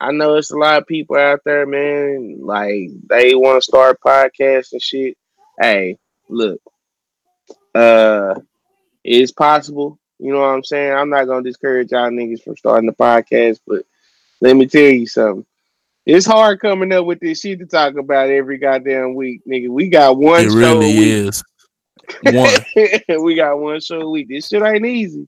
I 0.00 0.12
know 0.12 0.34
it's 0.36 0.50
a 0.50 0.56
lot 0.56 0.78
of 0.78 0.86
people 0.86 1.16
out 1.16 1.40
there, 1.44 1.66
man. 1.66 2.38
Like 2.40 2.90
they 3.08 3.34
want 3.34 3.62
to 3.62 3.64
start 3.64 4.00
podcasts 4.00 4.72
and 4.72 4.80
shit. 4.82 5.16
Hey, 5.60 5.98
look, 6.28 6.60
uh, 7.74 8.34
it's 9.04 9.32
possible. 9.32 9.98
You 10.18 10.32
know 10.32 10.40
what 10.40 10.46
I'm 10.46 10.64
saying? 10.64 10.92
I'm 10.92 11.10
not 11.10 11.26
gonna 11.26 11.42
discourage 11.42 11.92
y'all 11.92 12.10
niggas 12.10 12.42
from 12.42 12.56
starting 12.56 12.88
the 12.88 12.94
podcast, 12.94 13.60
but 13.66 13.84
let 14.40 14.56
me 14.56 14.66
tell 14.66 14.82
you 14.82 15.06
something. 15.06 15.44
It's 16.04 16.26
hard 16.26 16.60
coming 16.60 16.92
up 16.92 17.04
with 17.04 17.20
this 17.20 17.40
shit 17.40 17.58
to 17.58 17.66
talk 17.66 17.96
about 17.96 18.30
every 18.30 18.58
goddamn 18.58 19.14
week, 19.14 19.42
nigga. 19.46 19.68
We 19.68 19.88
got 19.88 20.16
one 20.16 20.44
It 20.44 20.50
show 20.50 20.56
really 20.56 20.90
a 20.90 21.00
week. 21.00 21.08
is. 21.08 21.44
One. 22.22 23.22
we 23.24 23.34
got 23.34 23.58
one 23.58 23.80
show 23.80 24.00
a 24.00 24.08
week. 24.08 24.28
This 24.28 24.48
shit 24.48 24.62
ain't 24.62 24.86
easy. 24.86 25.26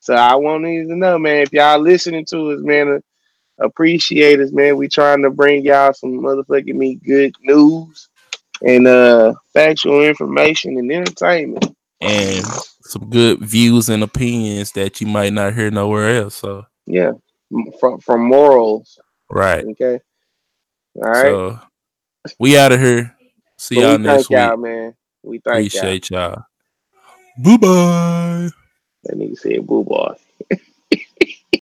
So 0.00 0.14
I 0.14 0.34
want 0.36 0.64
niggas 0.64 0.88
to 0.88 0.96
know, 0.96 1.18
man, 1.18 1.42
if 1.42 1.52
y'all 1.52 1.80
listening 1.80 2.26
to 2.26 2.52
us, 2.52 2.60
man, 2.60 2.88
uh, 2.88 3.64
appreciate 3.64 4.38
us, 4.40 4.52
man. 4.52 4.76
We 4.76 4.88
trying 4.88 5.22
to 5.22 5.30
bring 5.30 5.64
y'all 5.64 5.94
some 5.94 6.20
motherfucking 6.20 6.74
me 6.74 6.96
good 6.96 7.34
news 7.40 8.08
and 8.62 8.86
uh 8.86 9.34
factual 9.52 10.02
information 10.04 10.76
and 10.76 10.90
entertainment. 10.92 11.74
And 12.00 12.44
some 12.88 13.10
good 13.10 13.40
views 13.40 13.90
and 13.90 14.02
opinions 14.04 14.72
that 14.72 15.00
you 15.00 15.08
might 15.08 15.34
not 15.34 15.54
hear 15.54 15.70
nowhere 15.70 16.22
else. 16.22 16.36
So 16.36 16.66
Yeah. 16.86 17.12
From 17.80 18.00
from 18.00 18.22
morals. 18.28 18.98
right. 19.30 19.66
Okay. 19.72 20.00
All 20.96 21.02
right. 21.10 21.38
So 21.38 21.60
we 22.38 22.58
out 22.58 22.72
of 22.72 22.80
here. 22.80 23.16
See 23.58 23.76
But 23.76 23.82
y'all 23.82 23.98
we 23.98 23.98
next 23.98 24.28
thank 24.28 24.30
week. 24.30 24.52
y'all, 24.52 24.56
man. 24.58 24.94
We 25.22 25.40
thank 25.40 25.74
y'all. 25.74 25.98
Appreciate 25.98 26.10
y'all. 26.10 26.44
Bye 27.38 27.56
bye. 27.58 28.50
That 29.04 29.16
nigga 29.18 29.38
said 29.38 29.66
boo 29.66 29.84
boy. 29.84 30.14